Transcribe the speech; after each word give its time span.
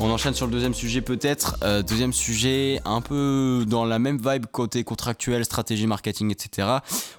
On 0.00 0.10
enchaîne 0.10 0.34
sur 0.34 0.46
le 0.46 0.52
deuxième 0.52 0.74
sujet 0.74 1.00
peut-être. 1.00 1.56
Euh, 1.64 1.82
deuxième 1.82 2.12
sujet 2.12 2.80
un 2.84 3.00
peu 3.00 3.64
dans 3.66 3.84
la 3.84 3.98
même 3.98 4.18
vibe 4.18 4.46
côté 4.46 4.84
contractuel, 4.84 5.44
stratégie 5.44 5.88
marketing, 5.88 6.30
etc. 6.30 6.68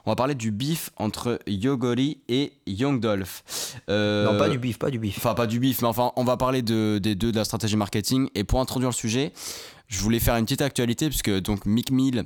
On 0.05 0.11
va 0.11 0.15
parler 0.15 0.33
du 0.33 0.51
beef 0.51 0.89
entre 0.95 1.39
Yogori 1.45 2.19
et 2.29 2.53
Young 2.67 3.01
Dolph. 3.01 3.43
Euh, 3.89 4.31
non, 4.31 4.37
pas 4.37 4.47
du 4.47 4.59
beef, 4.59 4.79
pas 4.79 4.89
du 4.91 4.97
beef. 4.97 5.17
Enfin, 5.17 5.33
pas 5.33 5.45
du 5.45 5.59
beef, 5.59 5.81
mais 5.81 5.89
enfin, 5.89 6.13
on 6.15 6.23
va 6.23 6.37
parler 6.37 6.61
de, 6.61 6.99
des 7.03 7.15
deux 7.15 7.33
de 7.33 7.37
la 7.37 7.43
stratégie 7.43 7.75
marketing. 7.75 8.29
Et 8.33 8.45
pour 8.45 8.61
introduire 8.61 8.91
le 8.91 8.95
sujet, 8.95 9.33
je 9.87 9.99
voulais 9.99 10.19
faire 10.19 10.37
une 10.37 10.45
petite 10.45 10.61
actualité 10.61 11.09
puisque 11.09 11.31
donc 11.41 11.65
Mick 11.65 11.91
Mill 11.91 12.23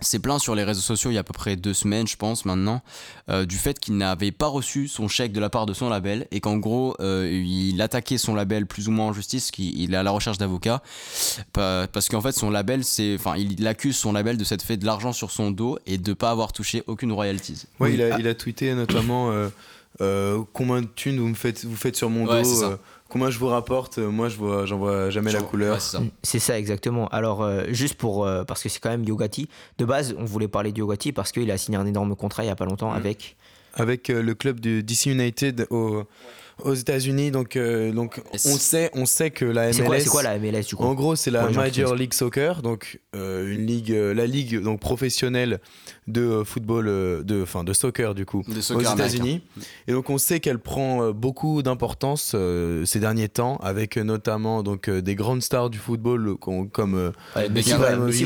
c'est 0.00 0.18
plein 0.18 0.38
sur 0.38 0.54
les 0.54 0.64
réseaux 0.64 0.80
sociaux 0.80 1.10
il 1.10 1.14
y 1.14 1.16
a 1.16 1.20
à 1.20 1.24
peu 1.24 1.32
près 1.32 1.56
deux 1.56 1.74
semaines, 1.74 2.06
je 2.06 2.16
pense, 2.16 2.44
maintenant, 2.44 2.82
euh, 3.28 3.46
du 3.46 3.56
fait 3.56 3.78
qu'il 3.78 3.96
n'avait 3.96 4.32
pas 4.32 4.46
reçu 4.46 4.88
son 4.88 5.08
chèque 5.08 5.32
de 5.32 5.40
la 5.40 5.50
part 5.50 5.66
de 5.66 5.72
son 5.72 5.88
label 5.88 6.26
et 6.30 6.40
qu'en 6.40 6.56
gros, 6.56 6.96
euh, 7.00 7.30
il 7.32 7.80
attaquait 7.80 8.18
son 8.18 8.34
label 8.34 8.66
plus 8.66 8.88
ou 8.88 8.90
moins 8.90 9.06
en 9.06 9.12
justice, 9.12 9.50
qu'il 9.50 9.94
est 9.94 9.96
à 9.96 10.02
la 10.02 10.10
recherche 10.10 10.38
d'avocats, 10.38 10.82
parce 11.52 12.08
qu'en 12.08 12.20
fait, 12.20 12.32
son 12.32 12.50
label, 12.50 12.84
c'est, 12.84 13.14
enfin, 13.14 13.36
il 13.36 13.66
accuse 13.66 13.96
son 13.96 14.12
label 14.12 14.36
de 14.36 14.44
s'être 14.44 14.62
fait 14.62 14.76
de 14.76 14.84
l'argent 14.86 15.12
sur 15.12 15.30
son 15.30 15.50
dos 15.50 15.78
et 15.86 15.98
de 15.98 16.12
pas 16.12 16.30
avoir 16.30 16.52
touché 16.52 16.82
aucune 16.86 17.12
royalties. 17.12 17.64
Oui, 17.80 17.94
il 17.94 18.02
a, 18.02 18.18
il 18.18 18.26
a 18.26 18.34
tweeté 18.34 18.74
notamment 18.74 19.30
euh, 20.00 20.42
combien 20.52 20.82
de 20.82 20.88
thunes 20.88 21.20
vous 21.20 21.28
me 21.28 21.34
faites, 21.34 21.64
vous 21.64 21.76
faites 21.76 21.96
sur 21.96 22.10
mon 22.10 22.26
dos 22.26 22.64
comment 23.14 23.30
je 23.30 23.38
vous 23.38 23.46
rapporte 23.46 23.98
euh, 23.98 24.10
Moi, 24.10 24.28
je 24.28 24.36
vois, 24.36 24.66
j'en 24.66 24.76
vois 24.76 25.08
jamais 25.08 25.30
la 25.30 25.40
couleur. 25.40 25.78
c'est 26.24 26.40
ça. 26.40 26.58
exactement. 26.58 27.06
Alors, 27.08 27.42
euh, 27.42 27.62
juste 27.68 27.94
pour 27.94 28.26
euh, 28.26 28.42
parce 28.42 28.60
que 28.60 28.68
c'est 28.68 28.80
quand 28.80 28.90
même 28.90 29.04
Yogati. 29.04 29.48
De 29.78 29.84
base, 29.84 30.16
on 30.18 30.24
voulait 30.24 30.48
parler 30.48 30.72
de 30.72 30.78
Yogati 30.78 31.12
parce 31.12 31.30
qu'il 31.30 31.48
a 31.52 31.56
signé 31.56 31.78
un 31.78 31.86
énorme 31.86 32.16
contrat 32.16 32.42
il 32.42 32.48
y 32.48 32.50
a 32.50 32.56
pas 32.56 32.64
longtemps 32.64 32.90
mm. 32.90 32.96
avec 32.96 33.36
avec 33.74 34.08
le 34.08 34.34
club 34.34 34.58
de 34.58 34.80
DC 34.80 35.06
United 35.06 35.68
au 35.70 36.04
aux 36.62 36.74
États-Unis. 36.74 37.30
Donc, 37.30 37.56
euh, 37.56 37.92
donc 37.92 38.22
on 38.32 38.38
sait, 38.38 38.90
on 38.94 39.06
sait 39.06 39.30
que 39.30 39.44
la 39.44 39.68
MLS. 39.68 40.00
C'est 40.00 40.08
quoi, 40.08 40.22
la 40.22 40.38
MLS 40.38 40.62
du 40.68 40.76
coup? 40.76 40.84
En 40.84 40.94
gros, 40.94 41.16
c'est 41.16 41.30
la 41.30 41.48
Major 41.50 41.94
League 41.94 42.14
Soccer, 42.14 42.62
donc 42.62 43.00
euh, 43.14 43.52
une 43.52 43.66
ligue, 43.66 43.92
euh, 43.92 44.14
la 44.14 44.26
ligue 44.26 44.60
donc 44.60 44.80
professionnelle 44.80 45.60
de 46.06 46.42
football, 46.44 46.86
de, 47.24 47.42
enfin 47.42 47.64
de 47.64 47.72
soccer 47.72 48.14
du 48.14 48.26
coup, 48.26 48.42
aux 48.74 48.80
États-Unis. 48.80 49.42
Et 49.88 49.92
donc 49.92 50.10
on 50.10 50.18
sait 50.18 50.40
qu'elle 50.40 50.58
prend 50.58 51.10
beaucoup 51.12 51.62
d'importance 51.62 52.36
ces 52.84 53.00
derniers 53.00 53.28
temps, 53.28 53.56
avec 53.62 53.96
notamment 53.96 54.62
donc 54.62 54.90
des 54.90 55.14
grandes 55.14 55.42
stars 55.42 55.70
du 55.70 55.78
football 55.78 56.36
comme 56.38 57.12
Messi, 57.50 57.72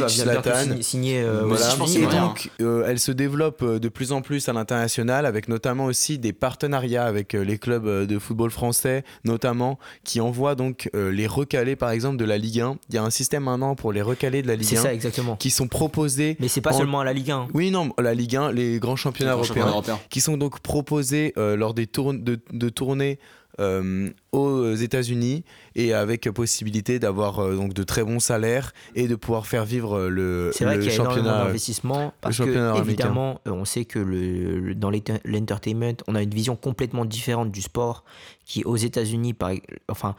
Zlatan. 0.08 0.80
Signé, 0.80 1.24
voilà. 1.44 1.74
Et 1.96 2.06
donc 2.06 2.50
elle 2.60 2.98
se 2.98 3.12
développe 3.12 3.64
de 3.64 3.88
plus 3.88 4.12
en 4.12 4.22
plus 4.22 4.48
à 4.48 4.52
l'international, 4.52 5.24
avec 5.24 5.48
notamment 5.48 5.84
aussi 5.84 6.18
des 6.18 6.32
partenariats 6.32 7.04
avec 7.04 7.32
les 7.32 7.58
clubs 7.58 8.06
de 8.06 8.17
football 8.18 8.50
français 8.50 9.04
notamment 9.24 9.78
qui 10.04 10.20
envoie 10.20 10.54
donc 10.54 10.90
euh, 10.94 11.10
les 11.10 11.26
recalés 11.26 11.76
par 11.76 11.90
exemple 11.90 12.16
de 12.16 12.24
la 12.24 12.38
Ligue 12.38 12.60
1. 12.60 12.76
Il 12.88 12.94
y 12.94 12.98
a 12.98 13.02
un 13.02 13.10
système 13.10 13.44
maintenant 13.44 13.74
pour 13.74 13.92
les 13.92 14.02
recalés 14.02 14.42
de 14.42 14.48
la 14.48 14.56
Ligue 14.56 14.76
1 14.76 14.82
ça, 14.82 14.94
exactement. 14.94 15.36
qui 15.36 15.50
sont 15.50 15.68
proposés. 15.68 16.36
Mais 16.40 16.48
c'est 16.48 16.60
pas 16.60 16.72
seulement 16.72 17.00
à 17.00 17.04
la 17.04 17.12
Ligue 17.12 17.30
1. 17.30 17.48
Oui, 17.54 17.70
non, 17.70 17.92
la 17.98 18.14
Ligue 18.14 18.36
1, 18.36 18.52
les 18.52 18.78
grands 18.78 18.96
championnats, 18.96 19.32
européens, 19.32 19.82
qui 20.10 20.20
sont 20.20 20.36
donc 20.36 20.60
proposés 20.60 21.32
euh, 21.36 21.56
lors 21.56 21.74
des 21.74 21.86
tours 21.86 22.14
de, 22.14 22.40
de 22.52 22.68
tournées 22.68 23.18
euh, 23.60 24.10
aux 24.32 24.74
États-Unis 24.74 25.44
et 25.74 25.92
avec 25.92 26.28
possibilité 26.30 26.98
d'avoir 26.98 27.40
euh, 27.40 27.56
donc 27.56 27.74
de 27.74 27.82
très 27.82 28.04
bons 28.04 28.20
salaires 28.20 28.72
et 28.94 29.08
de 29.08 29.14
pouvoir 29.14 29.46
faire 29.46 29.64
vivre 29.64 30.08
le, 30.08 30.50
C'est 30.54 30.64
vrai 30.64 30.78
qu'il 30.78 30.88
y 30.88 30.92
a 30.92 30.96
championnat 30.96 31.44
d'investissement 31.44 32.12
parce 32.20 32.38
que 32.38 32.78
évidemment 32.78 33.40
on 33.46 33.64
sait 33.64 33.84
que 33.84 33.98
le, 33.98 34.74
dans 34.74 34.90
l'entertainment 35.24 35.94
on 36.06 36.14
a 36.14 36.22
une 36.22 36.34
vision 36.34 36.56
complètement 36.56 37.04
différente 37.04 37.50
du 37.50 37.62
sport 37.62 38.04
qui 38.44 38.64
aux 38.64 38.76
États-Unis 38.76 39.34
par 39.34 39.50
enfin 39.88 40.14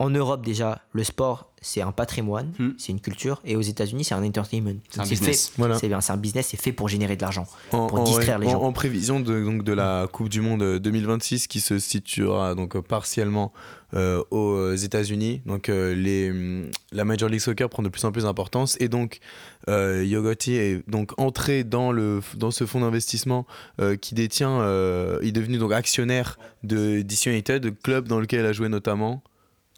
en 0.00 0.08
Europe 0.08 0.42
déjà, 0.42 0.80
le 0.92 1.04
sport, 1.04 1.52
c'est 1.60 1.82
un 1.82 1.92
patrimoine, 1.92 2.52
hmm. 2.58 2.70
c'est 2.78 2.90
une 2.90 3.00
culture, 3.00 3.42
et 3.44 3.54
aux 3.54 3.60
États-Unis, 3.60 4.04
c'est 4.04 4.14
un 4.14 4.24
entertainment. 4.24 4.80
C'est 4.88 5.00
un 5.00 5.04
business. 5.04 5.52
Voilà. 5.58 5.78
C'est 5.78 6.10
un 6.10 6.16
business, 6.16 6.48
c'est 6.48 6.56
fait 6.56 6.72
pour 6.72 6.88
générer 6.88 7.16
de 7.16 7.20
l'argent, 7.20 7.46
pour 7.68 8.02
distraire 8.04 8.38
les 8.38 8.48
gens. 8.48 8.62
En, 8.62 8.72
prévision 8.72 9.20
de, 9.20 9.44
donc, 9.44 9.62
de 9.62 9.72
la 9.74 10.08
Coupe 10.10 10.30
du 10.30 10.40
Monde 10.40 10.78
2026 10.78 11.48
qui 11.48 11.60
se 11.60 11.78
situera 11.78 12.54
donc 12.54 12.80
partiellement 12.80 13.52
euh, 13.92 14.22
aux 14.30 14.74
États-Unis, 14.74 15.42
donc 15.44 15.68
euh, 15.68 15.94
les, 15.94 16.30
mm, 16.30 16.70
la 16.92 17.04
Major 17.04 17.28
League 17.28 17.40
Soccer 17.40 17.68
prend 17.68 17.82
de 17.82 17.90
plus 17.90 18.06
en 18.06 18.10
plus 18.10 18.22
d'importance, 18.22 18.78
et 18.80 18.88
donc 18.88 19.18
euh, 19.68 20.02
Yogoti 20.02 20.54
est 20.54 20.88
donc 20.88 21.12
entré 21.18 21.62
dans 21.62 21.92
le 21.92 22.22
dans 22.36 22.50
ce 22.50 22.64
fonds 22.64 22.80
d'investissement 22.80 23.46
qui 24.00 24.14
détient, 24.14 24.60
il 25.20 25.28
est 25.28 25.32
devenu 25.32 25.58
donc 25.58 25.72
actionnaire 25.72 26.38
de 26.62 27.02
DC 27.02 27.26
United, 27.26 27.78
club 27.82 28.08
dans 28.08 28.18
lequel 28.18 28.40
il 28.40 28.46
a 28.46 28.54
joué 28.54 28.70
notamment. 28.70 29.22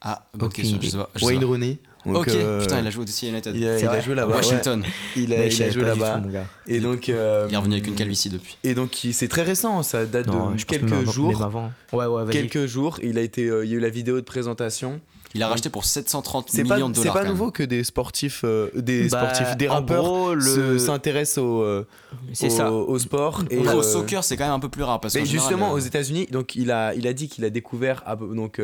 Ah, 0.03 0.27
ok, 0.41 0.61
je 0.63 0.89
sais 0.89 0.97
pas. 0.97 1.09
Wayne 1.23 1.45
Rooney. 1.45 1.79
ok, 2.05 2.29
euh, 2.29 2.61
putain, 2.61 2.81
il 2.81 2.87
a 2.87 2.91
joué 2.91 3.05
aussi 3.05 3.29
United. 3.29 3.55
Il 3.55 3.67
a, 3.67 3.79
il 3.79 3.87
a 3.87 4.01
joué 4.01 4.17
là-bas. 4.17 4.35
Washington. 4.35 4.83
Il 5.17 5.33
a, 5.33 5.47
il 5.47 5.63
a 5.63 5.71
joué 5.71 5.85
là-bas. 5.85 6.21
Et 6.67 6.81
donc, 6.81 7.09
euh, 7.09 7.47
il 7.49 7.55
est 7.55 7.57
revenu 7.57 7.75
avec 7.75 7.87
une 7.87 7.95
calvitie 7.95 8.29
depuis. 8.29 8.59
Et 8.65 8.75
donc, 8.75 8.99
c'est 9.13 9.29
très 9.29 9.43
récent, 9.43 9.83
ça 9.85 10.05
date 10.05 10.27
de 10.27 10.63
quelques 10.65 11.09
jours. 11.11 11.43
avant. 11.43 11.73
Ouais, 11.93 12.07
ouais, 12.07 12.33
quelques 12.33 12.67
jours. 12.67 12.99
Il 13.03 13.19
a 13.19 13.23
été, 13.23 13.47
euh, 13.47 13.65
il 13.65 13.71
y 13.71 13.75
a 13.75 13.77
eu 13.77 13.81
la 13.81 13.91
vidéo 13.91 14.17
de 14.17 14.25
présentation. 14.25 15.01
Il 15.35 15.43
a 15.43 15.49
racheté 15.49 15.71
pour 15.71 15.85
730 15.85 16.53
millions 16.55 16.89
de 16.89 16.95
dollars. 16.95 17.15
C'est 17.15 17.21
pas 17.23 17.29
nouveau 17.29 17.51
que 17.51 17.63
des 17.63 17.85
sportifs, 17.85 18.45
des 18.75 19.09
bah, 19.09 19.33
sportifs, 19.35 19.57
des 19.57 19.69
rappeurs 19.69 20.37
s'intéressent 20.79 21.39
au, 21.39 21.65
au, 21.65 22.67
au, 22.67 22.99
sport. 22.99 23.43
Et 23.51 23.59
au 23.59 23.83
soccer, 23.83 24.25
c'est 24.25 24.37
quand 24.37 24.45
même 24.45 24.53
un 24.53 24.61
peu 24.61 24.69
plus 24.69 24.83
rare 24.83 25.01
parce 25.01 25.15
que 25.15 25.25
justement 25.25 25.73
aux 25.73 25.79
États-Unis, 25.79 26.27
donc 26.31 26.55
il 26.55 26.71
a, 26.71 26.95
il 26.95 27.07
a 27.07 27.13
dit 27.13 27.29
qu'il 27.29 27.45
a 27.45 27.51
découvert 27.51 28.05
donc 28.35 28.61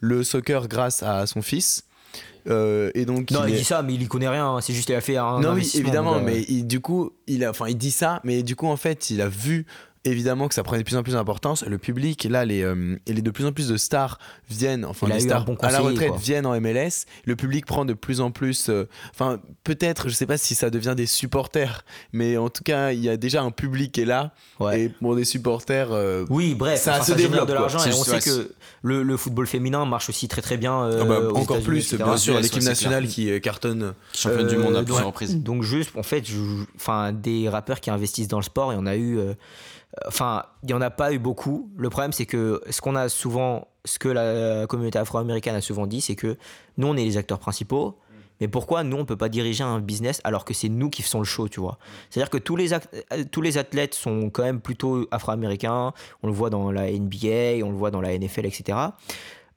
le 0.00 0.24
soccer 0.24 0.68
grâce 0.68 1.02
à 1.02 1.26
son 1.26 1.42
fils. 1.42 1.84
Euh, 2.48 2.90
et 2.94 3.04
donc 3.04 3.30
non, 3.30 3.46
il, 3.46 3.54
dit 3.54 3.64
ça, 3.64 3.82
mais 3.82 3.94
il 3.94 4.02
y 4.02 4.08
connaît 4.08 4.28
rien. 4.28 4.60
C'est 4.60 4.72
juste 4.72 4.86
qu'il 4.86 4.94
a 4.94 5.00
fait 5.00 5.16
un. 5.16 5.40
Non, 5.40 5.52
oui, 5.52 5.70
évidemment, 5.74 6.16
euh, 6.16 6.22
mais 6.24 6.42
du 6.62 6.80
coup, 6.80 7.12
il 7.26 7.44
a, 7.44 7.50
enfin, 7.50 7.66
il 7.68 7.76
dit 7.76 7.90
ça, 7.90 8.20
mais 8.24 8.42
du 8.42 8.56
coup, 8.56 8.66
en 8.66 8.76
fait, 8.76 9.10
il 9.10 9.20
a 9.20 9.28
vu 9.28 9.66
évidemment 10.04 10.48
que 10.48 10.54
ça 10.54 10.62
prenait 10.62 10.82
de 10.82 10.86
plus 10.86 10.96
en 10.96 11.02
plus 11.02 11.12
d'importance. 11.12 11.64
Le 11.64 11.78
public, 11.78 12.24
là, 12.24 12.44
les, 12.44 12.62
euh, 12.62 12.98
et 13.06 13.12
les 13.12 13.22
de 13.22 13.30
plus 13.30 13.46
en 13.46 13.52
plus 13.52 13.68
de 13.68 13.76
stars 13.76 14.18
viennent, 14.50 14.84
enfin, 14.84 15.08
les 15.08 15.20
stars 15.20 15.46
à 15.60 15.70
la 15.70 15.80
retraite 15.80 16.14
viennent 16.16 16.46
en 16.46 16.60
MLS. 16.60 17.06
Le 17.24 17.36
public 17.36 17.66
prend 17.66 17.84
de 17.84 17.92
plus 17.92 18.20
en 18.20 18.30
plus. 18.30 18.68
Euh, 18.68 18.88
enfin, 19.10 19.40
peut-être, 19.64 20.08
je 20.08 20.14
sais 20.14 20.26
pas 20.26 20.38
si 20.38 20.54
ça 20.54 20.70
devient 20.70 20.94
des 20.96 21.06
supporters, 21.06 21.84
mais 22.12 22.36
en 22.36 22.48
tout 22.48 22.64
cas, 22.64 22.92
il 22.92 23.00
y 23.00 23.08
a 23.08 23.16
déjà 23.16 23.42
un 23.42 23.50
public 23.50 23.92
qui 23.92 24.02
est 24.02 24.06
là. 24.06 24.32
Et 24.72 24.88
pour 24.88 25.14
des 25.14 25.24
supporters. 25.24 25.92
Euh, 25.92 26.24
oui, 26.30 26.54
bref, 26.54 26.80
ça 26.80 27.02
se 27.02 27.12
développe 27.12 27.48
de 27.48 27.54
l'argent. 27.54 27.78
Et 27.84 27.92
on 27.92 28.04
sait 28.04 28.20
que 28.20 28.52
le, 28.82 29.02
le, 29.02 29.16
football 29.16 29.46
féminin 29.46 29.84
marche 29.84 30.08
aussi 30.08 30.26
très 30.26 30.42
très 30.42 30.56
bien. 30.56 30.90
Ah 31.00 31.04
bah, 31.04 31.20
encore 31.34 31.60
plus, 31.60 31.94
bien 31.94 32.16
sûr, 32.16 32.40
l'équipe 32.40 32.62
nationale 32.62 33.06
qui 33.06 33.40
cartonne. 33.40 33.94
Championne 34.14 34.48
du 34.48 34.56
monde 34.56 34.76
à 34.76 34.82
plusieurs 34.82 35.06
reprises. 35.06 35.36
Donc, 35.36 35.62
juste, 35.62 35.90
en 35.96 36.02
fait, 36.02 36.24
enfin, 36.74 37.12
des 37.12 37.48
rappeurs 37.48 37.80
qui 37.80 37.90
investissent 37.90 38.28
dans 38.28 38.38
le 38.38 38.44
sport, 38.44 38.72
et 38.72 38.76
on 38.76 38.86
a 38.86 38.96
eu. 38.96 39.20
Enfin, 40.06 40.44
il 40.62 40.68
n'y 40.68 40.74
en 40.74 40.80
a 40.80 40.90
pas 40.90 41.12
eu 41.12 41.18
beaucoup. 41.18 41.70
Le 41.76 41.90
problème, 41.90 42.12
c'est 42.12 42.26
que 42.26 42.62
ce 42.70 42.80
qu'on 42.80 42.96
a 42.96 43.08
souvent, 43.08 43.68
ce 43.84 43.98
que 43.98 44.08
la 44.08 44.66
communauté 44.66 44.98
afro-américaine 44.98 45.54
a 45.54 45.60
souvent 45.60 45.86
dit, 45.86 46.00
c'est 46.00 46.16
que 46.16 46.36
nous, 46.78 46.86
on 46.86 46.96
est 46.96 47.04
les 47.04 47.16
acteurs 47.16 47.38
principaux. 47.38 47.98
Mais 48.40 48.48
pourquoi 48.48 48.82
nous, 48.82 48.96
on 48.96 49.04
peut 49.04 49.16
pas 49.16 49.28
diriger 49.28 49.62
un 49.62 49.78
business 49.78 50.20
alors 50.24 50.44
que 50.44 50.52
c'est 50.52 50.68
nous 50.68 50.90
qui 50.90 51.02
faisons 51.02 51.20
le 51.20 51.24
show, 51.24 51.48
tu 51.48 51.60
vois? 51.60 51.78
C'est-à-dire 52.10 52.30
que 52.30 52.38
tous 52.38 52.56
les, 52.56 52.70
tous 53.30 53.40
les 53.40 53.56
athlètes 53.56 53.94
sont 53.94 54.30
quand 54.30 54.42
même 54.42 54.60
plutôt 54.60 55.06
afro-américains. 55.12 55.92
On 56.24 56.26
le 56.26 56.32
voit 56.32 56.50
dans 56.50 56.72
la 56.72 56.90
NBA, 56.90 57.64
on 57.64 57.70
le 57.70 57.76
voit 57.76 57.92
dans 57.92 58.00
la 58.00 58.18
NFL, 58.18 58.46
etc. 58.46 58.78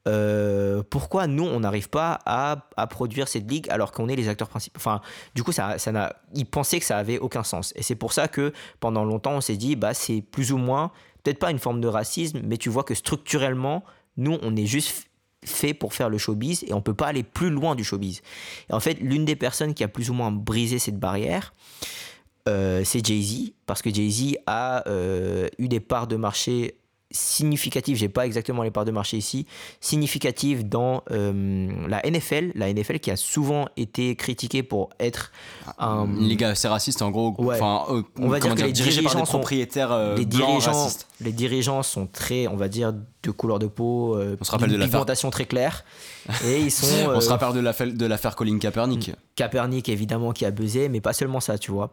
Euh, 0.08 0.84
pourquoi 0.90 1.26
nous 1.26 1.46
on 1.46 1.62
n'arrive 1.62 1.90
pas 1.90 2.20
à, 2.26 2.58
produire 2.88 3.28
cette 3.28 3.50
ligue 3.50 3.68
alors 3.70 3.92
qu'on 3.92 4.08
est 4.08 4.16
les 4.16 4.28
acteurs 4.30 4.50
principaux? 4.50 4.78
Enfin, 4.78 5.02
du 5.34 5.44
coup, 5.44 5.52
ça, 5.52 5.78
ça 5.80 5.92
n'a, 5.92 6.16
ils 6.34 6.46
pensaient 6.46 6.80
que 6.80 6.86
ça 6.86 6.98
avait 6.98 7.18
aucun 7.18 7.44
sens. 7.44 7.74
Et 7.76 7.84
c'est 7.84 7.96
pour 7.96 8.14
ça 8.14 8.28
que 8.28 8.54
pendant 8.80 9.04
longtemps, 9.04 9.34
on 9.34 9.42
s'est 9.42 9.58
dit, 9.58 9.76
bah, 9.76 9.94
c'est 9.94 10.22
plus 10.22 10.52
ou 10.52 10.58
moins, 10.58 10.92
peut-être 11.24 11.40
pas 11.40 11.52
une 11.52 11.60
forme 11.60 11.82
de 11.82 11.88
racisme, 11.88 12.42
mais 12.44 12.58
tu 12.58 12.70
vois 12.70 12.84
que 12.84 12.94
structurellement, 12.94 13.84
nous, 14.18 14.38
on 14.42 14.56
est 14.56 14.68
juste 14.68 15.08
fait 15.44 15.74
pour 15.74 15.94
faire 15.94 16.10
le 16.10 16.18
showbiz 16.18 16.64
et 16.68 16.74
on 16.74 16.82
peut 16.82 16.94
pas 16.94 17.08
aller 17.08 17.24
plus 17.24 17.50
loin 17.50 17.76
du 17.76 17.84
showbiz. 17.84 18.22
Et 18.70 18.74
en 18.74 18.80
fait, 18.80 18.96
l'une 19.00 19.26
des 19.26 19.36
personnes 19.36 19.74
qui 19.74 19.84
a 19.84 19.88
plus 19.88 20.10
ou 20.10 20.14
moins 20.14 20.32
brisé 20.32 20.80
cette 20.80 21.00
barrière, 21.00 21.54
euh, 22.48 22.84
c'est 22.84 23.06
Jay-Z, 23.06 23.54
parce 23.66 23.82
que 23.82 23.94
Jay-Z 23.94 24.38
a 24.46 24.88
euh, 24.88 25.48
eu 25.58 25.68
des 25.68 25.80
parts 25.80 26.08
de 26.08 26.16
marché 26.16 26.76
significative, 27.16 27.98
j'ai 27.98 28.10
pas 28.10 28.26
exactement 28.26 28.64
les 28.64 28.72
parts 28.72 28.86
de 28.86 28.92
marché 28.92 29.18
ici, 29.18 29.46
significative 29.80 30.68
dans 30.68 31.04
euh, 31.12 31.70
la 31.88 32.02
NFL, 32.04 32.52
la 32.56 32.72
NFL 32.72 33.00
qui 33.00 33.12
a 33.12 33.16
souvent 33.16 33.68
été 33.78 34.16
critiquée 34.16 34.64
pour 34.64 34.90
être 35.00 35.32
un... 35.78 36.06
une 36.06 36.28
ligue 36.28 36.44
assez 36.44 36.68
raciste 36.68 37.02
en 37.02 37.12
gros. 37.12 37.36
Enfin, 37.38 37.86
euh, 37.90 38.04
on 38.20 38.28
va 38.28 38.40
dire 38.40 38.54
que 38.54 38.62
les 38.62 38.72
dirigeants 38.72 39.04
par 39.04 39.16
des 39.16 39.22
propriétaires 39.24 39.92
euh, 39.92 40.16
les 40.16 40.26
dirigeants, 40.26 40.90
les 41.22 41.32
dirigeants 41.32 41.84
sont 41.84 42.08
très, 42.08 42.48
on 42.48 42.56
va 42.56 42.68
dire, 42.68 42.94
de 42.94 43.32
couleur 43.32 43.60
de 43.60 43.68
peau, 43.68 44.18
on 44.18 44.44
se 44.44 44.52
rappelle 44.52 44.72
de 44.72 44.78
pigmentation 44.78 45.32
très 45.32 45.46
claire, 45.46 45.84
et 46.46 46.60
ils 46.60 46.72
sont. 46.72 46.88
on 47.10 47.22
se 47.22 47.30
rappelle 47.30 47.54
de 47.54 47.60
l'affaire 47.60 47.92
de 47.92 48.06
l'affaire 48.06 48.36
Colin 48.36 48.60
Kaepernick. 48.60 49.12
Kaepernick 49.36 49.90
évidemment 49.90 50.32
qui 50.32 50.46
a 50.46 50.52
buzzé, 50.52 50.90
mais 50.90 51.02
pas 51.02 51.14
seulement 51.14 51.40
ça, 51.40 51.58
tu 51.58 51.72
vois. 51.72 51.92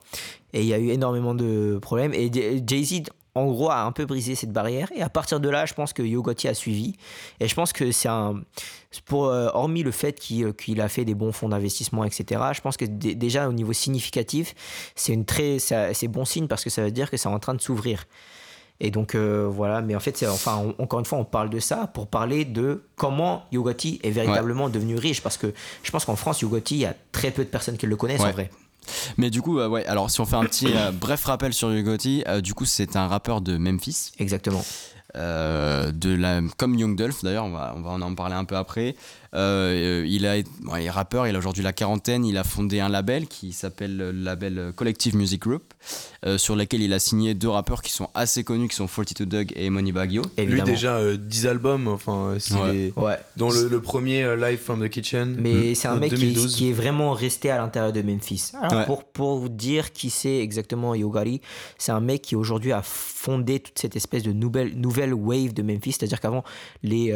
Et 0.53 0.61
il 0.61 0.67
y 0.67 0.75
a 0.75 0.79
eu 0.79 0.91
énormément 0.91 1.35
de 1.35 1.79
problèmes. 1.81 2.13
Et 2.13 2.31
Jay 2.67 2.85
Z 2.85 3.03
en 3.35 3.47
gros, 3.47 3.71
a 3.71 3.83
un 3.83 3.93
peu 3.93 4.05
brisé 4.05 4.35
cette 4.35 4.53
barrière. 4.53 4.91
Et 4.95 5.03
à 5.03 5.09
partir 5.09 5.41
de 5.41 5.49
là, 5.49 5.65
je 5.65 5.75
pense 5.75 5.93
que 5.93 6.03
Yogoti 6.03 6.49
a 6.49 6.55
suivi. 6.55 6.97
Et 7.41 7.49
je 7.49 7.55
pense 7.55 7.73
que 7.73 7.91
c'est 7.91 8.09
un. 8.09 8.43
Pour, 9.07 9.27
euh, 9.27 9.49
hormis 9.55 9.83
le 9.83 9.91
fait 9.91 10.19
qu'il 10.21 10.53
qu'il 10.53 10.81
a 10.83 10.89
fait 10.89 11.07
des 11.07 11.15
bons 11.15 11.33
fonds 11.33 11.49
d'investissement, 11.49 12.05
etc., 12.05 12.43
je 12.53 12.61
pense 12.61 12.77
que 12.77 12.85
déjà 12.85 13.49
au 13.49 13.53
niveau 13.53 13.73
significatif, 13.73 14.55
c'est 14.95 15.15
une 15.15 15.25
très, 15.25 15.59
c'est 15.59 16.09
bon 16.09 16.27
signe 16.27 16.47
parce 16.47 16.63
que 16.63 16.71
ça 16.71 16.83
veut 16.83 16.91
dire 16.91 17.11
que 17.11 17.17
c'est 17.17 17.29
en 17.29 17.39
train 17.39 17.55
de 17.55 17.61
s'ouvrir. 17.63 18.05
Et 18.81 18.91
donc 18.91 19.15
euh, 19.15 19.49
voilà, 19.49 19.81
mais 19.81 19.95
en 19.95 20.01
fait, 20.01 20.27
enfin, 20.29 20.75
encore 20.79 20.99
une 20.99 21.07
fois, 21.07 21.17
on 21.17 21.25
parle 21.25 21.49
de 21.49 21.61
ça 21.61 21.87
pour 21.87 22.09
parler 22.09 22.45
de 22.45 22.83
comment 22.97 23.45
Yogoti 23.53 24.01
est 24.03 24.11
véritablement 24.11 24.69
devenu 24.69 24.97
riche. 24.97 25.23
Parce 25.23 25.39
que 25.39 25.55
je 25.83 25.91
pense 25.91 26.05
qu'en 26.05 26.17
France, 26.17 26.41
Yogoti, 26.41 26.75
il 26.75 26.81
y 26.81 26.87
a 26.87 26.95
très 27.13 27.31
peu 27.31 27.45
de 27.45 27.49
personnes 27.49 27.79
qui 27.79 27.87
le 27.87 27.97
connaissent 27.97 28.21
en 28.21 28.33
vrai. 28.33 28.51
Mais 29.17 29.31
du 29.31 29.43
coup, 29.43 29.59
euh, 29.59 29.69
ouais, 29.69 29.85
alors 29.87 30.11
si 30.11 30.21
on 30.21 30.27
fait 30.27 30.37
un 30.37 30.45
petit 30.45 30.69
euh, 30.75 30.91
bref 30.93 31.25
rappel 31.25 31.53
sur 31.53 31.73
Yogoti, 31.73 32.25
du 32.43 32.55
coup, 32.55 32.65
c'est 32.65 32.97
un 32.97 33.09
rappeur 33.09 33.41
de 33.41 33.57
Memphis. 33.57 34.13
Exactement. 34.19 34.65
de 35.15 36.15
la, 36.15 36.41
comme 36.57 36.75
Young 36.75 36.97
Dolph 36.97 37.23
d'ailleurs, 37.23 37.45
on 37.45 37.51
va, 37.51 37.75
on 37.77 37.81
va 37.81 37.91
en 37.91 38.15
parler 38.15 38.35
un 38.35 38.45
peu 38.45 38.57
après. 38.57 38.97
Euh, 39.35 40.05
il, 40.07 40.27
a, 40.27 40.37
est 40.37 40.91
rappeur, 40.91 41.27
il 41.27 41.35
a 41.35 41.39
aujourd'hui 41.39 41.63
la 41.63 41.73
quarantaine, 41.73 42.25
il 42.25 42.37
a 42.37 42.45
fondé 42.45 42.81
un 42.81 42.91
label 42.91 43.27
qui 43.27 43.53
s'appelle 43.53 43.97
le 43.97 44.11
label 44.11 44.73
Collective 44.77 45.17
Music 45.17 45.41
Group, 45.41 45.73
euh, 46.27 46.37
sur 46.37 46.55
lequel 46.55 46.83
il 46.83 46.93
a 46.93 46.99
signé 46.99 47.33
deux 47.33 47.49
rappeurs 47.49 47.81
qui 47.81 47.93
sont 47.93 48.11
assez 48.15 48.45
connus, 48.45 48.69
qui 48.69 48.77
sont 48.77 48.87
42 48.87 49.25
Doug 49.25 49.53
et 49.57 49.71
Money 49.71 49.93
Baggio. 49.93 50.23
Lui 50.37 50.61
déjà 50.63 51.01
10 51.17 51.47
euh, 51.47 51.51
albums, 51.51 51.89
enfin, 51.89 52.35
ouais. 52.35 52.93
ouais. 52.97 53.19
dont 53.37 53.51
le, 53.51 53.81
premier 53.81 54.37
Live 54.37 54.59
from 54.59 54.87
the 54.87 54.91
Kitchen. 54.91 55.37
Mais 55.39 55.75
c'est 55.75 55.89
un 55.89 55.97
mec 55.97 56.15
qui, 56.15 56.69
est 56.69 56.73
vraiment 56.73 57.13
resté 57.13 57.51
à 57.51 57.57
l'intérieur 57.57 57.93
de 57.93 58.03
Memphis. 58.03 58.53
Alors 58.61 58.85
pour, 58.85 59.05
pour 59.05 59.39
vous 59.39 59.49
dire 59.49 59.93
qui 59.93 60.11
c'est 60.11 60.39
exactement 60.39 60.95
Yogari, 60.95 61.41
c'est 61.79 61.93
un 61.93 62.01
mec 62.01 62.23
qui 62.23 62.37
aujourd'hui 62.37 62.73
a 62.73 62.83
fondé 62.83 63.61
toute 63.61 63.79
cette 63.79 63.97
espèce 63.97 64.23
de 64.23 64.33
nouvelle, 64.33 64.79
nouvelle 64.79 65.15
wave 65.15 65.55
de 65.55 65.63
Memphis, 65.63 65.93
c'est-à-dire 65.93 66.21
qu'avant 66.21 66.45
les 66.83 67.13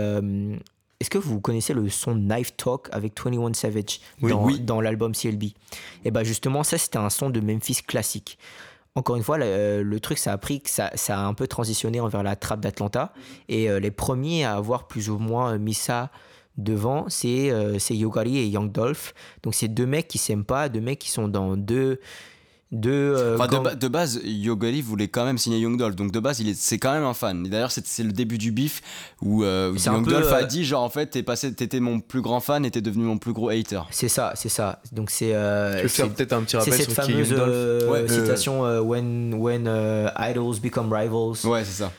est-ce 1.00 1.10
que 1.10 1.18
vous 1.18 1.40
connaissez 1.40 1.74
le 1.74 1.88
son 1.88 2.14
Knife 2.14 2.56
Talk 2.56 2.88
avec 2.90 3.20
21 3.20 3.52
Savage 3.54 4.00
dans, 4.20 4.80
l'album 4.80 5.12
CLB 5.12 5.44
Et 5.44 5.54
eh 6.06 6.10
bien 6.10 6.24
justement, 6.24 6.62
ça 6.62 6.78
c'était 6.78 6.98
un 6.98 7.10
son 7.10 7.30
de 7.30 7.40
Memphis 7.40 7.82
classique. 7.86 8.38
Encore 8.94 9.16
une 9.16 9.22
fois, 9.22 9.36
le, 9.36 9.98
truc, 9.98 10.16
ça 10.16 10.32
a 10.32 10.38
pris 10.38 10.62
que 10.62 10.70
ça, 10.70 10.90
a 11.08 11.18
un 11.18 11.34
peu 11.34 11.46
transitionné 11.46 12.00
envers 12.00 12.22
la 12.22 12.34
trappe 12.34 12.60
d'Atlanta. 12.60 13.12
Et 13.50 13.68
euh, 13.68 13.78
les 13.78 13.90
premiers 13.90 14.46
à 14.46 14.54
avoir 14.54 14.86
plus 14.86 15.10
ou 15.10 15.18
moins 15.18 15.58
mis 15.58 15.74
ça 15.74 16.10
devant, 16.56 17.04
c'est 17.08 17.50
euh, 17.50 17.76
Yogari 17.90 18.38
et 18.38 18.46
Young 18.46 18.72
Dolph. 18.72 19.12
Donc 19.42 19.54
c'est 19.54 19.68
deux 19.68 19.84
mecs 19.84 20.08
qui 20.08 20.16
s'aiment 20.16 20.46
pas, 20.46 20.70
deux 20.70 20.80
mecs 20.80 20.98
qui 20.98 21.10
sont 21.10 21.28
dans 21.28 21.58
deux 21.58 22.00
de, 22.72 22.90
euh, 22.90 23.74
de, 23.76 23.86
base, 23.86 24.20
Yogari 24.24 24.82
voulait 24.82 25.06
quand 25.06 25.24
même 25.24 25.38
signer 25.38 25.60
Young 25.60 25.76
Dolph, 25.76 25.94
donc 25.94 26.10
de 26.10 26.18
base, 26.18 26.40
il 26.40 26.48
est, 26.48 26.58
c'est 26.58 26.78
quand 26.78 26.92
même 26.92 27.04
un 27.04 27.14
fan. 27.14 27.44
D'ailleurs, 27.44 27.70
c'est, 27.70 28.02
le 28.02 28.10
début 28.10 28.38
du 28.38 28.50
bif 28.50 28.82
où, 29.22 29.44
euh, 29.44 29.72
Young 29.86 30.04
Dolph 30.04 30.32
a 30.32 30.38
euh, 30.38 30.44
dit 30.44 30.64
genre 30.64 30.82
en 30.82 30.88
fait, 30.88 31.06
t'es 31.06 31.22
passé, 31.22 31.54
t'étais 31.54 31.78
mon 31.78 32.00
plus 32.00 32.22
grand 32.22 32.40
fan 32.40 32.64
et 32.64 32.72
t'es 32.72 32.80
devenu 32.80 33.04
mon 33.04 33.18
plus 33.18 33.32
gros 33.32 33.50
hater. 33.50 33.82
C'est 33.92 34.08
ça, 34.08 34.32
c'est 34.34 34.48
ça. 34.48 34.80
Donc 34.90 35.10
c'est. 35.10 35.26
tu 35.76 35.82
veux 35.82 35.88
faire 35.88 36.10
peut-être 36.12 36.32
un 36.32 36.42
petit 36.42 36.56
rappel 36.56 36.74
cette 36.74 36.92
fameuse 36.92 37.32
ouais, 37.32 38.08
citation 38.08 38.62
when 38.80 39.34
when 39.34 39.70
idols 40.18 40.58
become 40.60 40.92
rivals. 40.92 41.46
Ouais, 41.46 41.64
c'est 41.64 41.84
ça. 41.84 41.92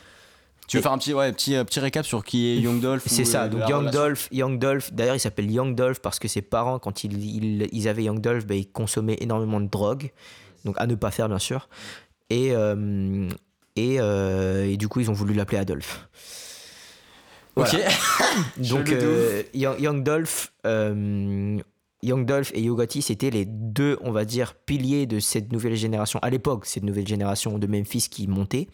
Tu 0.66 0.76
veux 0.76 0.82
faire 0.82 0.92
un 0.92 0.98
petit, 0.98 1.14
ouais, 1.14 1.32
petit, 1.32 1.54
petit 1.64 1.80
récap 1.80 2.04
sur 2.04 2.22
qui 2.22 2.46
est 2.46 2.58
Young 2.58 2.78
Dolph 2.78 3.04
C'est 3.06 3.24
ça, 3.24 3.48
donc 3.48 3.66
Young 3.70 3.90
Dolph, 3.90 4.28
Young 4.32 4.58
Dolph, 4.58 4.92
d'ailleurs 4.92 5.16
il 5.16 5.20
s'appelle 5.20 5.50
Young 5.50 5.74
Dolph 5.74 6.00
parce 6.00 6.18
que 6.18 6.28
ses 6.28 6.42
parents, 6.42 6.78
quand 6.78 7.04
ils, 7.04 7.72
ils, 7.72 7.88
avaient 7.88 8.04
Young 8.04 8.20
Dolph, 8.20 8.44
bah, 8.44 8.54
ils 8.54 8.68
consommaient 8.68 9.16
énormément 9.18 9.62
de 9.62 9.68
drogue 9.68 10.10
donc 10.64 10.76
à 10.78 10.86
ne 10.86 10.94
pas 10.94 11.10
faire 11.10 11.28
bien 11.28 11.38
sûr. 11.38 11.68
Et, 12.30 12.50
euh, 12.52 13.28
et, 13.76 13.96
euh, 14.00 14.66
et, 14.66 14.76
du 14.76 14.88
coup, 14.88 15.00
ils 15.00 15.10
ont 15.10 15.14
voulu 15.14 15.34
l'appeler 15.34 15.58
Adolphe. 15.58 16.08
Ok. 17.56 17.76
donc 18.58 18.90
euh, 18.90 19.42
Young, 19.54 20.02
Dolph. 20.02 20.52
Young 20.64 22.24
Dolph 22.24 22.52
et 22.54 22.62
Yogati, 22.62 23.02
c'était 23.02 23.30
les 23.30 23.44
deux, 23.44 23.98
on 24.02 24.12
va 24.12 24.24
dire, 24.24 24.54
piliers 24.54 25.06
de 25.06 25.18
cette 25.18 25.50
nouvelle 25.52 25.74
génération. 25.74 26.20
À 26.22 26.30
l'époque, 26.30 26.66
cette 26.66 26.84
nouvelle 26.84 27.08
génération 27.08 27.58
de 27.58 27.66
Memphis 27.66 28.08
qui 28.08 28.28
montait. 28.28 28.68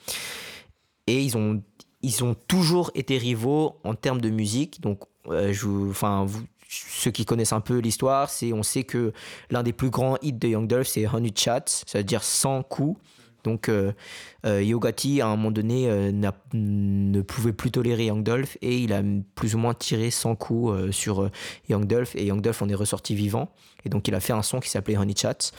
Et 1.07 1.23
ils 1.23 1.37
ont, 1.37 1.63
ils 2.03 2.23
ont 2.23 2.35
toujours 2.35 2.91
été 2.95 3.17
rivaux 3.17 3.77
en 3.85 3.95
termes 3.95 4.21
de 4.21 4.29
musique. 4.29 4.83
Donc, 4.83 5.01
je, 5.27 5.89
enfin, 5.89 6.25
vous, 6.27 6.43
ceux 6.89 7.11
qui 7.11 7.25
connaissent 7.25 7.53
un 7.53 7.61
peu 7.61 7.79
l'histoire, 7.79 8.31
c'est 8.31 8.53
on 8.53 8.63
sait 8.63 8.85
que 8.85 9.13
l'un 9.51 9.63
des 9.63 9.73
plus 9.73 9.91
grands 9.91 10.17
hits 10.23 10.33
de 10.33 10.49
Young 10.49 10.67
Dolph, 10.67 10.89
c'est 10.89 11.07
Honey 11.07 11.33
Chat, 11.35 11.65
c'est-à-dire 11.87 12.23
100 12.23 12.63
coups. 12.65 13.01
Donc 13.45 13.69
euh, 13.69 13.93
euh, 14.47 14.63
Yogati, 14.63 15.21
à 15.21 15.27
un 15.27 15.37
moment 15.37 15.51
donné, 15.51 15.89
euh, 15.89 16.11
ne 16.53 17.21
pouvait 17.21 17.53
plus 17.53 17.71
tolérer 17.71 18.07
Young 18.07 18.23
Dolph 18.25 18.57
et 18.63 18.79
il 18.79 18.93
a 18.93 19.03
plus 19.35 19.55
ou 19.55 19.59
moins 19.59 19.75
tiré 19.75 20.11
100 20.11 20.35
coups 20.35 20.91
sur 20.91 21.31
Young 21.69 21.87
Dolph 21.87 22.17
et 22.17 22.25
Young 22.25 22.41
Dolph 22.41 22.63
en 22.63 22.69
est 22.69 22.75
ressorti 22.75 23.15
vivant. 23.15 23.51
Et 23.85 23.91
donc 23.91 24.09
il 24.09 24.15
a 24.15 24.21
fait 24.21 24.33
un 24.33 24.43
son 24.43 24.61
qui 24.61 24.71
s'appelait 24.71 24.97
Honey 24.97 25.15
Chat. 25.17 25.53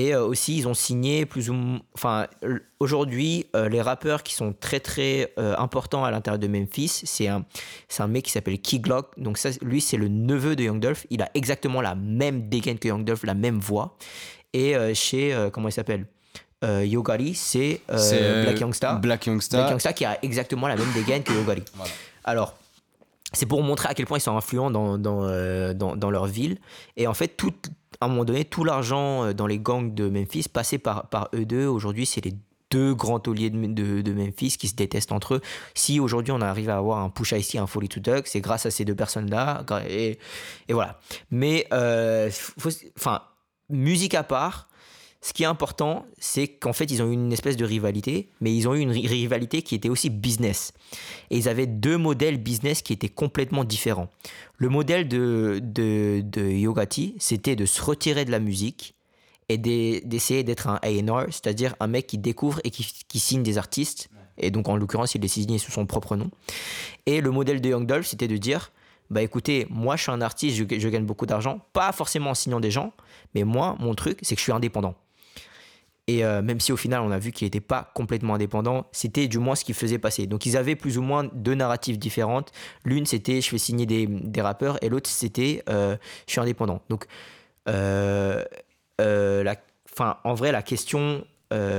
Et 0.00 0.14
euh, 0.14 0.24
aussi, 0.24 0.56
ils 0.56 0.66
ont 0.66 0.72
signé 0.72 1.26
plus 1.26 1.50
ou 1.50 1.52
moins. 1.52 1.80
Enfin, 1.94 2.26
aujourd'hui, 2.78 3.44
euh, 3.54 3.68
les 3.68 3.82
rappeurs 3.82 4.22
qui 4.22 4.32
sont 4.32 4.54
très 4.58 4.80
très 4.80 5.30
euh, 5.38 5.54
importants 5.58 6.04
à 6.04 6.10
l'intérieur 6.10 6.38
de 6.38 6.48
Memphis, 6.48 7.02
c'est 7.04 7.28
un, 7.28 7.44
un 7.98 8.06
mec 8.06 8.24
qui 8.24 8.30
s'appelle 8.30 8.58
Key 8.58 8.78
Glock. 8.78 9.08
Donc, 9.18 9.36
ça, 9.36 9.50
lui, 9.60 9.82
c'est 9.82 9.98
le 9.98 10.08
neveu 10.08 10.56
de 10.56 10.62
Young 10.62 10.80
Dolph. 10.80 11.06
Il 11.10 11.20
a 11.20 11.28
exactement 11.34 11.82
la 11.82 11.94
même 11.94 12.48
dégaine 12.48 12.78
que 12.78 12.88
Young 12.88 13.04
Dolph, 13.04 13.24
la 13.24 13.34
même 13.34 13.58
voix. 13.58 13.98
Et 14.54 14.74
chez. 14.94 15.48
comment 15.52 15.68
il 15.68 15.72
s'appelle? 15.72 16.06
Yogari, 16.62 17.34
c'est, 17.34 17.82
Black 17.86 18.58
Youngsta. 18.58 18.94
Black 18.94 19.26
Youngsta. 19.26 19.58
Black 19.58 19.70
Youngsta 19.70 19.92
qui 19.92 20.04
a 20.04 20.18
exactement 20.22 20.66
la 20.66 20.74
même 20.76 20.90
dégaine 20.92 21.22
que 21.22 21.32
Yogari. 21.32 21.62
Alors, 22.24 22.56
c'est 23.32 23.46
pour 23.46 23.62
montrer 23.62 23.88
à 23.88 23.94
quel 23.94 24.06
point 24.06 24.18
ils 24.18 24.22
sont 24.22 24.36
influents 24.36 24.70
dans, 24.70 24.98
dans, 24.98 25.22
dans, 25.74 25.96
dans 25.96 26.10
leur 26.10 26.26
ville. 26.26 26.58
Et 26.96 27.06
en 27.06 27.14
fait, 27.14 27.36
toute 27.36 27.70
à 28.00 28.06
un 28.06 28.08
moment 28.08 28.24
donné, 28.24 28.44
tout 28.44 28.64
l'argent 28.64 29.24
euh, 29.24 29.32
dans 29.32 29.46
les 29.46 29.58
gangs 29.58 29.94
de 29.94 30.08
Memphis 30.08 30.46
passait 30.52 30.78
par, 30.78 31.08
par 31.08 31.28
eux 31.34 31.44
deux. 31.44 31.66
Aujourd'hui, 31.66 32.06
c'est 32.06 32.24
les 32.24 32.34
deux 32.70 32.94
grands 32.94 33.20
tauliers 33.20 33.50
de, 33.50 34.00
de, 34.00 34.12
Memphis 34.12 34.56
qui 34.56 34.68
se 34.68 34.74
détestent 34.74 35.12
entre 35.12 35.34
eux. 35.34 35.40
Si 35.74 35.98
aujourd'hui 35.98 36.32
on 36.32 36.40
arrive 36.40 36.70
à 36.70 36.76
avoir 36.76 36.98
un 36.98 37.10
push 37.10 37.32
ici, 37.32 37.58
un 37.58 37.66
Folly 37.66 37.88
to 37.88 37.98
Duck, 38.00 38.28
c'est 38.28 38.40
grâce 38.40 38.64
à 38.64 38.70
ces 38.70 38.84
deux 38.84 38.94
personnes-là. 38.94 39.64
Et, 39.88 40.18
et, 40.68 40.72
voilà. 40.72 41.00
Mais, 41.32 41.66
euh, 41.72 42.30
enfin, 42.96 43.22
musique 43.68 44.14
à 44.14 44.22
part, 44.22 44.68
ce 45.22 45.34
qui 45.34 45.42
est 45.42 45.46
important, 45.46 46.06
c'est 46.18 46.48
qu'en 46.48 46.72
fait, 46.72 46.90
ils 46.90 47.02
ont 47.02 47.10
eu 47.10 47.12
une 47.12 47.32
espèce 47.32 47.56
de 47.56 47.64
rivalité, 47.64 48.30
mais 48.40 48.54
ils 48.54 48.66
ont 48.68 48.74
eu 48.74 48.80
une 48.80 48.90
rivalité 48.90 49.60
qui 49.60 49.74
était 49.74 49.90
aussi 49.90 50.08
business. 50.08 50.72
Et 51.28 51.36
ils 51.36 51.48
avaient 51.48 51.66
deux 51.66 51.98
modèles 51.98 52.38
business 52.38 52.80
qui 52.80 52.94
étaient 52.94 53.10
complètement 53.10 53.64
différents. 53.64 54.08
Le 54.56 54.70
modèle 54.70 55.08
de, 55.08 55.60
de, 55.62 56.22
de 56.24 56.42
Yogati, 56.48 57.16
c'était 57.18 57.54
de 57.54 57.66
se 57.66 57.82
retirer 57.82 58.24
de 58.24 58.30
la 58.30 58.38
musique 58.38 58.94
et 59.50 59.58
d'essayer 59.58 60.42
d'être 60.42 60.68
un 60.68 60.78
A&R, 60.82 61.26
c'est-à-dire 61.26 61.74
un 61.80 61.86
mec 61.86 62.06
qui 62.06 62.16
découvre 62.16 62.60
et 62.64 62.70
qui, 62.70 63.18
signe 63.18 63.42
des 63.42 63.58
artistes. 63.58 64.08
Et 64.38 64.50
donc, 64.50 64.68
en 64.68 64.76
l'occurrence, 64.76 65.14
il 65.16 65.20
les 65.20 65.28
signait 65.28 65.58
sous 65.58 65.72
son 65.72 65.84
propre 65.84 66.16
nom. 66.16 66.30
Et 67.04 67.20
le 67.20 67.30
modèle 67.30 67.60
de 67.60 67.68
Young 67.68 67.84
Dolph, 67.84 68.06
c'était 68.06 68.28
de 68.28 68.36
dire 68.38 68.72
bah 69.10 69.22
écoutez, 69.22 69.66
moi 69.70 69.96
je 69.96 70.02
suis 70.02 70.12
un 70.12 70.20
artiste, 70.20 70.56
je 70.56 70.88
gagne 70.88 71.04
beaucoup 71.04 71.26
d'argent, 71.26 71.60
pas 71.72 71.90
forcément 71.90 72.30
en 72.30 72.34
signant 72.34 72.60
des 72.60 72.70
gens, 72.70 72.92
mais 73.34 73.42
moi, 73.42 73.76
mon 73.80 73.94
truc, 73.96 74.20
c'est 74.22 74.36
que 74.36 74.38
je 74.38 74.44
suis 74.44 74.52
indépendant. 74.52 74.94
Et 76.10 76.24
euh, 76.24 76.42
même 76.42 76.58
si 76.58 76.72
au 76.72 76.76
final 76.76 77.02
on 77.02 77.12
a 77.12 77.20
vu 77.20 77.30
qu'il 77.30 77.46
n'était 77.46 77.60
pas 77.60 77.92
complètement 77.94 78.34
indépendant, 78.34 78.88
c'était 78.90 79.28
du 79.28 79.38
moins 79.38 79.54
ce 79.54 79.64
qu'il 79.64 79.76
faisait 79.76 79.98
passer. 79.98 80.26
Donc 80.26 80.44
ils 80.44 80.56
avaient 80.56 80.74
plus 80.74 80.98
ou 80.98 81.02
moins 81.02 81.30
deux 81.32 81.54
narratives 81.54 82.00
différentes. 82.00 82.50
L'une 82.84 83.06
c'était 83.06 83.40
je 83.40 83.48
fais 83.48 83.58
signer 83.58 83.86
des, 83.86 84.08
des 84.08 84.40
rappeurs 84.40 84.82
et 84.82 84.88
l'autre 84.88 85.08
c'était 85.08 85.62
euh, 85.68 85.96
je 86.26 86.32
suis 86.32 86.40
indépendant. 86.40 86.82
Donc 86.88 87.06
euh, 87.68 88.42
la, 88.98 89.54
en 90.24 90.34
vrai 90.34 90.50
la 90.50 90.62
question 90.62 91.24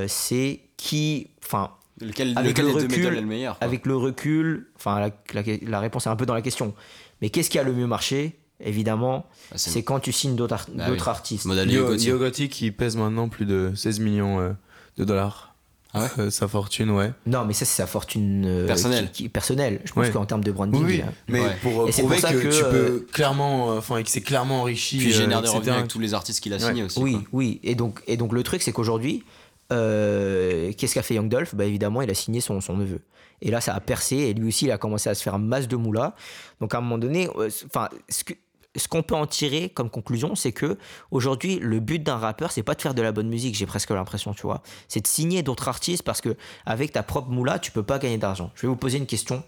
c'est 0.08 0.62
qui... 0.78 1.28
Enfin, 1.44 1.72
lequel, 2.00 2.34
avec 2.38 2.58
le 2.58 2.70
recul, 2.70 3.06
est 3.06 3.12
le 3.12 3.22
meilleur 3.22 3.58
Avec 3.60 3.86
le 3.86 3.98
recul, 3.98 4.72
enfin 4.78 5.10
la, 5.34 5.42
la 5.62 5.80
réponse 5.82 6.08
est 6.08 6.10
un 6.10 6.16
peu 6.16 6.26
dans 6.26 6.34
la 6.34 6.42
question. 6.42 6.74
Mais 7.22 7.30
qu'est-ce 7.30 7.50
qui 7.50 7.60
a 7.60 7.64
le 7.64 7.74
mieux 7.74 7.88
marché? 7.88 8.40
Évidemment, 8.64 9.26
ah, 9.52 9.58
c'est 9.58 9.84
quand 9.84 10.00
tu 10.00 10.12
signes 10.12 10.36
d'autres 10.36 10.56
ah 10.78 11.10
artistes. 11.10 11.46
Yogati 11.46 12.50
qui 12.50 12.72
pèse 12.72 12.96
maintenant 12.96 13.30
plus 13.30 13.46
de 13.46 13.72
16 13.76 14.00
millions 14.00 14.40
euh, 14.40 14.52
de 14.98 15.04
dollars. 15.04 15.56
Ah 15.94 16.08
euh, 16.20 16.30
sa 16.30 16.48
fortune, 16.48 16.90
ouais. 16.90 17.12
Non, 17.26 17.44
mais 17.44 17.52
ça, 17.52 17.66
c'est 17.66 17.82
sa 17.82 17.88
fortune 17.88 18.46
euh, 18.46 18.66
personnelle. 18.66 19.10
personnelle. 19.34 19.82
Je 19.84 19.92
pense 19.92 20.10
qu'en 20.10 20.26
termes 20.26 20.44
de 20.44 20.52
branding. 20.52 20.86
Oui, 20.86 21.04
mais 21.28 21.42
pour 21.62 21.90
prouver 21.90 22.18
que, 22.18 22.58
tu 22.58 22.64
peux 22.64 23.06
clairement, 23.12 23.76
enfin, 23.76 23.98
et 23.98 24.04
que 24.04 24.10
c'est 24.10 24.22
clairement 24.22 24.62
enrichi. 24.62 24.98
Puis 24.98 25.08
il 25.08 25.14
génère 25.14 25.42
des 25.42 25.50
revenus 25.50 25.74
avec 25.74 25.88
tous 25.90 26.00
les 26.00 26.14
artistes 26.14 26.40
qu'il 26.42 26.54
a 26.54 26.60
signés 26.60 26.84
aussi. 26.84 27.00
Oui, 27.00 27.20
oui. 27.34 27.60
Et 27.64 27.76
donc, 27.76 28.02
et 28.08 28.16
donc 28.16 28.32
le 28.32 28.44
truc, 28.44 28.62
c'est 28.62 28.72
qu'aujourd'hui, 28.72 29.24
qu'est-ce 29.70 30.94
qu'a 30.94 31.04
fait 31.04 31.16
Young 31.16 31.30
Dolph? 31.30 31.56
Bah, 31.56 31.66
Évidemment, 31.66 32.02
il 32.02 32.10
a 32.10 32.14
signé 32.14 32.40
son, 32.40 32.62
son 32.62 32.78
neveu. 32.78 33.02
Et 33.42 33.50
là, 33.52 33.60
ça 33.60 33.74
a 33.74 33.80
percé. 33.80 34.18
Et 34.18 34.34
lui 34.34 34.48
aussi, 34.50 34.66
il 34.66 34.72
a 34.72 34.78
commencé 34.78 35.10
à 35.10 35.16
se 35.16 35.24
faire 35.24 35.36
un 35.36 35.40
masse 35.40 35.68
de 35.68 35.76
moula. 35.76 36.16
Donc, 36.60 36.74
à 36.74 36.78
un 36.78 36.82
moment 36.82 36.98
donné, 36.98 37.28
enfin, 37.66 37.90
ce 38.08 38.24
que 38.24 38.34
ce 38.76 38.88
qu'on 38.88 39.04
peut 39.04 39.16
en 39.16 39.28
tirer 39.28 39.70
comme 39.70 39.90
conclusion, 39.90 40.36
c'est 40.36 40.52
que 40.52 40.78
aujourd'hui, 41.12 41.60
le 41.60 41.80
but 41.80 42.02
d'un 42.02 42.18
rappeur, 42.18 42.52
c'est 42.52 42.64
pas 42.64 42.76
de 42.76 42.82
faire 42.82 42.94
de 42.94 43.02
la 43.02 43.12
bonne 43.12 43.28
musique, 43.28 43.56
j'ai 43.56 43.66
presque 43.66 43.90
l'impression, 43.90 44.34
tu 44.34 44.44
vois. 44.44 44.62
C'est 44.88 45.02
de 45.02 45.08
signer 45.08 45.44
d'autres 45.44 45.68
artistes 45.68 46.04
parce 46.04 46.22
que 46.22 46.36
avec 46.66 46.94
ta 46.94 47.04
propre 47.04 47.30
moula, 47.30 47.60
tu 47.60 47.72
peux 47.72 47.84
pas 47.84 48.00
gagner 48.00 48.18
d'argent. 48.18 48.52
Je 48.56 48.62
vais 48.62 48.68
vous 48.68 48.78
poser 48.78 48.98
une 48.98 49.06
question. 49.06 49.44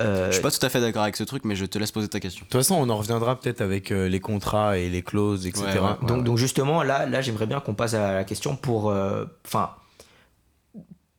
Euh, 0.00 0.28
je 0.28 0.32
suis 0.32 0.42
pas 0.42 0.50
tout 0.50 0.64
à 0.64 0.68
fait 0.68 0.80
d'accord 0.80 1.02
avec 1.02 1.16
ce 1.16 1.24
truc, 1.24 1.44
mais 1.44 1.54
je 1.54 1.66
te 1.66 1.78
laisse 1.78 1.92
poser 1.92 2.08
ta 2.08 2.20
question. 2.20 2.44
De 2.44 2.50
toute 2.50 2.60
façon, 2.60 2.74
on 2.74 2.88
en 2.88 2.96
reviendra 2.96 3.38
peut-être 3.38 3.60
avec 3.60 3.92
euh, 3.92 4.08
les 4.08 4.20
contrats 4.20 4.78
et 4.78 4.88
les 4.88 5.02
clauses, 5.02 5.46
etc. 5.46 5.66
donc, 6.02 6.24
donc, 6.24 6.38
justement, 6.38 6.82
là, 6.82 7.06
là 7.06 7.20
j'aimerais 7.20 7.46
bien 7.46 7.60
qu'on 7.60 7.74
passe 7.74 7.94
à 7.94 8.12
la 8.12 8.24
question 8.24 8.56
pour. 8.56 8.90
Euh, 8.90 9.26
enfin. 9.46 9.70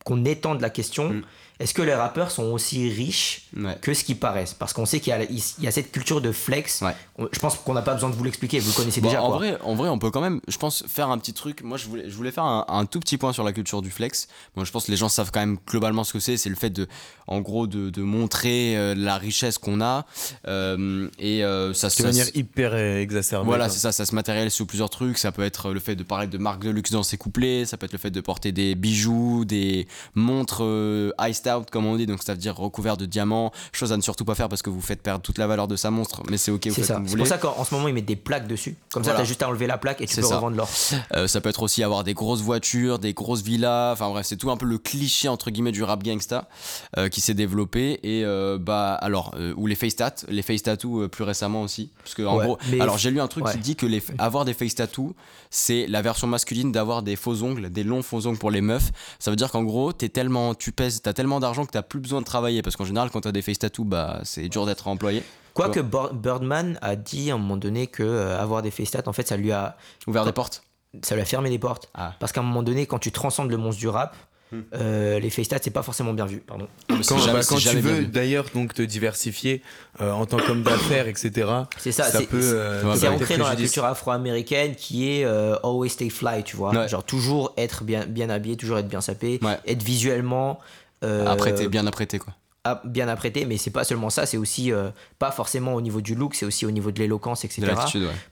qu'on 0.04 0.26
étende 0.26 0.62
la 0.62 0.70
question. 0.70 1.10
Mm 1.10 1.24
est-ce 1.60 1.74
que 1.74 1.82
les 1.82 1.94
rappeurs 1.94 2.32
sont 2.32 2.46
aussi 2.46 2.90
riches 2.90 3.44
que 3.82 3.94
ce 3.94 4.04
qu'ils 4.04 4.18
paraissent? 4.18 4.56
Parce 4.56 4.74
qu'on 4.74 4.86
sait 4.86 5.00
qu'il 5.00 5.14
y, 5.60 5.68
a 5.68 5.72
cette 5.72 5.92
culture 5.92 6.20
de 6.20 6.32
flex. 6.32 6.84
Je 7.32 7.40
pense 7.40 7.56
qu'on 7.58 7.74
n'a 7.74 7.84
pas 7.84 7.94
besoin 7.94 8.10
de 8.10 8.16
vous 8.16 8.24
l'expliquer, 8.24 8.60
vous 8.60 8.72
le 8.72 8.76
connaissez 8.76 9.02
déjà. 9.02 9.22
En, 9.22 9.32
Vrai, 9.32 9.58
en 9.62 9.76
vrai, 9.76 9.90
on 9.90 10.00
peut 10.00 10.10
quand 10.10 10.22
même, 10.22 10.42
je 10.48 10.58
pense, 10.58 10.84
faire 10.88 11.10
un 11.10 11.18
petit 11.20 11.34
truc. 11.34 11.62
Moi, 11.62 11.78
je 11.78 11.88
voulais, 11.88 12.10
je 12.10 12.16
voulais 12.16 12.32
faire 12.32 12.44
un, 12.44 12.86
tout 12.86 13.00
petit 13.00 13.18
point 13.18 13.34
sur 13.34 13.44
la 13.44 13.54
culture 13.54 13.82
du 13.82 13.92
flex. 13.92 14.28
Moi, 14.56 14.66
je 14.66 14.72
pense 14.72 14.86
que 14.86 14.92
les 14.92 14.98
gens 14.98 15.10
savent 15.10 15.32
quand 15.32 15.40
même 15.40 15.58
globalement 15.68 16.04
ce 16.04 16.14
que 16.14 16.20
c'est. 16.20 16.38
C'est 16.38 16.50
le 16.50 16.56
fait 16.56 16.72
de, 16.72 16.88
en 17.28 17.42
gros, 17.42 17.68
de, 17.68 18.02
montrer 18.02 18.76
euh, 18.76 18.96
la 18.96 19.18
richesse 19.18 19.58
qu'on 19.58 19.80
a. 19.80 20.06
Euh, 20.48 21.08
et 21.20 21.44
euh, 21.44 21.74
ça 21.74 21.90
se. 21.90 22.02
De 22.02 22.08
manière 22.08 22.28
hyper 22.34 22.76
exacerbée. 22.76 23.46
Voilà, 23.46 23.70
c'est 23.70 23.80
ça, 23.80 23.92
ça 23.92 24.06
se 24.06 24.16
matérialise 24.16 24.54
sous 24.54 24.66
plusieurs 24.66 24.90
trucs. 24.90 25.18
Ça 25.20 25.32
peut 25.32 25.44
être 25.44 25.72
le 25.72 25.80
fait 25.80 25.96
de 25.96 26.04
parler 26.04 26.28
de 26.28 26.38
marques 26.38 26.64
de 26.64 26.72
luxe 26.72 26.92
dans 26.92 27.04
ses 27.04 27.18
couplets. 27.18 27.66
Ça 27.66 27.78
peut 27.78 27.86
être 27.86 27.94
le 27.94 28.00
fait 28.00 28.12
de 28.12 28.22
porter 28.22 28.52
des 28.52 28.76
bijoux, 28.76 29.46
des 29.46 29.88
montres 30.16 30.64
out, 31.48 31.70
comme 31.70 31.86
on 31.86 31.96
dit, 31.96 32.06
donc 32.06 32.22
ça 32.24 32.34
veut 32.34 32.40
dire 32.40 32.56
recouvert 32.56 32.98
de 32.98 33.06
diamants, 33.06 33.52
chose 33.72 33.92
à 33.92 33.98
ne 33.98 34.02
surtout 34.02 34.26
pas 34.26 34.36
faire 34.36 34.50
parce 34.50 34.62
que 34.62 34.70
vous 34.70 34.82
faites 34.82 35.02
perdre 35.02 35.22
toute 35.22 35.38
la 35.38 35.48
valeur 35.48 35.68
de 35.68 35.76
sa 35.76 35.92
monstre, 35.92 36.24
mais 36.30 36.38
c'est 36.38 36.52
ok, 36.52 36.68
vous 36.68 36.84
C'est 36.84 37.18
pour 37.18 37.28
ça 37.28 37.38
qu'en 37.38 37.64
ce 37.64 37.74
moment 37.74 37.88
ils 37.88 37.94
mettent 37.94 38.06
des 38.06 38.16
plaques 38.16 38.48
dessus, 38.48 38.76
comme 38.92 39.04
ça 39.04 39.14
t'as 39.14 39.24
juste 39.24 39.44
à 39.44 39.50
enlever 39.50 39.68
la 39.68 39.78
plaque 39.78 40.02
et 40.02 40.08
tu 40.08 40.20
peux 40.20 40.26
revendre 40.26 40.58
l'or. 40.58 40.70
Euh, 41.16 41.28
ça 41.28 41.42
peut 41.42 41.50
être 41.50 41.64
aussi 41.64 41.84
avoir 41.84 42.04
des 42.04 42.14
grosses 42.14 42.42
voitures, 42.42 43.00
des 43.00 43.14
grosses 43.14 43.42
villas, 43.42 43.94
enfin 43.94 44.10
bref, 44.10 44.26
c'est 44.26 44.38
tout 44.38 44.52
un 44.52 44.58
peu 44.58 44.66
le 44.66 44.78
cliché 44.78 45.28
entre 45.28 45.52
guillemets 45.52 45.72
du 45.72 45.84
rap 45.84 46.04
gangsta 46.04 46.48
euh, 46.98 47.10
qui 47.10 47.22
s'est 47.22 47.34
développé. 47.34 48.00
Et 48.04 48.24
euh, 48.26 48.58
bah 48.60 48.94
alors, 48.94 49.36
ou 49.56 49.68
les 49.68 49.76
face 49.76 49.96
tat, 49.96 50.16
les 50.28 50.42
face 50.42 50.64
tattoos 50.64 51.08
plus 51.10 51.24
récemment 51.24 51.62
aussi, 51.62 51.90
parce 52.04 52.16
que 52.16 52.24
en 52.24 52.38
gros, 52.38 52.58
alors 52.80 52.98
j'ai 52.98 53.12
lu 53.12 53.20
un 53.20 53.28
truc 53.28 53.46
qui 53.52 53.58
dit 53.58 53.76
que 53.76 53.86
les, 53.86 54.04
avoir 54.18 54.46
des 54.46 54.54
face 54.54 54.76
tattoos, 54.76 55.16
c'est 55.50 55.86
la 55.88 56.02
version 56.02 56.28
masculine 56.28 56.72
d'avoir 56.72 57.04
des 57.04 57.16
faux 57.16 57.44
ongles, 57.44 57.70
des 57.70 57.84
longs 57.84 58.02
faux 58.02 58.26
ongles 58.26 58.40
pour 58.40 58.52
les 58.52 58.62
meufs. 58.62 58.92
Ça 59.20 59.30
veut 59.30 59.38
dire 59.38 59.52
qu'en 59.52 59.64
gros, 59.64 59.94
t'es 59.94 60.10
tellement, 60.10 60.56
tu 60.56 60.72
pèses, 60.72 61.02
t'as 61.02 61.14
tellement 61.14 61.33
d'argent 61.40 61.66
que 61.66 61.72
t'as 61.72 61.82
plus 61.82 62.00
besoin 62.00 62.22
de 62.22 62.26
travailler 62.26 62.62
parce 62.62 62.76
qu'en 62.76 62.86
général, 62.86 63.10
quand 63.10 63.22
t'as 63.22 63.32
des 63.32 63.42
face 63.42 63.60
tattoos, 63.60 63.86
bah, 63.86 64.20
c'est 64.24 64.50
dur 64.50 64.66
d'être 64.66 64.88
employé. 64.88 65.24
Quoique 65.54 65.80
Birdman 65.80 66.80
a 66.82 66.96
dit 66.96 67.32
à 67.32 67.36
un 67.36 67.38
moment 67.38 67.58
donné 67.58 67.88
que 67.88 68.04
euh, 68.04 68.40
avoir 68.40 68.62
des 68.62 68.72
face 68.72 68.92
tattoos, 68.92 69.10
en 69.10 69.14
fait, 69.14 69.28
ça 69.28 69.38
lui 69.38 69.52
a 69.52 69.78
ouvert 70.08 70.26
des 70.26 70.32
portes. 70.32 70.64
Ça 71.02 71.16
lui 71.16 71.22
a 71.22 71.26
fermé 71.26 71.50
des 71.50 71.60
portes. 71.60 71.90
Ah. 71.94 72.14
Parce 72.20 72.32
qu'à 72.32 72.42
un 72.42 72.44
moment 72.44 72.64
donné, 72.64 72.86
quand 72.86 73.00
tu 73.00 73.12
transcendes 73.12 73.50
le 73.50 73.58
monstre 73.58 73.80
du 73.80 73.88
rap, 73.88 74.16
Hmm. 74.54 74.62
Euh, 74.76 75.20
les 75.20 75.32
face 75.32 75.48
c'est 75.62 75.72
pas 75.72 75.82
forcément 75.82 76.14
bien 76.14 76.26
vu. 76.28 76.38
Pardon. 76.38 76.68
Quand, 76.88 77.18
bah, 77.26 77.40
tu 77.44 77.78
veux 77.80 78.06
d'ailleurs 78.06 78.46
donc 78.54 78.76
te 78.76 78.84
diversifier 78.84 79.64
euh, 80.00 80.12
en 80.12 80.28
tant 80.28 80.38
qu'homme 80.38 80.62
d'affaires, 80.64 81.08
etc. 81.08 81.48
C'est 81.78 81.92
ça. 81.92 82.04
ça 82.04 82.22
peut. 82.22 82.40
Euh, 82.40 82.96
c'est 82.96 83.08
ancré 83.08 83.38
dans 83.38 83.48
la 83.48 83.56
culture 83.56 83.86
afro-américaine 83.86 84.76
qui 84.76 85.10
est 85.10 85.26
always 85.64 85.90
stay 85.90 86.10
fly, 86.10 86.44
tu 86.44 86.56
vois. 86.56 86.88
Genre 86.88 87.04
toujours 87.04 87.54
être 87.58 87.84
bien, 87.84 88.06
bien 88.06 88.30
habillé, 88.30 88.56
toujours 88.56 88.78
être 88.78 88.88
bien 88.88 89.02
sapé, 89.02 89.40
être 89.66 89.84
visuellement. 89.84 90.60
Apprêté, 91.04 91.68
bien 91.68 91.86
apprêté 91.88 92.20
quoi. 92.20 92.34
Bien 92.86 93.10
apprêté, 93.10 93.46
mais 93.46 93.58
c'est 93.58 93.72
pas 93.72 93.84
seulement 93.84 94.10
ça, 94.10 94.26
c'est 94.26 94.38
aussi 94.38 94.72
pas 95.20 95.32
forcément 95.32 95.74
au 95.74 95.82
niveau 95.82 96.00
du 96.00 96.16
look, 96.16 96.34
c'est 96.34 96.46
aussi 96.46 96.66
au 96.66 96.72
niveau 96.72 96.92
de 96.92 97.00
l'éloquence, 97.00 97.44
etc. 97.44 97.74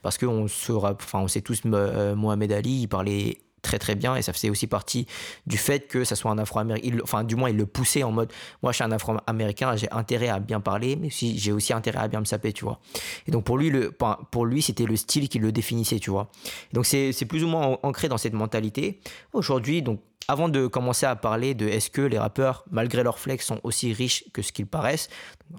Parce 0.00 0.16
qu'on 0.16 0.46
enfin, 0.46 1.18
on 1.18 1.28
sait 1.28 1.42
tous 1.42 1.64
Mohamed 1.64 2.52
Ali, 2.52 2.82
il 2.82 2.88
parlait 2.88 3.38
très 3.62 3.78
très 3.78 3.94
bien 3.94 4.16
et 4.16 4.22
ça 4.22 4.32
faisait 4.32 4.50
aussi 4.50 4.66
partie 4.66 5.06
du 5.46 5.56
fait 5.56 5.86
que 5.86 6.04
ça 6.04 6.16
soit 6.16 6.30
un 6.32 6.38
afro-américain 6.38 6.98
enfin 7.02 7.22
du 7.22 7.36
moins 7.36 7.48
il 7.48 7.56
le 7.56 7.64
poussait 7.64 8.02
en 8.02 8.10
mode 8.10 8.32
moi 8.60 8.72
je 8.72 8.76
suis 8.76 8.84
un 8.84 8.90
afro-américain 8.90 9.76
j'ai 9.76 9.90
intérêt 9.92 10.28
à 10.28 10.40
bien 10.40 10.60
parler 10.60 10.96
mais 10.96 11.10
si 11.10 11.38
j'ai 11.38 11.52
aussi 11.52 11.72
intérêt 11.72 12.00
à 12.00 12.08
bien 12.08 12.18
me 12.18 12.24
saper 12.24 12.52
tu 12.52 12.64
vois 12.64 12.80
et 13.28 13.30
donc 13.30 13.44
pour 13.44 13.56
lui 13.58 13.70
le 13.70 13.92
pour 14.32 14.46
lui 14.46 14.62
c'était 14.62 14.84
le 14.84 14.96
style 14.96 15.28
qui 15.28 15.38
le 15.38 15.52
définissait 15.52 16.00
tu 16.00 16.10
vois. 16.10 16.28
Donc 16.72 16.86
c'est 16.86 17.24
plus 17.26 17.44
ou 17.44 17.46
moins 17.46 17.78
ancré 17.84 18.08
dans 18.08 18.18
cette 18.18 18.34
mentalité. 18.34 19.00
Aujourd'hui 19.32 19.80
donc 19.80 20.00
avant 20.32 20.48
de 20.48 20.66
commencer 20.66 21.04
à 21.04 21.14
parler 21.14 21.54
de 21.54 21.68
est-ce 21.68 21.90
que 21.90 22.00
les 22.00 22.18
rappeurs, 22.18 22.64
malgré 22.70 23.02
leur 23.02 23.18
flex, 23.18 23.44
sont 23.44 23.60
aussi 23.64 23.92
riches 23.92 24.24
que 24.32 24.40
ce 24.40 24.50
qu'ils 24.50 24.66
paraissent, 24.66 25.10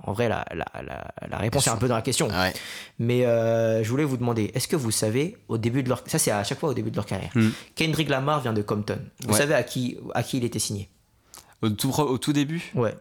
en 0.03 0.13
vrai, 0.13 0.27
la, 0.27 0.43
la, 0.53 0.65
la, 1.29 1.37
réponse 1.37 1.67
est 1.67 1.69
un 1.69 1.77
peu 1.77 1.87
dans 1.87 1.95
la 1.95 2.01
question. 2.01 2.27
Mais 2.97 3.25
euh, 3.25 3.83
je 3.83 3.89
voulais 3.89 4.03
vous 4.03 4.17
demander, 4.17 4.51
est-ce 4.55 4.67
que 4.67 4.75
vous 4.75 4.89
savez, 4.89 5.37
au 5.47 5.59
début 5.59 5.83
de 5.83 5.89
leur... 5.89 6.03
Ça, 6.07 6.17
c'est 6.17 6.31
à 6.31 6.43
chaque 6.43 6.59
fois 6.59 6.69
au 6.69 6.73
début 6.73 6.89
de 6.89 6.95
leur 6.95 7.05
carrière. 7.05 7.31
Hmm. 7.35 7.49
Kendrick 7.75 8.09
Lamar 8.09 8.41
vient 8.41 8.53
de 8.53 8.63
Compton. 8.63 8.99
Vous 9.27 9.35
savez 9.35 9.53
à 9.53 9.61
qui, 9.61 9.97
à 10.15 10.23
qui 10.23 10.37
il 10.37 10.43
était 10.43 10.59
signé? 10.59 10.89
Au 11.61 11.69
tout, 11.69 11.93
au 12.01 12.17
tout 12.17 12.33
début? 12.33 12.71
Ouais. 12.73 12.95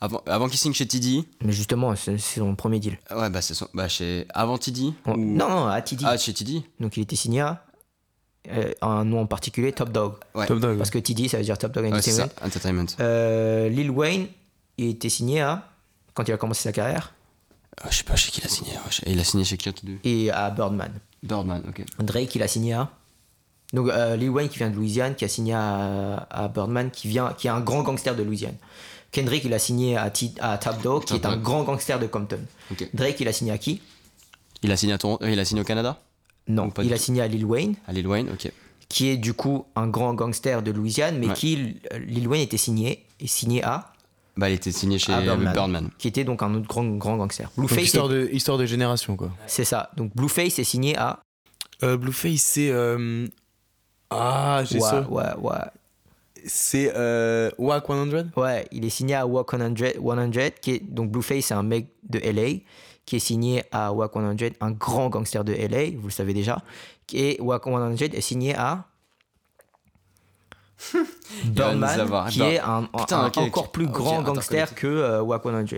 Avant, 0.00 0.22
avant 0.26 0.48
qu'il 0.48 0.58
signe 0.58 0.72
chez 0.72 0.86
TD 0.86 1.24
Mais 1.42 1.52
justement, 1.52 1.96
c'est 1.96 2.18
son 2.18 2.54
premier 2.54 2.78
deal. 2.78 2.96
Ouais, 3.10 3.28
bah 3.28 3.42
c'est 3.42 3.54
son... 3.54 3.66
bah, 3.74 3.88
chez... 3.88 4.26
avant 4.32 4.56
TD 4.56 4.92
Non, 5.06 5.48
non, 5.48 5.66
à 5.66 5.82
TD. 5.82 6.04
Ah, 6.06 6.16
chez 6.16 6.32
TD 6.32 6.62
Donc 6.78 6.96
il 6.96 7.02
était 7.02 7.16
signé 7.16 7.40
à 7.40 7.64
un 8.80 9.04
nom 9.04 9.20
en 9.20 9.26
particulier, 9.26 9.72
Top 9.72 9.90
Dog. 9.90 10.14
Top 10.46 10.58
Dog. 10.58 10.78
Parce 10.78 10.90
que 10.90 10.98
TD, 10.98 11.28
ça 11.28 11.38
veut 11.38 11.44
dire 11.44 11.58
Top 11.58 11.72
Dog 11.72 11.86
Entertainment. 11.86 12.28
Ça, 12.38 12.46
entertainment. 12.46 12.86
Euh, 13.00 13.68
Lil 13.68 13.90
Wayne, 13.90 14.26
il 14.78 14.90
était 14.90 15.08
signé 15.08 15.40
à. 15.40 15.68
Quand 16.14 16.26
il 16.26 16.32
a 16.32 16.36
commencé 16.36 16.62
sa 16.62 16.72
carrière 16.72 17.12
euh, 17.84 17.88
Je 17.90 17.96
sais 17.98 18.04
pas 18.04 18.16
chez 18.16 18.32
qui 18.32 18.40
il 18.40 18.46
a 18.46 18.48
signé. 18.48 18.72
Il 19.06 19.20
a 19.20 19.24
signé 19.24 19.44
chez 19.44 19.56
qui 19.56 19.70
2 19.70 19.98
Et 20.04 20.30
à 20.30 20.50
Birdman. 20.50 20.92
Birdman, 21.22 21.62
ok. 21.68 21.84
Drake, 22.00 22.34
il 22.34 22.42
a 22.42 22.48
signé 22.48 22.74
à. 22.74 22.90
Donc 23.72 23.90
Lil 24.16 24.30
Wayne 24.30 24.48
qui 24.48 24.58
vient 24.58 24.70
de 24.70 24.76
Louisiane, 24.76 25.14
qui 25.14 25.24
a 25.24 25.28
signé 25.28 25.52
à, 25.52 26.26
à, 26.30 26.48
Birdman, 26.48 26.90
qui, 26.90 27.06
vient, 27.06 27.34
qui 27.36 27.48
est 27.48 27.50
un 27.50 27.60
grand 27.60 27.82
gangster 27.82 28.16
de 28.16 28.22
Louisiane. 28.22 28.56
Kendrick, 29.12 29.44
il 29.44 29.54
a 29.54 29.58
signé 29.58 29.96
à, 29.96 30.10
à 30.40 30.58
Top 30.58 30.82
Dog, 30.82 31.04
qui 31.04 31.14
est 31.14 31.26
un 31.26 31.36
grand 31.36 31.64
gangster 31.64 31.98
de 31.98 32.06
Compton. 32.06 32.40
Drake, 32.94 33.20
il 33.20 33.28
a 33.28 33.32
signé 33.32 33.52
à 33.52 33.58
qui? 33.58 33.80
Il 34.62 34.72
a 34.72 34.76
signé 34.76 34.92
à 34.94 34.98
Toronto, 34.98 35.24
il 35.26 35.38
a 35.38 35.44
signé 35.44 35.60
au 35.60 35.64
Canada? 35.64 36.00
Non, 36.48 36.70
il 36.82 36.92
a 36.92 36.96
signé 36.96 37.22
à 37.22 37.28
Lil 37.28 37.44
Wayne. 37.44 37.74
À 37.86 37.92
Lil 37.92 38.06
Wayne, 38.06 38.28
ok. 38.32 38.50
Qui 38.88 39.08
est 39.08 39.16
du 39.16 39.34
coup 39.34 39.66
un 39.76 39.86
grand 39.86 40.14
gangster 40.14 40.62
de 40.62 40.70
Louisiane, 40.70 41.18
mais 41.18 41.32
qui, 41.34 41.76
Lil 42.06 42.26
Wayne 42.26 42.42
était 42.42 42.56
signé, 42.56 43.04
et 43.20 43.26
signé 43.26 43.62
à. 43.62 43.92
Bah, 44.36 44.48
il 44.48 44.54
était 44.54 44.72
signé 44.72 44.98
chez 44.98 45.12
Birdman, 45.12 45.90
Qui 45.98 46.08
était 46.08 46.24
donc 46.24 46.42
un 46.42 46.54
autre 46.54 46.66
grand, 46.68 46.84
grand 46.84 47.16
gangster. 47.16 47.50
Blueface. 47.56 47.82
histoire, 47.82 48.08
de, 48.08 48.28
histoire 48.32 48.56
de 48.56 48.66
génération, 48.66 49.16
quoi. 49.16 49.30
C'est 49.46 49.64
ça. 49.64 49.90
Donc 49.96 50.14
Blueface 50.14 50.58
est 50.58 50.64
signé 50.64 50.96
à. 50.96 51.20
Euh, 51.82 51.96
Blueface, 51.96 52.40
c'est. 52.40 52.70
Euh, 52.70 53.26
ah, 54.10 54.62
j'ai 54.64 54.80
ça. 54.80 55.02
Ouais, 55.10 55.34
ouais. 55.40 55.54
C'est 56.46 56.92
euh, 56.94 57.50
WAC 57.58 57.86
100 57.86 58.40
Ouais, 58.40 58.66
il 58.70 58.84
est 58.84 58.90
signé 58.90 59.16
à 59.16 59.26
WAC 59.26 59.50
100, 59.50 59.76
100 59.76 60.32
qui 60.62 60.70
est, 60.70 60.78
donc 60.78 61.10
Blueface, 61.10 61.46
c'est 61.46 61.54
un 61.54 61.64
mec 61.64 61.88
de 62.08 62.20
LA 62.20 62.60
qui 63.08 63.16
est 63.16 63.20
signé 63.20 63.64
à 63.72 63.90
WAC 63.90 64.12
100, 64.12 64.36
un 64.60 64.70
grand 64.70 65.08
gangster 65.08 65.42
de 65.42 65.54
LA, 65.54 65.96
vous 65.96 66.08
le 66.08 66.12
savez 66.12 66.34
déjà. 66.34 66.60
Et 67.14 67.38
WAC 67.40 67.64
100 67.64 67.96
est 68.00 68.20
signé 68.20 68.54
à 68.54 68.84
Birdman, 71.46 72.28
qui 72.28 72.42
est 72.42 72.60
un, 72.60 72.86
encore 72.92 73.72
plus 73.72 73.86
grand 73.86 74.20
gangster 74.20 74.74
que 74.74 74.86
euh, 74.86 75.22
WAC 75.22 75.42
100. 75.42 75.76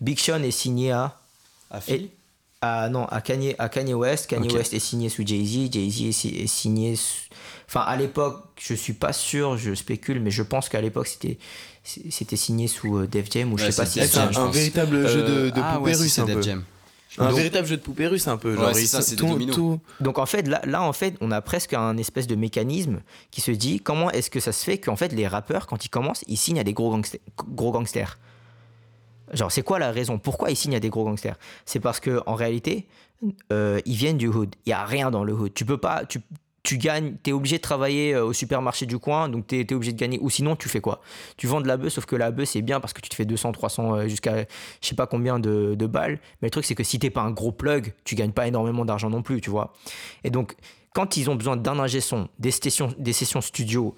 Big 0.00 0.18
Sean 0.18 0.42
est 0.42 0.50
signé 0.50 0.90
à. 0.90 1.16
À 1.70 1.80
Philly? 1.80 2.10
à, 2.60 2.88
Non, 2.88 3.04
à 3.04 3.20
Kanye, 3.20 3.54
à 3.56 3.68
Kanye 3.68 3.94
West. 3.94 4.28
Kanye 4.28 4.52
West 4.52 4.74
est 4.74 4.80
signé 4.80 5.08
sous 5.08 5.24
Jay-Z. 5.24 5.72
Jay-Z 5.72 6.26
est, 6.26 6.46
signé. 6.48 6.96
Enfin, 7.66 7.80
à 7.80 7.96
l'époque, 7.96 8.42
je 8.60 8.74
suis 8.74 8.92
pas 8.92 9.12
sûr, 9.12 9.56
je 9.56 9.74
spécule, 9.74 10.20
mais 10.20 10.30
je 10.30 10.42
pense 10.42 10.68
qu'à 10.68 10.80
l'époque, 10.80 11.06
c'était 11.06 11.38
c'était 11.84 12.36
signé 12.36 12.66
sous 12.66 12.96
euh, 12.96 13.06
Def 13.06 13.30
Jam 13.30 13.52
ou 13.52 13.58
je 13.58 13.70
sais 13.70 13.76
pas 13.76 13.84
si 13.84 14.00
c'est 14.06 14.18
un, 14.18 14.34
un, 14.34 14.50
véritable 14.50 15.06
jeu 15.06 15.22
de, 15.22 15.50
de 15.50 15.60
ah, 15.62 15.76
poupée 15.76 15.94
russe 15.94 16.18
un 16.18 16.26
peu. 16.26 16.40
Jam. 16.40 16.64
Un 17.18 17.30
véritable 17.30 17.66
jeu 17.68 17.76
de 17.76 17.82
poupée 17.82 18.06
russe 18.06 18.26
un 18.26 18.38
peu. 18.38 18.56
Genre, 18.56 18.74
ça, 18.74 19.02
c'est 19.02 19.16
tout, 19.16 19.38
tout... 19.46 19.80
Donc 20.00 20.18
en 20.18 20.26
fait 20.26 20.48
là, 20.48 20.60
là, 20.64 20.82
en 20.82 20.92
fait 20.92 21.14
on 21.20 21.30
a 21.30 21.42
presque 21.42 21.74
un 21.74 21.96
espèce 21.96 22.26
de 22.26 22.34
mécanisme 22.34 23.02
qui 23.30 23.40
se 23.40 23.50
dit 23.50 23.80
comment 23.80 24.10
est-ce 24.10 24.30
que 24.30 24.40
ça 24.40 24.52
se 24.52 24.64
fait 24.64 24.78
qu'en 24.78 24.96
fait 24.96 25.12
les 25.12 25.28
rappeurs 25.28 25.66
quand 25.66 25.84
ils 25.84 25.90
commencent 25.90 26.24
ils 26.26 26.38
signent 26.38 26.58
à 26.58 26.64
des 26.64 26.72
gros, 26.72 26.90
gangsters, 26.90 27.20
gros 27.50 27.70
gangsters? 27.70 28.18
Genre 29.32 29.52
c'est 29.52 29.62
quoi 29.62 29.78
la 29.78 29.92
raison? 29.92 30.18
Pourquoi 30.18 30.50
ils 30.50 30.56
signent 30.56 30.76
à 30.76 30.80
des 30.80 30.90
gros 30.90 31.04
gangsters? 31.04 31.36
C'est 31.66 31.80
parce 31.80 32.00
que 32.00 32.22
en 32.26 32.34
réalité 32.34 32.86
euh, 33.52 33.80
ils 33.84 33.94
viennent 33.94 34.18
du 34.18 34.28
hood. 34.28 34.54
Il 34.66 34.70
y 34.70 34.72
a 34.72 34.84
rien 34.84 35.10
dans 35.10 35.24
le 35.24 35.32
hood. 35.32 35.54
Tu 35.54 35.64
peux 35.64 35.78
pas, 35.78 36.04
tu, 36.04 36.20
tu 36.64 36.78
gagnes, 36.78 37.16
tu 37.22 37.30
es 37.30 37.32
obligé 37.32 37.58
de 37.58 37.62
travailler 37.62 38.14
euh, 38.14 38.24
au 38.24 38.32
supermarché 38.32 38.86
du 38.86 38.98
coin, 38.98 39.28
donc 39.28 39.46
tu 39.46 39.60
es, 39.60 39.72
obligé 39.72 39.92
de 39.92 39.98
gagner. 39.98 40.18
Ou 40.20 40.30
sinon, 40.30 40.56
tu 40.56 40.70
fais 40.70 40.80
quoi? 40.80 41.02
Tu 41.36 41.46
vends 41.46 41.60
de 41.60 41.68
la 41.68 41.76
bœuf, 41.76 41.92
sauf 41.92 42.06
que 42.06 42.16
la 42.16 42.30
bœuf, 42.30 42.48
c'est 42.48 42.62
bien 42.62 42.80
parce 42.80 42.94
que 42.94 43.02
tu 43.02 43.10
te 43.10 43.14
fais 43.14 43.26
200, 43.26 43.52
300, 43.52 43.94
euh, 43.94 44.08
jusqu'à 44.08 44.38
je 44.38 44.44
sais 44.88 44.94
pas 44.94 45.06
combien 45.06 45.38
de, 45.38 45.86
balles. 45.86 46.18
Mais 46.40 46.46
le 46.46 46.50
truc, 46.50 46.64
c'est 46.64 46.74
que 46.74 46.82
si 46.82 46.98
t'es 46.98 47.10
pas 47.10 47.20
un 47.20 47.30
gros 47.30 47.52
plug, 47.52 47.92
tu 48.04 48.14
gagnes 48.14 48.32
pas 48.32 48.48
énormément 48.48 48.86
d'argent 48.86 49.10
non 49.10 49.22
plus, 49.22 49.42
tu 49.42 49.50
vois? 49.50 49.74
Et 50.24 50.30
donc, 50.30 50.56
quand 50.94 51.18
ils 51.18 51.28
ont 51.28 51.34
besoin 51.34 51.58
d'un 51.58 51.78
ingé 51.78 52.00
son, 52.00 52.28
des 52.38 52.50
sessions, 52.50 52.94
des 52.98 53.12
sessions 53.12 53.42
studio, 53.42 53.94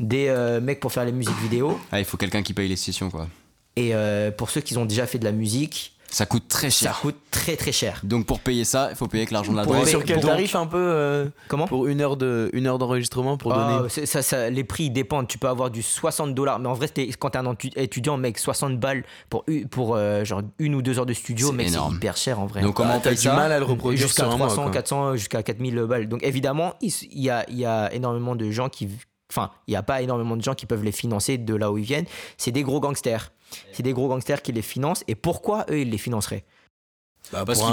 des 0.00 0.26
euh, 0.26 0.60
mecs 0.60 0.80
pour 0.80 0.92
faire 0.92 1.04
les 1.04 1.12
musiques 1.12 1.38
vidéo. 1.40 1.78
Ah, 1.92 2.00
il 2.00 2.04
faut 2.04 2.16
quelqu'un 2.16 2.42
qui 2.42 2.52
paye 2.52 2.68
les 2.68 2.76
sessions, 2.76 3.10
quoi. 3.10 3.28
Et 3.76 3.92
pour 4.36 4.50
ceux 4.50 4.60
qui 4.60 4.76
ont 4.76 4.86
déjà 4.86 5.06
fait 5.06 5.20
de 5.20 5.24
la 5.24 5.30
musique, 5.30 5.96
Ça 6.10 6.26
coûte 6.26 6.48
très 6.48 6.70
cher. 6.70 6.94
Ça 6.94 7.00
coûte 7.00 7.16
très 7.30 7.56
très 7.56 7.72
cher. 7.72 8.00
Donc 8.02 8.26
pour 8.26 8.40
payer 8.40 8.64
ça, 8.64 8.88
il 8.90 8.96
faut 8.96 9.06
payer 9.08 9.22
avec 9.22 9.30
l'argent 9.30 9.52
de 9.52 9.58
la 9.58 9.64
drogue. 9.64 9.86
Sur 9.86 10.04
quel 10.04 10.20
tarif 10.20 10.54
un 10.54 10.66
peu 10.66 10.78
euh, 10.78 11.26
Comment 11.48 11.66
Pour 11.66 11.86
une 11.86 12.00
heure 12.00 12.16
de 12.16 12.50
une 12.52 12.66
heure 12.66 12.78
d'enregistrement 12.78 13.36
pour 13.36 13.52
ah, 13.52 13.82
donner. 13.82 14.06
Ça, 14.06 14.22
ça, 14.22 14.50
les 14.50 14.64
prix 14.64 14.90
dépendent. 14.90 15.28
Tu 15.28 15.38
peux 15.38 15.48
avoir 15.48 15.70
du 15.70 15.82
60 15.82 16.34
dollars, 16.34 16.58
mais 16.58 16.68
en 16.68 16.74
vrai, 16.74 16.88
quand 17.18 17.30
t'es 17.30 17.38
un 17.38 17.56
étudiant, 17.76 18.16
mec, 18.16 18.38
60 18.38 18.78
balles 18.78 19.04
pour 19.28 19.44
pour 19.70 19.96
euh, 19.96 20.24
genre 20.24 20.42
une 20.58 20.74
ou 20.74 20.82
deux 20.82 20.98
heures 20.98 21.06
de 21.06 21.12
studio, 21.12 21.52
mec, 21.52 21.68
c'est 21.68 21.94
hyper 21.94 22.16
cher 22.16 22.40
en 22.40 22.46
vrai. 22.46 22.62
Donc 22.62 22.74
comment 22.74 22.98
t'as 22.98 23.14
du 23.14 23.28
mal 23.28 23.52
à 23.52 23.58
le 23.58 23.64
reproduire 23.64 24.00
Jusqu'à 24.00 24.24
300, 24.24 24.70
400, 24.70 25.16
jusqu'à 25.16 25.42
4000 25.42 25.82
balles. 25.82 26.08
Donc 26.08 26.22
évidemment, 26.22 26.74
il 26.80 26.92
y 27.14 27.30
a 27.30 27.44
il 27.48 27.58
y 27.58 27.66
a 27.66 27.92
énormément 27.92 28.34
de 28.34 28.50
gens 28.50 28.68
qui 28.68 28.88
Enfin, 29.30 29.50
il 29.66 29.72
n'y 29.72 29.76
a 29.76 29.82
pas 29.82 30.02
énormément 30.02 30.36
de 30.36 30.42
gens 30.42 30.54
qui 30.54 30.66
peuvent 30.66 30.84
les 30.84 30.92
financer 30.92 31.38
de 31.38 31.54
là 31.54 31.70
où 31.70 31.78
ils 31.78 31.84
viennent. 31.84 32.06
C'est 32.36 32.52
des 32.52 32.62
gros 32.62 32.80
gangsters. 32.80 33.32
C'est 33.72 33.82
des 33.82 33.92
gros 33.92 34.08
gangsters 34.08 34.42
qui 34.42 34.52
les 34.52 34.62
financent. 34.62 35.04
Et 35.08 35.14
pourquoi 35.14 35.66
eux, 35.70 35.80
ils 35.80 35.90
les 35.90 35.98
financeraient? 35.98 36.44
Bah, 37.32 37.44
parce 37.44 37.60
qu'ils 37.60 37.68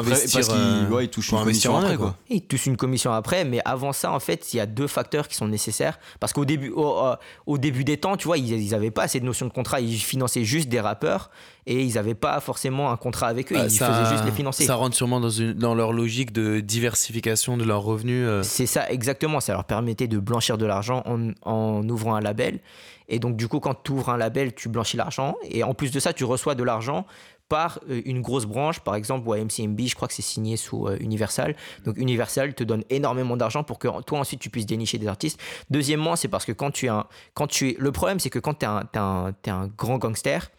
euh, 0.51 1.07
touchent 1.07 1.31
une 1.31 1.39
commission 1.39 1.77
après, 1.77 1.97
quoi. 1.97 2.15
Ils 2.29 2.41
touchent 2.41 2.65
une 2.65 2.77
commission 2.77 3.11
après, 3.11 3.45
mais 3.45 3.61
avant 3.65 3.93
ça, 3.93 4.11
en 4.11 4.19
fait, 4.19 4.53
il 4.53 4.57
y 4.57 4.59
a 4.59 4.65
deux 4.65 4.87
facteurs 4.87 5.27
qui 5.27 5.35
sont 5.35 5.47
nécessaires. 5.47 5.99
Parce 6.19 6.33
qu'au 6.33 6.45
début, 6.45 6.69
au, 6.71 6.97
euh, 6.99 7.57
début 7.57 7.83
des 7.83 7.97
temps, 7.97 8.17
tu 8.17 8.27
vois, 8.27 8.37
ils 8.37 8.69
n'avaient 8.69 8.91
pas 8.91 9.03
assez 9.03 9.19
de 9.19 9.25
notion 9.25 9.45
de 9.45 9.51
contrat. 9.51 9.79
Ils 9.79 9.97
finançaient 9.97 10.43
juste 10.43 10.69
des 10.69 10.79
rappeurs 10.79 11.29
et 11.67 11.83
ils 11.83 11.95
n'avaient 11.95 12.15
pas 12.15 12.39
forcément 12.39 12.91
un 12.91 12.97
contrat 12.97 13.27
avec 13.27 13.51
eux. 13.51 13.55
Bah, 13.55 13.65
ils 13.65 13.77
faisaient 13.77 14.09
juste 14.11 14.25
les 14.25 14.31
financer. 14.31 14.65
Ça 14.65 14.75
rentre 14.75 14.95
sûrement 14.95 15.19
dans, 15.19 15.29
une, 15.29 15.53
dans 15.53 15.73
leur 15.75 15.93
logique 15.93 16.31
de 16.31 16.59
diversification 16.59 17.57
de 17.57 17.63
leurs 17.63 17.81
revenus. 17.83 18.25
Euh. 18.27 18.43
C'est 18.43 18.67
ça, 18.67 18.89
exactement. 18.89 19.39
Ça 19.39 19.53
leur 19.53 19.63
permettait 19.63 20.07
de 20.07 20.19
blanchir 20.19 20.57
de 20.57 20.65
l'argent 20.65 21.03
en, 21.05 21.31
en 21.43 21.87
ouvrant 21.87 22.15
un 22.15 22.21
label. 22.21 22.59
Et 23.07 23.19
donc, 23.19 23.35
du 23.35 23.47
coup, 23.47 23.59
quand 23.59 23.75
tu 23.83 23.91
ouvres 23.91 24.09
un 24.09 24.17
label, 24.17 24.53
tu 24.53 24.67
blanchis 24.67 24.97
l'argent. 24.97 25.35
Et 25.43 25.63
en 25.63 25.73
plus 25.73 25.91
de 25.91 25.99
ça, 25.99 26.13
tu 26.13 26.23
reçois 26.23 26.55
de 26.55 26.63
l'argent 26.63 27.05
par 27.49 27.79
euh, 27.89 28.01
une 28.05 28.21
grosse 28.21 28.45
branche, 28.45 28.79
par 28.79 28.95
exemple 28.95 29.27
YMCMB, 29.27 29.81
je 29.81 29.95
crois 29.95 30.07
que 30.07 30.13
c'est 30.13 30.21
signé 30.21 30.57
sous 30.57 30.87
euh, 30.87 30.97
Universal. 30.99 31.55
Donc 31.85 31.97
Universal 31.97 32.53
te 32.53 32.63
donne 32.63 32.83
énormément 32.89 33.37
d'argent 33.37 33.63
pour 33.63 33.79
que 33.79 33.87
toi 34.03 34.19
ensuite 34.19 34.39
tu 34.39 34.49
puisses 34.49 34.65
dénicher 34.65 34.97
des 34.97 35.07
artistes. 35.07 35.39
Deuxièmement, 35.69 36.15
c'est 36.15 36.27
parce 36.27 36.45
que 36.45 36.51
quand 36.51 36.71
tu 36.71 36.87
es 36.87 36.89
un, 36.89 37.05
quand 37.33 37.47
tu 37.47 37.69
es, 37.69 37.75
le 37.79 37.91
problème 37.91 38.19
c'est 38.19 38.29
que 38.29 38.39
quand 38.39 38.55
tu 38.59 38.65
es 38.65 39.49
un 39.49 39.67
grand 39.77 39.97
gangster, 39.97 40.51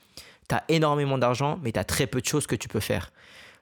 tu 0.49 0.55
as 0.55 0.65
énormément 0.69 1.19
d'argent, 1.19 1.59
mais 1.63 1.73
tu 1.73 1.79
as 1.79 1.85
très 1.85 2.07
peu 2.07 2.21
de 2.21 2.27
choses 2.27 2.47
que 2.47 2.55
tu 2.57 2.69
peux 2.69 2.81
faire. 2.81 3.13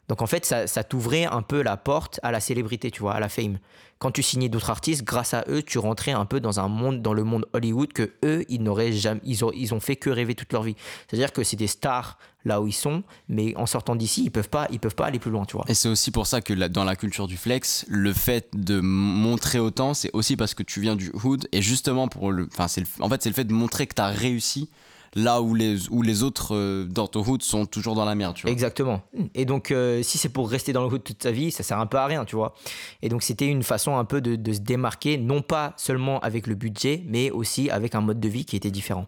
Donc 0.09 0.23
en 0.23 0.27
fait, 0.27 0.45
ça, 0.45 0.85
t'ouvrait 0.85 1.25
un 1.25 1.43
peu 1.43 1.63
la 1.63 1.77
porte 1.77 2.21
à 2.23 2.31
la 2.31 2.41
célébrité, 2.41 2.91
tu 2.91 3.01
vois, 3.01 3.15
à 3.15 3.21
la 3.21 3.29
fame. 3.29 3.59
Quand 3.99 4.11
tu 4.11 4.23
signais 4.23 4.49
d'autres 4.49 4.71
artistes, 4.71 5.03
grâce 5.03 5.33
à 5.33 5.45
eux, 5.49 5.63
tu 5.63 5.79
rentrais 5.79 6.13
un 6.13 6.27
peu 6.27 6.41
dans 6.41 6.61
un 6.61 6.69
monde, 6.69 7.01
dans 7.01 7.15
le 7.15 7.25
monde 7.25 7.47
Hollywood 7.55 7.93
que 7.93 8.13
eux, 8.25 8.45
ils 8.49 8.63
n'auraient 8.63 8.93
jamais, 8.93 9.21
ils 9.25 9.45
ont, 9.45 9.53
ils 9.55 9.73
ont 9.73 9.81
fait 9.81 9.97
que 9.97 10.11
rêver 10.11 10.35
toute 10.35 10.53
leur 10.53 10.63
vie. 10.63 10.77
C'est-à-dire 11.09 11.33
que 11.33 11.43
c'est 11.43 11.57
des 11.57 11.69
stars 11.69 12.19
là 12.45 12.61
où 12.61 12.67
ils 12.67 12.73
sont, 12.73 13.03
mais 13.29 13.57
en 13.57 13.65
sortant 13.65 13.97
d'ici, 13.97 14.25
ils 14.25 14.31
peuvent 14.31 14.51
pas, 14.51 14.69
ils 14.71 14.79
peuvent 14.79 14.95
pas 14.95 15.07
aller 15.07 15.19
plus 15.19 15.31
loin, 15.31 15.47
tu 15.47 15.57
vois. 15.57 15.65
Et 15.69 15.75
c'est 15.75 15.89
aussi 15.89 16.11
pour 16.11 16.27
ça 16.27 16.43
que 16.43 16.53
dans 16.53 16.85
la 16.85 16.97
culture 16.97 17.27
du 17.27 17.39
flex, 17.39 17.87
le 17.89 18.13
fait 18.13 18.49
de 18.53 18.81
montrer 18.81 19.59
autant, 19.59 19.95
c'est 19.95 20.11
aussi 20.13 20.37
parce 20.37 20.53
que 20.53 20.63
tu 20.63 20.81
viens 20.81 20.97
du 20.97 21.11
hood 21.23 21.49
et 21.53 21.63
justement 21.63 22.09
pour 22.09 22.31
le, 22.31 22.49
enfin 22.53 22.69
c'est, 22.69 22.85
en 23.01 23.09
fait 23.09 23.23
c'est 23.23 23.31
le 23.31 23.35
fait 23.35 23.45
de 23.45 23.55
montrer 23.55 23.87
que 23.87 23.95
tu 23.95 24.03
as 24.03 24.09
réussi 24.09 24.69
là 25.15 25.41
où 25.41 25.55
les, 25.55 25.89
où 25.91 26.03
les 26.03 26.23
autres 26.23 26.55
euh, 26.55 26.85
dans 26.85 27.07
ton 27.07 27.25
hood 27.25 27.43
sont 27.43 27.67
toujours 27.67 27.95
dans 27.95 28.05
la 28.05 28.15
merde, 28.15 28.35
tu 28.35 28.43
vois. 28.43 28.51
Exactement. 28.51 29.03
Et 29.35 29.45
donc, 29.45 29.71
euh, 29.71 30.03
si 30.03 30.19
c'est 30.19 30.29
pour 30.29 30.51
rester 30.51 30.73
dans 30.73 30.83
le 30.83 30.89
hood 30.89 31.05
toute 31.05 31.19
ta 31.19 31.31
vie, 31.31 31.51
ça 31.51 31.63
sert 31.63 31.79
un 31.79 31.87
peu 31.87 31.99
à 31.99 32.07
rien, 32.07 32.25
tu 32.25 32.37
vois. 32.37 32.55
Et 33.03 33.09
donc, 33.09 33.23
c'était 33.23 33.47
une 33.47 33.63
façon 33.63 33.97
un 33.97 34.05
peu 34.05 34.21
de, 34.21 34.37
de, 34.37 34.53
se 34.53 34.61
démarquer, 34.61 35.17
non 35.19 35.43
pas 35.43 35.73
seulement 35.77 36.21
avec 36.21 36.47
le 36.47 36.55
budget, 36.55 37.03
mais 37.07 37.31
aussi 37.31 37.71
avec 37.71 37.95
un 37.95 38.01
mode 38.01 38.21
de 38.21 38.29
vie 38.29 38.45
qui 38.45 38.57
était 38.57 38.71
différent. 38.71 39.07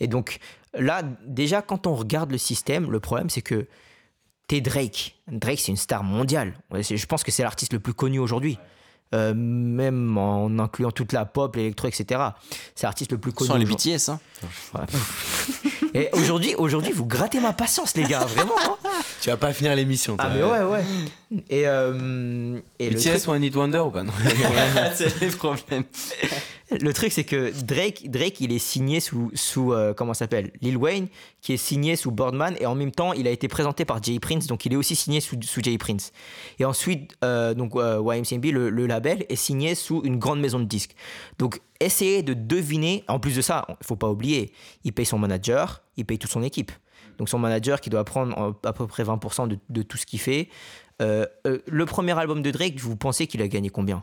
Et 0.00 0.06
donc, 0.06 0.38
là, 0.74 1.02
déjà, 1.26 1.62
quand 1.62 1.86
on 1.86 1.94
regarde 1.94 2.30
le 2.30 2.38
système, 2.38 2.90
le 2.90 3.00
problème, 3.00 3.30
c'est 3.30 3.42
que 3.42 3.66
t'es 4.48 4.60
Drake. 4.60 5.16
Drake, 5.28 5.60
c'est 5.60 5.72
une 5.72 5.76
star 5.76 6.02
mondiale. 6.02 6.54
Je 6.72 7.06
pense 7.06 7.24
que 7.24 7.30
c'est 7.30 7.42
l'artiste 7.42 7.72
le 7.72 7.80
plus 7.80 7.94
connu 7.94 8.18
aujourd'hui. 8.18 8.58
Euh, 9.14 9.34
même 9.34 10.16
en 10.16 10.58
incluant 10.58 10.90
toute 10.90 11.12
la 11.12 11.26
pop, 11.26 11.54
l'électro, 11.56 11.86
etc. 11.86 12.20
C'est 12.74 12.86
l'artiste 12.86 13.12
le 13.12 13.18
plus 13.18 13.32
connu. 13.32 13.48
Sans 13.48 13.56
les 13.56 13.66
BTS, 13.66 14.08
hein. 14.08 14.20
Et 15.94 16.08
aujourd'hui, 16.12 16.54
aujourd'hui, 16.54 16.92
vous 16.92 17.04
grattez 17.04 17.38
ma 17.38 17.52
patience, 17.52 17.94
les 17.94 18.04
gars, 18.04 18.24
vraiment. 18.24 18.54
Hein. 18.66 18.88
tu 19.20 19.28
vas 19.28 19.36
pas 19.36 19.52
finir 19.52 19.76
l'émission. 19.76 20.16
Ah 20.18 20.30
mais 20.34 20.42
ouais, 20.42 20.62
ouais. 20.62 20.84
Et, 21.50 21.68
euh, 21.68 22.58
et 22.78 22.90
BTS 22.90 23.26
ou 23.26 23.32
un 23.32 23.38
Need 23.38 23.54
Wonder 23.54 23.80
ou 23.80 23.90
pas? 23.90 24.02
C'est 24.94 25.20
le 25.20 25.36
problème. 25.36 25.84
Le 26.80 26.92
truc, 26.92 27.12
c'est 27.12 27.24
que 27.24 27.52
Drake, 27.64 28.10
Drake, 28.10 28.40
il 28.40 28.52
est 28.52 28.58
signé 28.58 29.00
sous, 29.00 29.30
sous 29.34 29.72
euh, 29.72 29.92
comment 29.94 30.14
s'appelle? 30.14 30.52
Lil 30.60 30.76
Wayne, 30.76 31.08
qui 31.40 31.52
est 31.52 31.58
signé 31.58 31.96
sous 31.96 32.10
Birdman, 32.10 32.56
et 32.60 32.66
en 32.66 32.74
même 32.74 32.92
temps, 32.92 33.12
il 33.12 33.26
a 33.26 33.30
été 33.30 33.48
présenté 33.48 33.84
par 33.84 34.02
Jay 34.02 34.18
Prince, 34.18 34.46
donc 34.46 34.64
il 34.64 34.72
est 34.72 34.76
aussi 34.76 34.96
signé 34.96 35.20
sous, 35.20 35.36
Jay 35.62 35.76
Prince. 35.78 36.12
Et 36.58 36.64
ensuite, 36.64 37.16
euh, 37.24 37.54
donc 37.54 37.76
euh, 37.76 38.02
YMCMB, 38.02 38.44
le, 38.46 38.86
label, 38.86 39.26
est 39.28 39.36
signé 39.36 39.74
sous 39.74 40.02
une 40.04 40.18
grande 40.18 40.40
maison 40.40 40.58
de 40.60 40.64
disques. 40.64 40.94
Donc, 41.38 41.60
essayez 41.80 42.22
de 42.22 42.34
deviner. 42.34 43.04
En 43.08 43.18
plus 43.18 43.36
de 43.36 43.42
ça, 43.42 43.66
il 43.80 43.86
faut 43.86 43.96
pas 43.96 44.08
oublier, 44.08 44.52
il 44.84 44.92
paye 44.92 45.06
son 45.06 45.18
manager, 45.18 45.82
il 45.96 46.04
paye 46.04 46.18
toute 46.18 46.30
son 46.30 46.42
équipe. 46.42 46.72
Donc, 47.18 47.28
son 47.28 47.38
manager 47.38 47.80
qui 47.80 47.90
doit 47.90 48.04
prendre 48.04 48.56
à 48.64 48.72
peu 48.72 48.86
près 48.86 49.04
20% 49.04 49.48
de, 49.48 49.58
de, 49.68 49.82
tout 49.82 49.98
ce 49.98 50.06
qu'il 50.06 50.20
fait. 50.20 50.48
le 51.00 51.84
premier 51.84 52.18
album 52.18 52.42
de 52.42 52.50
Drake, 52.50 52.78
vous 52.78 52.96
pensez 52.96 53.26
qu'il 53.26 53.42
a 53.42 53.48
gagné 53.48 53.68
combien? 53.68 54.02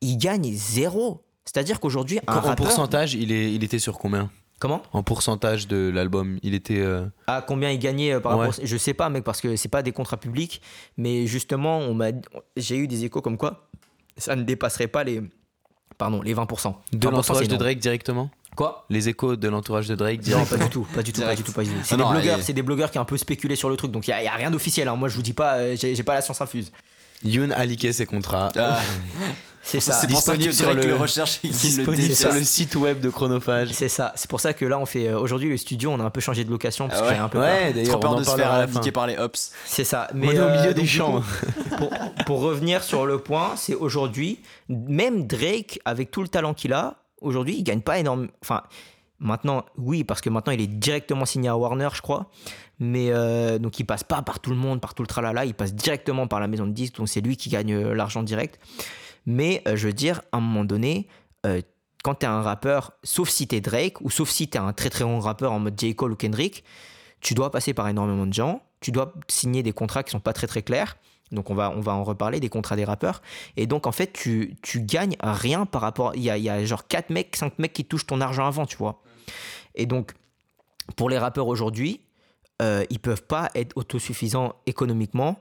Il 0.00 0.16
gagne 0.16 0.50
zéro. 0.54 1.22
C'est-à-dire 1.52 1.80
qu'aujourd'hui, 1.80 2.20
un 2.28 2.36
en 2.36 2.54
pourcentage, 2.54 3.14
il, 3.14 3.32
est, 3.32 3.52
il 3.52 3.64
était 3.64 3.80
sur 3.80 3.98
combien? 3.98 4.30
Comment? 4.60 4.82
En 4.92 5.02
pourcentage 5.02 5.66
de 5.66 5.90
l'album, 5.92 6.38
il 6.42 6.54
était. 6.54 6.80
Euh... 6.80 7.06
Ah, 7.26 7.42
combien 7.44 7.70
il 7.70 7.78
gagnait 7.78 8.12
euh, 8.12 8.20
par 8.20 8.38
rapport. 8.38 8.54
Je 8.62 8.76
sais 8.76 8.94
pas, 8.94 9.08
mec, 9.08 9.24
parce 9.24 9.40
que 9.40 9.56
c'est 9.56 9.70
pas 9.70 9.82
des 9.82 9.90
contrats 9.90 10.18
publics, 10.18 10.60
mais 10.98 11.26
justement, 11.26 11.78
on 11.78 11.94
m'a, 11.94 12.10
j'ai 12.56 12.76
eu 12.76 12.86
des 12.86 13.04
échos 13.04 13.22
comme 13.22 13.38
quoi 13.38 13.70
ça 14.20 14.36
ne 14.36 14.42
dépasserait 14.42 14.86
pas 14.86 15.02
les, 15.02 15.22
pardon, 15.98 16.22
les 16.22 16.34
20%. 16.34 16.74
De 16.92 17.08
l'entourage 17.08 17.48
de 17.48 17.56
Drake 17.56 17.78
directement? 17.78 18.30
Quoi? 18.54 18.84
Les 18.90 19.08
échos 19.08 19.36
de 19.36 19.48
l'entourage 19.48 19.88
de 19.88 19.94
Drake 19.94 20.26
Non, 20.26 20.44
pas 20.44 20.56
du 20.56 20.68
tout, 20.68 20.86
pas 20.94 21.02
du 21.02 21.12
tout, 21.12 21.22
pas 21.22 21.34
du 21.34 21.42
tout, 21.42 21.52
pas 21.52 21.64
du 21.64 21.70
tout. 21.70 21.76
C'est 21.82 21.96
des 21.96 22.04
blogueurs, 22.04 22.38
c'est 22.42 22.52
des 22.52 22.62
blogueurs 22.62 22.90
qui 22.90 22.98
ont 22.98 23.02
un 23.02 23.06
peu 23.06 23.16
spéculé 23.16 23.56
sur 23.56 23.70
le 23.70 23.76
truc, 23.76 23.90
donc 23.90 24.06
il 24.06 24.10
y, 24.10 24.12
a 24.12 24.34
rien 24.34 24.50
d'officiel. 24.50 24.88
Hein. 24.88 24.96
Moi, 24.96 25.08
je 25.08 25.16
vous 25.16 25.22
dis 25.22 25.32
pas, 25.32 25.54
euh, 25.54 25.76
j'ai, 25.76 26.02
pas 26.02 26.14
la 26.14 26.20
science 26.20 26.40
infuse. 26.40 26.70
Yoon 27.24 27.50
a 27.50 27.64
liqué 27.64 27.92
ses 27.92 28.06
contrats. 28.06 28.50
Ah. 28.56 28.80
C'est 29.62 29.80
ça. 29.80 29.92
C'est 29.92 30.06
disponible 30.06 30.52
sur 30.52 30.72
le, 30.74 30.94
recherche 30.94 31.40
sur 31.52 32.32
le 32.32 32.42
site 32.42 32.74
web 32.76 33.00
de 33.00 33.10
Chronophage. 33.10 33.70
C'est 33.72 33.88
ça. 33.88 34.12
C'est 34.16 34.28
pour 34.28 34.40
ça 34.40 34.52
que 34.54 34.64
là, 34.64 34.78
on 34.78 34.86
fait 34.86 35.08
euh, 35.08 35.18
aujourd'hui 35.18 35.50
le 35.50 35.56
studio, 35.56 35.90
on 35.90 36.00
a 36.00 36.04
un 36.04 36.10
peu 36.10 36.20
changé 36.20 36.44
de 36.44 36.50
location 36.50 36.88
parce 36.88 37.02
ah 37.04 37.08
ouais. 37.08 37.16
un 37.16 37.28
peu 37.28 37.38
ouais, 37.38 37.72
d'ailleurs, 37.72 38.00
on 38.02 38.14
de 38.14 38.24
se 38.24 38.36
faire 38.36 38.52
appliquer 38.52 38.92
par 38.92 39.06
les 39.06 39.16
hops. 39.16 39.52
C'est 39.66 39.84
ça. 39.84 40.08
Mais 40.14 40.28
on 40.28 40.32
est 40.32 40.40
au 40.40 40.50
milieu 40.50 40.70
euh, 40.70 40.74
des 40.74 40.86
champs. 40.86 41.22
pour, 41.78 41.90
pour, 42.26 42.40
revenir 42.40 42.82
sur 42.82 43.06
le 43.06 43.18
point, 43.18 43.52
c'est 43.56 43.74
aujourd'hui, 43.74 44.40
même 44.68 45.26
Drake, 45.26 45.80
avec 45.84 46.10
tout 46.10 46.22
le 46.22 46.28
talent 46.28 46.54
qu'il 46.54 46.72
a, 46.72 46.96
aujourd'hui, 47.20 47.56
il 47.58 47.62
gagne 47.62 47.82
pas 47.82 47.98
énormément. 47.98 48.32
Enfin, 48.42 48.62
maintenant, 49.18 49.64
oui, 49.76 50.04
parce 50.04 50.20
que 50.20 50.30
maintenant, 50.30 50.52
il 50.52 50.60
est 50.60 50.66
directement 50.66 51.26
signé 51.26 51.48
à 51.48 51.56
Warner, 51.56 51.88
je 51.92 52.00
crois. 52.00 52.30
Mais 52.78 53.08
euh, 53.10 53.58
donc, 53.58 53.78
il 53.78 53.84
passe 53.84 54.04
pas 54.04 54.22
par 54.22 54.40
tout 54.40 54.50
le 54.50 54.56
monde, 54.56 54.80
par 54.80 54.94
tout 54.94 55.02
le 55.02 55.06
tralala, 55.06 55.44
il 55.44 55.54
passe 55.54 55.74
directement 55.74 56.26
par 56.26 56.40
la 56.40 56.48
maison 56.48 56.66
de 56.66 56.72
disques, 56.72 56.96
donc 56.96 57.10
c'est 57.10 57.20
lui 57.20 57.36
qui 57.36 57.50
gagne 57.50 57.78
l'argent 57.90 58.22
direct. 58.22 58.58
Mais 59.30 59.62
euh, 59.68 59.76
je 59.76 59.86
veux 59.86 59.92
dire, 59.92 60.22
à 60.32 60.38
un 60.38 60.40
moment 60.40 60.64
donné, 60.64 61.06
euh, 61.46 61.62
quand 62.02 62.16
tu 62.16 62.26
es 62.26 62.28
un 62.28 62.42
rappeur, 62.42 62.92
sauf 63.04 63.28
si 63.28 63.46
tu 63.46 63.54
es 63.54 63.60
Drake, 63.60 64.00
ou 64.00 64.10
sauf 64.10 64.28
si 64.28 64.48
tu 64.48 64.58
es 64.58 64.60
un 64.60 64.72
très 64.72 64.90
très 64.90 65.04
grand 65.04 65.20
rappeur 65.20 65.52
en 65.52 65.60
mode 65.60 65.78
J. 65.78 65.94
Cole 65.94 66.12
ou 66.12 66.16
Kendrick, 66.16 66.64
tu 67.20 67.34
dois 67.34 67.52
passer 67.52 67.72
par 67.72 67.86
énormément 67.88 68.26
de 68.26 68.32
gens, 68.32 68.60
tu 68.80 68.90
dois 68.90 69.14
signer 69.28 69.62
des 69.62 69.72
contrats 69.72 70.02
qui 70.02 70.10
sont 70.10 70.20
pas 70.20 70.32
très 70.32 70.48
très 70.48 70.62
clairs. 70.62 70.96
Donc 71.30 71.48
on 71.48 71.54
va, 71.54 71.70
on 71.70 71.80
va 71.80 71.92
en 71.92 72.02
reparler 72.02 72.40
des 72.40 72.48
contrats 72.48 72.74
des 72.74 72.84
rappeurs. 72.84 73.22
Et 73.56 73.68
donc 73.68 73.86
en 73.86 73.92
fait, 73.92 74.12
tu, 74.12 74.56
tu 74.62 74.80
gagnes 74.80 75.16
rien 75.20 75.64
par 75.64 75.82
rapport... 75.82 76.16
Il 76.16 76.22
y 76.22 76.30
a, 76.30 76.36
il 76.36 76.42
y 76.42 76.50
a 76.50 76.64
genre 76.64 76.88
4 76.88 77.10
mecs, 77.10 77.36
5 77.36 77.60
mecs 77.60 77.72
qui 77.72 77.84
touchent 77.84 78.06
ton 78.06 78.20
argent 78.20 78.46
avant, 78.46 78.66
tu 78.66 78.76
vois. 78.76 79.00
Et 79.76 79.86
donc, 79.86 80.12
pour 80.96 81.08
les 81.08 81.18
rappeurs 81.18 81.46
aujourd'hui, 81.46 82.00
euh, 82.60 82.84
ils 82.90 82.98
peuvent 82.98 83.22
pas 83.22 83.50
être 83.54 83.76
autosuffisants 83.76 84.56
économiquement 84.66 85.38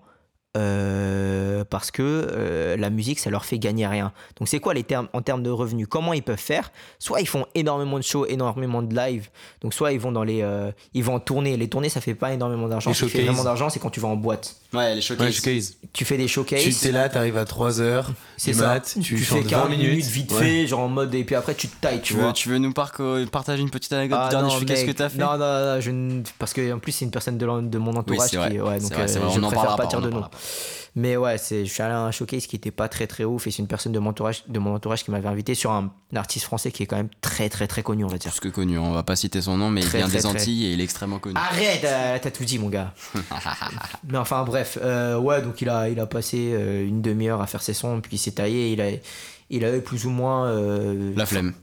euh, 0.58 1.64
parce 1.70 1.92
que 1.92 2.02
euh, 2.02 2.76
la 2.76 2.90
musique, 2.90 3.20
ça 3.20 3.30
leur 3.30 3.46
fait 3.46 3.60
gagner 3.60 3.86
rien. 3.86 4.12
Donc 4.38 4.48
c'est 4.48 4.60
quoi 4.60 4.74
les 4.74 4.84
termes 4.84 5.08
en 5.14 5.22
termes 5.22 5.44
de 5.44 5.52
revenus? 5.52 5.86
Comment 5.88 6.14
ils 6.14 6.24
peuvent 6.24 6.40
faire? 6.40 6.72
Soit 6.98 7.22
ils 7.22 7.28
font 7.28 7.46
énormément 7.54 7.98
de 7.98 8.04
shows, 8.04 8.26
énormément 8.26 8.82
de 8.82 8.96
live. 8.96 9.30
Donc 9.62 9.76
soit 9.76 9.92
ils 9.92 10.00
vont 10.00 10.12
dans 10.12 10.24
les, 10.24 10.42
euh, 10.42 10.72
ils 10.96 11.04
vont 11.04 11.20
tourner. 11.20 11.56
Les 11.56 11.68
tournées, 11.68 11.90
ça 11.90 12.02
fait 12.02 12.16
pas 12.16 12.34
énormément 12.34 12.68
d'argent. 12.68 12.92
Ce 12.94 13.06
qui 13.06 13.12
fait 13.12 13.26
vraiment 13.26 13.44
d'argent, 13.44 13.70
c'est 13.70 13.80
quand 13.80 13.92
tu 13.92 14.00
vas 14.00 14.08
en 14.08 14.16
boîte. 14.16 14.56
Ouais, 14.74 14.96
les 14.96 15.02
showcases. 15.02 15.76
Tu 15.94 16.06
fais 16.06 16.18
des 16.18 16.28
showcases. 16.28 16.64
Tu 16.64 16.88
es 16.88 16.92
là, 16.92 17.10
t'arrives 17.10 17.38
à 17.38 17.46
3 17.46 17.80
heures. 17.82 18.12
C'est 18.38 18.54
ça. 18.54 18.80
tu, 18.80 19.02
tu 19.02 19.18
fais 19.18 19.44
40 19.44 19.70
minutes, 19.70 20.06
vite 20.06 20.32
fait, 20.32 20.66
genre 20.66 20.80
en 20.80 20.90
mode 20.90 21.14
et 21.14 21.24
puis 21.24 21.36
après 21.36 21.54
tu 21.54 21.68
te 21.68 21.76
tailles. 21.80 22.02
Tu, 22.02 22.16
veux, 22.16 22.24
vois. 22.24 22.34
tu 22.34 22.50
veux 22.50 22.58
nous 22.58 22.74
partager 22.74 23.62
une 23.62 23.70
petite 23.70 23.94
anecdote 23.94 24.20
ah, 24.20 24.30
dernier 24.30 24.66
Qu'est-ce 24.66 24.86
que 24.86 24.92
t'as 24.92 25.10
fait? 25.10 25.20
Non, 25.20 25.38
non, 25.38 25.76
non, 25.76 25.80
je, 25.80 26.22
parce 26.40 26.54
que 26.54 26.74
en 26.74 26.80
plus 26.80 26.92
c'est 26.92 27.06
une 27.06 27.12
personne 27.12 27.38
de, 27.38 27.46
de 27.62 27.78
mon 27.78 27.96
entourage 27.96 28.30
qui, 28.32 28.38
ouais, 28.38 28.80
donc 28.80 28.94
je 28.94 29.40
préfère 29.40 29.76
pas 29.76 29.86
dire 29.86 30.02
de 30.02 30.10
nom. 30.10 30.24
Mais 30.96 31.18
ouais, 31.18 31.38
je 31.38 31.64
suis 31.66 31.84
allé 31.84 31.94
à 31.94 32.02
un 32.02 32.12
showcase 32.12 32.48
qui 32.48 32.56
était 32.56 32.72
pas 32.72 32.90
très 32.90 33.08
très 33.08 33.24
ouf 33.24 33.48
et 33.48 33.52
c'est 33.52 33.60
une 33.60 33.68
personne 33.68 33.92
de 33.92 34.00
mon 34.00 34.10
entourage, 34.10 34.44
de 34.48 34.60
mon 34.60 34.74
entourage 34.74 35.04
qui 35.04 35.12
m'avait 35.12 35.28
invité 35.28 35.56
sur 35.56 35.72
un, 35.72 35.92
artiste 36.16 36.46
français 36.46 36.72
qui 36.72 36.84
est 36.84 36.86
quand 36.88 36.98
même 36.98 37.10
très 37.22 37.50
très 37.50 37.68
très 37.68 37.84
connu, 37.84 38.04
on 38.04 38.08
va 38.08 38.18
dire. 38.18 38.32
Plus 38.32 38.50
que 38.50 38.54
connu, 38.54 38.78
on 38.78 38.92
va 38.92 39.04
pas 39.04 39.16
citer 39.16 39.42
son 39.42 39.58
nom, 39.58 39.70
mais 39.70 39.82
il 39.82 39.88
vient 39.88 40.08
des 40.08 40.26
Antilles 40.26 40.66
et 40.66 40.74
il 40.74 40.82
est 40.82 40.84
extrêmement 40.84 41.20
connu. 41.20 41.36
Arrête, 41.38 41.84
euh, 41.84 42.18
t'as 42.22 42.32
tout 42.32 42.44
dit, 42.44 42.58
mon 42.58 42.70
gars. 42.70 42.94
mais 44.10 44.18
enfin, 44.18 44.44
bref, 44.44 44.78
euh, 44.82 45.18
ouais, 45.18 45.42
donc 45.42 45.62
il 45.62 45.70
a, 45.70 45.90
il 45.90 46.00
a 46.00 46.08
passé 46.08 46.52
euh, 46.54 46.86
une 46.86 47.02
demi-heure 47.02 47.42
à 47.42 47.48
faire 47.48 47.62
ses 47.62 47.74
sons, 47.74 48.02
puis 48.02 48.16
il 48.16 48.20
s'est 48.20 48.32
taillé, 48.32 48.74
il 48.74 48.82
a, 48.82 48.90
il 49.50 49.64
avait 49.64 49.82
plus 49.82 50.06
ou 50.06 50.10
moins. 50.10 50.52
La 51.16 51.26
flemme. 51.26 51.54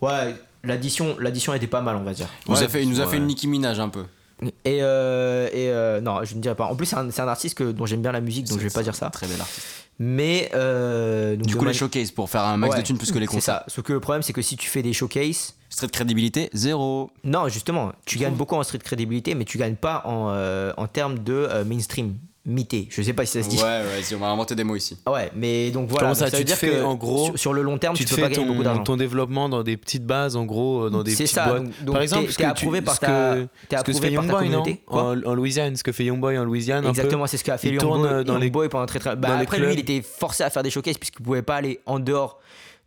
Ouais, 0.00 0.34
l'addition, 0.64 1.16
l'addition 1.20 1.54
était 1.54 1.66
pas 1.66 1.80
mal, 1.80 1.96
on 1.96 2.02
va 2.02 2.12
dire. 2.12 2.28
Il 2.46 2.52
nous 2.52 2.62
a 2.62 2.68
fait, 2.68 2.82
il 2.82 2.88
nous 2.88 3.00
a 3.00 3.06
fait 3.06 3.16
une 3.16 3.26
Nicki 3.26 3.46
Minaj 3.46 3.78
un 3.78 3.88
peu. 3.88 4.04
Et, 4.42 4.82
euh, 4.82 5.48
et 5.52 5.70
euh, 5.70 6.00
non, 6.00 6.24
je 6.24 6.34
ne 6.34 6.40
dirais 6.40 6.54
pas. 6.54 6.66
En 6.66 6.76
plus, 6.76 6.86
c'est 6.86 6.96
un, 6.96 7.08
un, 7.08 7.28
artiste 7.28 7.56
que, 7.56 7.64
dont 7.64 7.86
j'aime 7.86 8.02
bien 8.02 8.12
la 8.12 8.20
musique, 8.20 8.48
donc 8.48 8.58
je 8.58 8.64
vais 8.64 8.70
pas 8.70 8.82
dire 8.82 8.94
ça. 8.94 9.10
Très 9.10 9.26
bel 9.26 9.40
artiste. 9.40 9.66
Mais 10.00 10.50
euh, 10.54 11.36
du 11.36 11.54
coup, 11.54 11.64
les 11.64 11.72
showcases 11.72 12.10
pour 12.10 12.28
faire 12.28 12.42
un 12.42 12.56
max 12.56 12.76
de 12.76 12.82
thunes 12.82 12.98
plus 12.98 13.12
que 13.12 13.18
les 13.18 13.26
concerts. 13.26 13.62
C'est 13.64 13.70
ça. 13.70 13.76
Ce 13.76 13.80
que 13.80 13.92
le 13.92 14.00
problème, 14.00 14.22
c'est 14.22 14.32
que 14.32 14.42
si 14.42 14.56
tu 14.56 14.68
fais 14.68 14.82
des 14.82 14.92
showcases. 14.92 15.54
Street 15.68 15.88
crédibilité, 15.88 16.50
zéro. 16.52 17.10
Non, 17.24 17.48
justement, 17.48 17.92
tu 18.04 18.18
gagnes 18.18 18.34
beaucoup 18.34 18.54
en 18.54 18.62
street 18.62 18.78
crédibilité, 18.78 19.34
mais 19.34 19.44
tu 19.44 19.58
gagnes 19.58 19.76
pas 19.76 20.02
en, 20.04 20.32
en 20.76 20.86
termes 20.86 21.18
de 21.20 21.48
mainstream 21.64 22.14
mité. 22.46 22.86
Je 22.90 23.02
sais 23.02 23.12
pas 23.12 23.24
si 23.24 23.32
ça 23.32 23.42
se 23.42 23.48
dit. 23.48 23.56
Ouais, 23.56 23.62
ouais, 23.62 24.14
on 24.14 24.18
va 24.18 24.28
inventer 24.28 24.54
des 24.54 24.64
mots 24.64 24.76
ici. 24.76 24.98
Ouais, 25.06 25.30
mais 25.34 25.70
donc 25.70 25.88
voilà. 25.88 26.14
ça, 26.14 26.28
ça 26.28 26.36
veut 26.36 26.44
dire 26.44 26.58
que 26.58 26.82
en 26.82 26.94
gros, 26.94 27.36
sur, 27.36 27.52
le 27.52 27.62
long 27.62 27.78
terme, 27.78 27.96
tu, 27.96 28.04
tu 28.04 28.14
peux 28.14 28.20
pas 28.20 28.28
gagner 28.28 28.46
beaucoup 28.46 28.62
d'argent. 28.62 28.84
Ton 28.84 28.96
développement 28.96 29.48
dans 29.48 29.62
des 29.62 29.76
petites 29.76 30.04
bases, 30.04 30.36
en 30.36 30.44
gros, 30.44 30.90
dans 30.90 31.02
des 31.02 31.12
petites 31.12 31.28
ça, 31.28 31.46
boîtes. 31.46 31.64
Donc, 31.64 31.84
donc 31.84 31.94
Par 31.94 32.02
exemple, 32.02 32.32
que 32.32 32.44
approuvé 32.44 32.82
par 32.82 32.98
ta, 32.98 33.36
ce 33.70 33.82
que 33.82 33.92
fait 33.92 34.12
Youngboy, 34.12 34.48
non 34.50 34.62
en, 34.88 35.22
en, 35.22 35.34
Louisiane, 35.34 35.76
ce 35.76 35.82
que 35.82 35.92
fait 35.92 36.04
Youngboy 36.04 36.38
en 36.38 36.44
Louisiane. 36.44 36.86
Exactement, 36.86 37.26
c'est 37.26 37.38
ce 37.38 37.44
qu'a 37.44 37.58
fait 37.58 37.70
Youngboy 37.70 38.24
dans 38.24 38.38
les 38.38 38.50
boys 38.50 38.68
pendant 38.68 38.86
très 38.86 38.98
très. 38.98 39.16
Bah, 39.16 39.38
après, 39.38 39.58
lui, 39.58 39.72
il 39.72 39.80
était 39.80 40.02
forcé 40.02 40.44
à 40.44 40.50
faire 40.50 40.62
des 40.62 40.70
showcases 40.70 40.98
puisqu'il 40.98 41.22
pouvait 41.22 41.42
pas 41.42 41.56
aller 41.56 41.80
en 41.86 41.98
dehors 41.98 42.40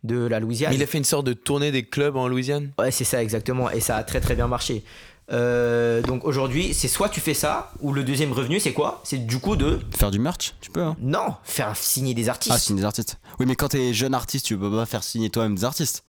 de 0.04 0.26
la 0.26 0.38
Louisiane. 0.38 0.72
il 0.72 0.82
a 0.82 0.86
fait 0.86 0.98
une 0.98 1.04
sorte 1.04 1.26
de 1.26 1.32
tournée 1.32 1.72
des 1.72 1.82
clubs 1.82 2.16
en 2.16 2.28
Louisiane. 2.28 2.70
Ouais, 2.78 2.90
c'est 2.90 3.04
ça 3.04 3.22
exactement, 3.22 3.70
et 3.70 3.80
ça 3.80 3.96
a 3.96 4.04
très 4.04 4.20
très 4.20 4.34
bien 4.34 4.46
marché. 4.46 4.84
Euh, 5.30 6.00
donc 6.02 6.24
aujourd'hui, 6.24 6.72
c'est 6.72 6.88
soit 6.88 7.08
tu 7.08 7.20
fais 7.20 7.34
ça, 7.34 7.72
ou 7.80 7.92
le 7.92 8.02
deuxième 8.02 8.32
revenu, 8.32 8.60
c'est 8.60 8.72
quoi? 8.72 9.00
C'est 9.04 9.26
du 9.26 9.38
coup 9.38 9.56
de. 9.56 9.78
Faire 9.96 10.10
du 10.10 10.18
merch, 10.18 10.54
tu 10.60 10.70
peux. 10.70 10.82
Hein. 10.82 10.96
Non, 11.00 11.34
faire 11.44 11.76
signer 11.76 12.14
des 12.14 12.28
artistes. 12.28 12.54
Ah, 12.54 12.58
signer 12.58 12.80
des 12.80 12.86
artistes. 12.86 13.18
Oui, 13.38 13.46
mais 13.46 13.54
quand 13.54 13.68
t'es 13.68 13.92
jeune 13.92 14.14
artiste, 14.14 14.46
tu 14.46 14.56
peux 14.56 14.70
pas 14.70 14.86
faire 14.86 15.02
signer 15.02 15.30
toi-même 15.30 15.54
des 15.54 15.64
artistes. 15.64 16.04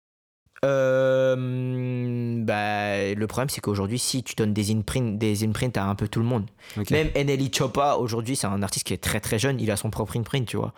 Euh, 0.66 2.44
bah, 2.44 3.14
le 3.14 3.28
problème, 3.28 3.50
c'est 3.50 3.62
qu'aujourd'hui, 3.62 4.00
si 4.00 4.24
tu 4.24 4.34
donnes 4.36 4.54
des 4.54 4.72
imprints, 4.72 5.18
des 5.18 5.44
imprints 5.44 5.78
à 5.78 5.86
un 5.86 5.96
peu 5.96 6.08
tout 6.08 6.20
le 6.20 6.26
monde, 6.26 6.46
même 6.90 7.10
NLE 7.16 7.54
Choppa, 7.54 7.96
aujourd'hui, 8.00 8.36
c'est 8.36 8.48
un 8.48 8.64
artiste 8.64 8.88
qui 8.88 8.94
est 8.94 8.98
très 9.04 9.20
très 9.20 9.38
jeune, 9.38 9.60
il 9.60 9.70
a 9.70 9.78
son 9.78 9.92
propre 9.92 10.18
imprint, 10.18 10.48
tu 10.48 10.58
vois. 10.58 10.74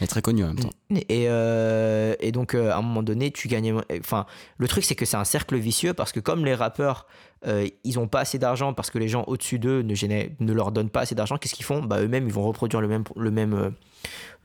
Il 0.00 0.04
est 0.04 0.08
très 0.08 0.20
connu 0.20 0.44
en 0.44 0.48
même 0.48 0.58
temps. 0.58 0.70
Et, 0.90 1.28
euh, 1.28 2.14
et 2.20 2.32
donc, 2.32 2.54
à 2.54 2.76
un 2.76 2.82
moment 2.82 3.02
donné, 3.02 3.30
tu 3.30 3.48
gagnes. 3.48 3.80
Enfin, 4.00 4.26
le 4.58 4.68
truc, 4.68 4.84
c'est 4.84 4.94
que 4.94 5.06
c'est 5.06 5.16
un 5.16 5.24
cercle 5.24 5.56
vicieux 5.56 5.94
parce 5.94 6.12
que 6.12 6.20
comme 6.20 6.44
les 6.44 6.54
rappeurs 6.54 7.06
euh, 7.46 7.66
ils 7.82 7.96
n'ont 7.96 8.08
pas 8.08 8.20
assez 8.20 8.38
d'argent 8.38 8.72
parce 8.72 8.90
que 8.90 8.98
les 8.98 9.08
gens 9.08 9.24
au-dessus 9.26 9.58
d'eux 9.58 9.82
ne, 9.82 9.94
ne 10.38 10.52
leur 10.52 10.70
donnent 10.70 10.90
pas 10.90 11.00
assez 11.00 11.14
d'argent. 11.14 11.38
Qu'est-ce 11.38 11.54
qu'ils 11.54 11.64
font? 11.64 11.82
Bah, 11.82 12.00
Eux-mêmes, 12.00 12.26
ils 12.26 12.32
vont 12.32 12.44
reproduire 12.44 12.80
le 12.80 12.88
même, 12.88 13.04
le 13.16 13.30
même, 13.30 13.54
euh, 13.54 13.70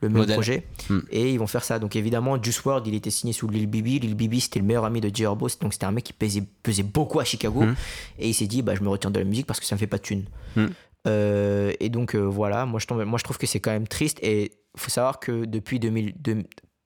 le 0.00 0.08
même 0.08 0.26
projet 0.26 0.66
hmm. 0.90 1.00
et 1.10 1.32
ils 1.32 1.38
vont 1.38 1.46
faire 1.46 1.64
ça. 1.64 1.78
Donc 1.78 1.94
évidemment, 1.96 2.42
Juice 2.42 2.64
WRLD, 2.64 2.88
il 2.88 2.94
était 2.94 3.10
signé 3.10 3.32
sous 3.32 3.48
Lil 3.48 3.66
Bibi. 3.66 4.00
Lil 4.00 4.14
Bibi, 4.14 4.40
c'était 4.40 4.58
le 4.58 4.64
meilleur 4.64 4.84
ami 4.84 5.00
de 5.00 5.14
J. 5.14 5.24
Donc 5.24 5.72
c'était 5.72 5.86
un 5.86 5.92
mec 5.92 6.04
qui 6.04 6.12
pesait, 6.12 6.42
pesait 6.62 6.82
beaucoup 6.82 7.20
à 7.20 7.24
Chicago. 7.24 7.62
Hmm. 7.62 7.74
Et 8.18 8.28
il 8.28 8.34
s'est 8.34 8.46
dit, 8.46 8.62
bah, 8.62 8.74
je 8.74 8.82
me 8.82 8.88
retiens 8.88 9.10
de 9.10 9.18
la 9.18 9.24
musique 9.24 9.46
parce 9.46 9.60
que 9.60 9.66
ça 9.66 9.76
me 9.76 9.78
fait 9.78 9.86
pas 9.86 9.98
de 9.98 10.02
thunes. 10.02 10.24
Hmm. 10.56 10.66
Euh, 11.06 11.72
et 11.78 11.88
donc 11.88 12.16
voilà, 12.16 12.66
moi 12.66 12.80
je, 12.80 12.86
tombe, 12.86 13.02
moi 13.04 13.18
je 13.18 13.24
trouve 13.24 13.38
que 13.38 13.46
c'est 13.46 13.60
quand 13.60 13.70
même 13.70 13.86
triste. 13.86 14.18
Et 14.22 14.52
il 14.74 14.80
faut 14.80 14.90
savoir 14.90 15.20
que 15.20 15.44
depuis 15.44 15.78
2000, 15.78 16.14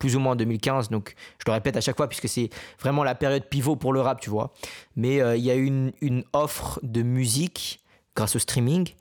plus 0.02 0.16
ou 0.16 0.18
moins 0.18 0.32
en 0.32 0.36
2015. 0.36 0.90
Donc, 0.90 1.14
je 1.38 1.44
le 1.46 1.52
répète 1.52 1.76
à 1.76 1.80
chaque 1.80 1.96
fois, 1.96 2.08
puisque 2.08 2.28
c'est 2.28 2.50
vraiment 2.80 3.04
la 3.04 3.14
période 3.14 3.44
pivot 3.44 3.76
pour 3.76 3.92
le 3.92 4.00
rap, 4.00 4.20
tu 4.20 4.30
vois. 4.30 4.52
Mais 4.96 5.22
euh, 5.22 5.36
il 5.36 5.44
y 5.44 5.50
a 5.52 5.54
eu 5.54 5.64
une, 5.64 5.92
une, 6.00 6.24
offre 6.32 6.80
de 6.82 7.02
musique 7.02 7.78
grâce 8.16 8.34
au 8.34 8.40
streaming 8.40 8.94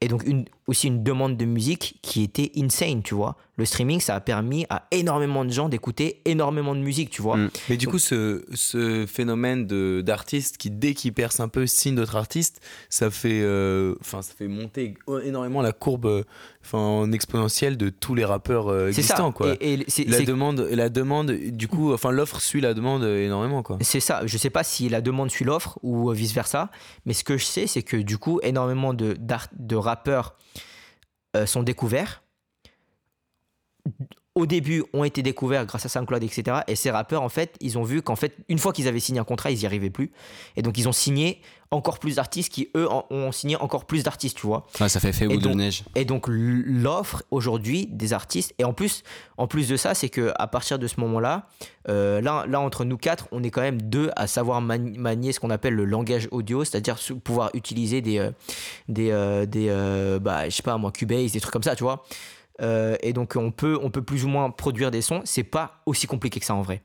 et 0.00 0.08
donc 0.08 0.24
une, 0.24 0.46
aussi 0.70 0.86
une 0.86 1.02
demande 1.02 1.36
de 1.36 1.44
musique 1.44 1.98
qui 2.00 2.22
était 2.22 2.52
insane, 2.56 3.02
tu 3.02 3.16
vois. 3.16 3.36
Le 3.56 3.64
streaming, 3.64 4.00
ça 4.00 4.14
a 4.14 4.20
permis 4.20 4.66
à 4.70 4.86
énormément 4.92 5.44
de 5.44 5.50
gens 5.50 5.68
d'écouter 5.68 6.22
énormément 6.24 6.76
de 6.76 6.80
musique, 6.80 7.10
tu 7.10 7.22
vois. 7.22 7.36
Mm. 7.36 7.50
Mais 7.68 7.76
du 7.76 7.88
coup, 7.88 7.98
ce, 7.98 8.44
ce 8.54 9.04
phénomène 9.04 9.66
d'artistes 10.00 10.58
qui, 10.58 10.70
dès 10.70 10.94
qu'ils 10.94 11.12
percent 11.12 11.40
un 11.40 11.48
peu, 11.48 11.66
signent 11.66 11.96
d'autres 11.96 12.14
artistes, 12.14 12.60
ça 12.88 13.10
fait, 13.10 13.42
euh, 13.42 13.96
ça 14.02 14.22
fait 14.22 14.46
monter 14.46 14.94
énormément 15.24 15.60
la 15.60 15.72
courbe 15.72 16.24
en 16.72 17.10
exponentielle 17.10 17.76
de 17.76 17.88
tous 17.88 18.14
les 18.14 18.24
rappeurs 18.24 18.68
euh, 18.68 18.88
existants, 18.88 19.28
ça. 19.28 19.32
quoi. 19.32 19.54
Et, 19.60 19.76
la, 20.06 20.20
demande, 20.22 20.60
la 20.70 20.88
demande, 20.88 21.32
du 21.32 21.66
coup, 21.66 21.92
enfin 21.92 22.12
l'offre 22.12 22.40
suit 22.40 22.60
la 22.60 22.74
demande 22.74 23.02
énormément, 23.02 23.64
quoi. 23.64 23.76
C'est 23.80 23.98
ça. 23.98 24.22
Je 24.24 24.38
sais 24.38 24.50
pas 24.50 24.62
si 24.62 24.88
la 24.88 25.00
demande 25.00 25.32
suit 25.32 25.44
l'offre 25.44 25.80
ou 25.82 26.12
vice-versa, 26.12 26.70
mais 27.06 27.12
ce 27.12 27.24
que 27.24 27.36
je 27.36 27.44
sais, 27.44 27.66
c'est 27.66 27.82
que 27.82 27.96
du 27.96 28.18
coup, 28.18 28.38
énormément 28.44 28.94
de, 28.94 29.16
de 29.58 29.76
rappeurs 29.76 30.36
sont 31.46 31.62
découverts 31.62 32.22
au 34.40 34.46
début 34.46 34.82
ont 34.92 35.04
été 35.04 35.22
découverts 35.22 35.66
grâce 35.66 35.86
à 35.86 35.88
SoundCloud, 35.88 36.22
etc. 36.22 36.60
Et 36.66 36.74
ces 36.74 36.90
rappeurs, 36.90 37.22
en 37.22 37.28
fait, 37.28 37.54
ils 37.60 37.78
ont 37.78 37.82
vu 37.82 38.02
qu'en 38.02 38.16
fait, 38.16 38.36
une 38.48 38.58
fois 38.58 38.72
qu'ils 38.72 38.88
avaient 38.88 39.00
signé 39.00 39.20
un 39.20 39.24
contrat, 39.24 39.50
ils 39.50 39.58
n'y 39.58 39.66
arrivaient 39.66 39.90
plus. 39.90 40.10
Et 40.56 40.62
donc, 40.62 40.78
ils 40.78 40.88
ont 40.88 40.92
signé 40.92 41.40
encore 41.70 42.00
plus 42.00 42.16
d'artistes 42.16 42.52
qui, 42.52 42.68
eux, 42.74 42.88
ont 43.10 43.30
signé 43.30 43.54
encore 43.56 43.84
plus 43.84 44.02
d'artistes, 44.02 44.38
tu 44.38 44.46
vois. 44.46 44.66
ça 44.74 44.88
fait 44.98 45.12
fait 45.12 45.28
boule 45.28 45.40
de 45.40 45.50
neige. 45.50 45.84
Et 45.94 46.04
donc, 46.04 46.24
l'offre 46.26 47.22
aujourd'hui 47.30 47.86
des 47.86 48.12
artistes, 48.12 48.54
et 48.58 48.64
en 48.64 48.72
plus, 48.72 49.04
en 49.36 49.46
plus 49.46 49.68
de 49.68 49.76
ça, 49.76 49.94
c'est 49.94 50.08
que 50.08 50.32
à 50.36 50.48
partir 50.48 50.80
de 50.80 50.88
ce 50.88 50.98
moment-là, 50.98 51.46
euh, 51.88 52.20
là, 52.20 52.44
là, 52.48 52.58
entre 52.60 52.84
nous 52.84 52.96
quatre, 52.96 53.28
on 53.30 53.44
est 53.44 53.50
quand 53.50 53.60
même 53.60 53.80
deux 53.82 54.10
à 54.16 54.26
savoir 54.26 54.60
manier 54.60 55.32
ce 55.32 55.38
qu'on 55.38 55.50
appelle 55.50 55.74
le 55.74 55.84
langage 55.84 56.28
audio, 56.32 56.64
c'est-à-dire 56.64 56.98
pouvoir 57.22 57.50
utiliser 57.54 58.00
des, 58.00 58.18
euh, 58.18 58.30
des, 58.88 59.10
euh, 59.12 59.46
des 59.46 60.18
bah, 60.20 60.48
je 60.48 60.56
sais 60.56 60.62
pas 60.62 60.76
moi, 60.76 60.90
Cubase, 60.90 61.32
des 61.32 61.40
trucs 61.40 61.52
comme 61.52 61.62
ça, 61.62 61.76
tu 61.76 61.84
vois. 61.84 62.04
Euh, 62.60 62.96
et 63.00 63.12
donc 63.12 63.36
on 63.36 63.50
peut, 63.50 63.78
on 63.82 63.90
peut 63.90 64.02
plus 64.02 64.24
ou 64.24 64.28
moins 64.28 64.50
produire 64.50 64.90
des 64.90 65.02
sons. 65.02 65.22
C'est 65.24 65.44
pas 65.44 65.82
aussi 65.86 66.06
compliqué 66.06 66.40
que 66.40 66.46
ça 66.46 66.54
en 66.54 66.62
vrai. 66.62 66.82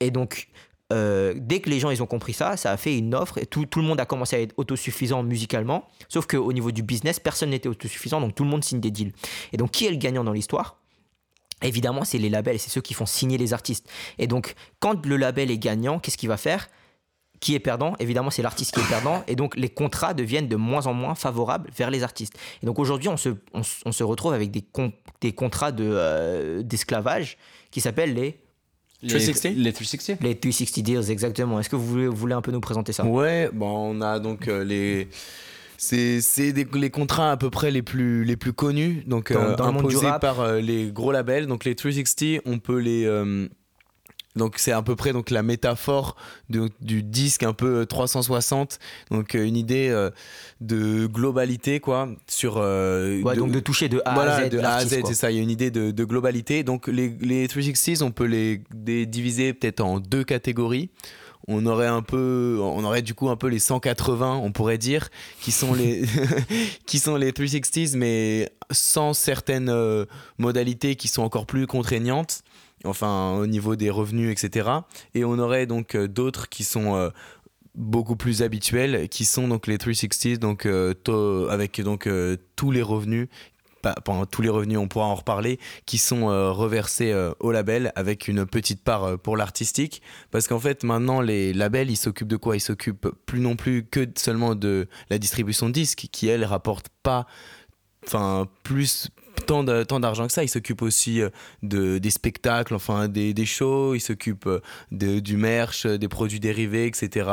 Et 0.00 0.10
donc 0.10 0.48
euh, 0.92 1.34
dès 1.36 1.60
que 1.60 1.68
les 1.68 1.80
gens 1.80 1.90
ils 1.90 2.02
ont 2.02 2.06
compris 2.06 2.32
ça, 2.32 2.56
ça 2.56 2.72
a 2.72 2.76
fait 2.76 2.96
une 2.96 3.14
offre 3.14 3.38
et 3.38 3.46
tout, 3.46 3.66
tout 3.66 3.80
le 3.80 3.86
monde 3.86 4.00
a 4.00 4.06
commencé 4.06 4.36
à 4.36 4.40
être 4.40 4.54
autosuffisant 4.56 5.22
musicalement. 5.22 5.86
Sauf 6.08 6.26
qu'au 6.26 6.52
niveau 6.52 6.70
du 6.70 6.82
business, 6.82 7.20
personne 7.20 7.50
n'était 7.50 7.68
autosuffisant, 7.68 8.20
donc 8.20 8.34
tout 8.34 8.44
le 8.44 8.50
monde 8.50 8.64
signe 8.64 8.80
des 8.80 8.90
deals. 8.90 9.12
Et 9.52 9.56
donc 9.56 9.70
qui 9.70 9.86
est 9.86 9.90
le 9.90 9.96
gagnant 9.96 10.24
dans 10.24 10.32
l'histoire? 10.32 10.76
Évidemment, 11.62 12.04
c'est 12.04 12.18
les 12.18 12.28
labels, 12.28 12.58
c'est 12.60 12.70
ceux 12.70 12.80
qui 12.80 12.94
font 12.94 13.06
signer 13.06 13.36
les 13.36 13.52
artistes. 13.52 13.90
Et 14.18 14.28
donc, 14.28 14.54
quand 14.78 15.04
le 15.04 15.16
label 15.16 15.50
est 15.50 15.58
gagnant, 15.58 15.98
qu'est-ce 15.98 16.16
qu'il 16.16 16.28
va 16.28 16.36
faire? 16.36 16.68
Qui 17.40 17.54
est 17.54 17.60
perdant 17.60 17.94
Évidemment, 17.98 18.30
c'est 18.30 18.42
l'artiste 18.42 18.74
qui 18.74 18.80
est 18.80 18.88
perdant. 18.88 19.22
Et 19.28 19.36
donc, 19.36 19.56
les 19.56 19.68
contrats 19.68 20.14
deviennent 20.14 20.48
de 20.48 20.56
moins 20.56 20.86
en 20.86 20.94
moins 20.94 21.14
favorables 21.14 21.70
vers 21.76 21.90
les 21.90 22.02
artistes. 22.02 22.34
Et 22.62 22.66
donc, 22.66 22.78
aujourd'hui, 22.78 23.08
on 23.08 23.16
se, 23.16 23.30
on, 23.52 23.92
se 23.92 24.04
retrouve 24.04 24.32
avec 24.32 24.50
des, 24.50 24.64
des 25.20 25.32
contrats 25.32 25.72
euh, 25.78 26.62
d'esclavage 26.62 27.32
de, 27.32 27.70
qui 27.70 27.80
s'appellent 27.80 28.14
les. 28.14 28.40
Les 29.00 29.10
360 29.10 29.54
Les 29.56 29.72
360 29.72 30.22
Les 30.22 30.34
360 30.34 30.84
deals, 30.84 31.10
exactement. 31.10 31.60
Est-ce 31.60 31.68
que 31.68 31.76
vous 31.76 31.86
voulez, 31.86 32.08
vous 32.08 32.16
voulez, 32.16 32.34
un 32.34 32.42
peu 32.42 32.50
nous 32.50 32.60
présenter 32.60 32.92
ça? 32.92 33.04
Ouais, 33.04 33.48
bon, 33.52 33.96
on 33.96 34.00
a 34.00 34.18
donc 34.18 34.48
euh, 34.48 34.64
les. 34.64 35.08
C'est 35.76 36.20
les 36.36 36.90
contrats 36.90 37.30
à 37.30 37.36
peu 37.36 37.50
près 37.50 37.70
les 37.70 37.82
plus, 37.82 38.24
les 38.24 38.36
plus 38.36 38.52
connus, 38.52 39.04
donc 39.06 39.32
dans, 39.32 39.40
euh, 39.40 39.56
imposés 39.62 40.08
par 40.20 40.54
les 40.54 40.90
gros 40.90 41.12
labels. 41.12 41.46
Donc 41.46 41.64
les 41.64 41.76
360, 41.76 42.42
on 42.46 42.58
peut 42.58 42.78
les, 42.78 43.06
donc 44.38 44.54
c'est 44.56 44.72
à 44.72 44.80
peu 44.80 44.96
près 44.96 45.12
donc 45.12 45.28
la 45.28 45.42
métaphore 45.42 46.16
du 46.48 47.02
disque 47.02 47.42
un 47.42 47.52
peu 47.52 47.84
360. 47.84 48.78
Euh, 49.12 49.16
donc 49.16 49.34
euh, 49.34 49.44
une 49.44 49.56
idée 49.56 49.88
euh, 49.90 50.10
de 50.60 51.06
globalité 51.06 51.80
quoi 51.80 52.08
sur. 52.26 52.56
ouais, 52.56 52.62
de, 52.62 53.38
donc 53.38 53.52
de 53.52 53.60
toucher 53.60 53.90
de 53.90 54.00
A 54.06 54.18
à 54.18 54.48
Z. 54.48 54.50
de 54.50 54.58
A 54.60 54.74
à 54.76 54.84
Z, 54.86 55.02
c'est 55.04 55.14
ça. 55.14 55.30
Il 55.30 55.36
y 55.36 55.40
a 55.40 55.42
une 55.42 55.50
idée 55.50 55.70
de, 55.70 56.04
globalité. 56.04 56.62
Donc 56.62 56.86
les, 56.86 57.10
les 57.20 57.46
360, 57.48 58.02
on 58.02 58.10
peut 58.10 58.24
les, 58.24 58.62
diviser 59.06 59.52
peut-être 59.52 59.80
en 59.80 60.00
deux 60.00 60.24
catégories 60.24 60.90
on 61.50 61.64
aurait 61.64 61.86
un 61.86 62.02
peu 62.02 62.58
on 62.60 62.84
aurait 62.84 63.00
du 63.00 63.14
coup 63.14 63.30
un 63.30 63.36
peu 63.36 63.46
les 63.46 63.58
180 63.58 64.38
on 64.42 64.52
pourrait 64.52 64.76
dire 64.76 65.08
qui 65.40 65.50
sont 65.50 65.72
les 65.72 66.04
qui 66.86 66.98
sont 66.98 67.16
les 67.16 67.32
360s 67.32 67.96
mais 67.96 68.50
sans 68.70 69.14
certaines 69.14 69.72
modalités 70.36 70.94
qui 70.96 71.08
sont 71.08 71.22
encore 71.22 71.46
plus 71.46 71.66
contraignantes 71.66 72.42
enfin 72.84 73.36
au 73.36 73.46
niveau 73.46 73.76
des 73.76 73.90
revenus, 73.90 74.30
etc. 74.30 74.68
Et 75.14 75.24
on 75.24 75.38
aurait 75.38 75.66
donc 75.66 75.94
euh, 75.94 76.08
d'autres 76.08 76.48
qui 76.48 76.64
sont 76.64 76.94
euh, 76.96 77.10
beaucoup 77.74 78.16
plus 78.16 78.42
habituels, 78.42 79.08
qui 79.08 79.24
sont 79.24 79.48
donc 79.48 79.66
les 79.66 79.78
360, 79.78 80.38
donc 80.38 80.66
euh, 80.66 81.48
avec 81.48 81.80
donc 81.80 82.08
tous 82.56 82.70
les 82.70 82.82
revenus 82.82 83.28
pendant 84.04 84.26
tous 84.26 84.42
les 84.42 84.48
revenus, 84.48 84.76
on 84.76 84.88
pourra 84.88 85.06
en 85.06 85.14
reparler, 85.14 85.58
qui 85.86 85.98
sont 85.98 86.26
reversés 86.26 87.14
au 87.38 87.52
label 87.52 87.92
avec 87.94 88.26
une 88.26 88.44
petite 88.44 88.82
part 88.82 89.16
pour 89.20 89.36
l'artistique. 89.36 90.02
Parce 90.32 90.48
qu'en 90.48 90.58
fait, 90.58 90.82
maintenant, 90.82 91.20
les 91.20 91.54
labels, 91.54 91.88
ils 91.88 91.96
s'occupent 91.96 92.28
de 92.28 92.36
quoi? 92.36 92.56
Ils 92.56 92.60
s'occupent 92.60 93.08
plus 93.24 93.38
non 93.38 93.54
plus 93.54 93.84
que 93.86 94.06
seulement 94.16 94.56
de 94.56 94.88
la 95.10 95.18
distribution 95.18 95.68
de 95.68 95.72
disques, 95.72 96.08
qui, 96.10 96.26
elle, 96.26 96.44
rapporte 96.44 96.88
pas, 97.04 97.26
enfin, 98.04 98.48
plus 98.64 99.10
tant 99.48 100.00
d'argent 100.00 100.26
que 100.26 100.32
ça. 100.32 100.44
Il 100.44 100.48
s'occupe 100.48 100.82
aussi 100.82 101.20
de, 101.62 101.98
des 101.98 102.10
spectacles, 102.10 102.74
enfin 102.74 103.08
des, 103.08 103.34
des 103.34 103.46
shows, 103.46 103.94
il 103.94 104.00
s'occupe 104.00 104.48
de, 104.92 105.18
du 105.18 105.36
merch, 105.36 105.86
des 105.86 106.08
produits 106.08 106.40
dérivés, 106.40 106.86
etc., 106.86 107.28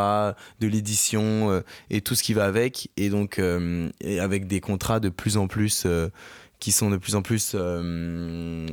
de 0.59 0.67
l'édition 0.67 1.61
et 1.89 2.01
tout 2.01 2.15
ce 2.15 2.23
qui 2.23 2.33
va 2.33 2.45
avec. 2.45 2.89
Et 2.97 3.09
donc, 3.09 3.39
avec 3.39 4.47
des 4.47 4.59
contrats 4.59 4.99
de 4.99 5.09
plus 5.09 5.37
en 5.37 5.47
plus 5.47 5.85
qui 6.59 6.71
sont 6.71 6.89
de 6.89 6.97
plus 6.97 7.15
en 7.15 7.21
plus, 7.21 7.55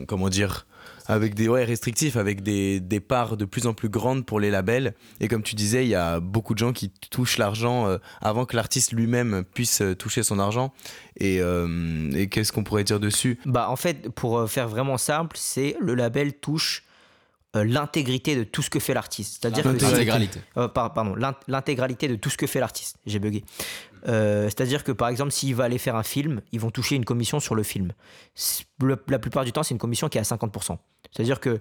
comment 0.06 0.28
dire, 0.28 0.66
avec 1.06 1.34
des 1.34 1.48
ouais, 1.48 1.64
restrictifs, 1.64 2.16
avec 2.16 2.42
des, 2.42 2.80
des, 2.80 3.00
parts 3.00 3.36
de 3.36 3.44
plus 3.44 3.66
en 3.66 3.74
plus 3.74 3.88
grandes 3.88 4.24
pour 4.24 4.40
les 4.40 4.50
labels. 4.50 4.94
Et 5.20 5.28
comme 5.28 5.42
tu 5.42 5.54
disais, 5.54 5.84
il 5.84 5.88
y 5.88 5.94
a 5.94 6.20
beaucoup 6.20 6.54
de 6.54 6.58
gens 6.58 6.72
qui 6.72 6.90
touchent 6.90 7.38
l'argent 7.38 7.88
euh, 7.88 7.98
avant 8.20 8.44
que 8.44 8.56
l'artiste 8.56 8.92
lui-même 8.92 9.44
puisse 9.54 9.82
euh, 9.82 9.94
toucher 9.94 10.22
son 10.22 10.38
argent. 10.38 10.72
Et, 11.18 11.40
euh, 11.40 12.10
et 12.12 12.28
qu'est-ce 12.28 12.52
qu'on 12.52 12.64
pourrait 12.64 12.84
dire 12.84 13.00
dessus? 13.00 13.38
Bah 13.46 13.68
en 13.68 13.76
fait, 13.76 14.08
pour 14.10 14.48
faire 14.48 14.68
vraiment 14.68 14.98
simple, 14.98 15.36
c'est 15.38 15.76
le 15.80 15.94
label 15.94 16.34
touche 16.34 16.84
l'intégrité 17.54 18.34
de 18.34 18.44
tout 18.44 18.62
ce 18.62 18.70
que 18.70 18.80
fait 18.80 18.94
l'artiste. 18.94 19.42
C'est-à-dire 19.42 19.70
l'intégralité. 19.70 20.40
pardon, 20.72 21.14
l'intégralité 21.48 22.08
de 22.08 22.16
tout 22.16 22.30
ce 22.30 22.38
que 22.38 22.46
fait 22.46 22.60
l'artiste. 22.60 22.96
J'ai 23.04 23.18
bugué. 23.18 23.44
C'est-à-dire 24.06 24.82
que 24.82 24.90
par 24.90 25.08
exemple, 25.10 25.32
s'il 25.32 25.54
va 25.54 25.64
aller 25.64 25.76
faire 25.76 25.94
un 25.96 26.02
film, 26.02 26.40
ils 26.52 26.60
vont 26.60 26.70
toucher 26.70 26.96
une 26.96 27.04
commission 27.04 27.40
sur 27.40 27.54
le 27.54 27.62
film. 27.62 27.92
la 28.80 29.18
plupart 29.18 29.44
du 29.44 29.52
temps, 29.52 29.62
c'est 29.62 29.74
une 29.74 29.78
commission 29.78 30.08
qui 30.08 30.16
est 30.16 30.22
à 30.22 30.36
50%. 30.36 30.78
C'est-à-dire 31.12 31.40
que 31.40 31.60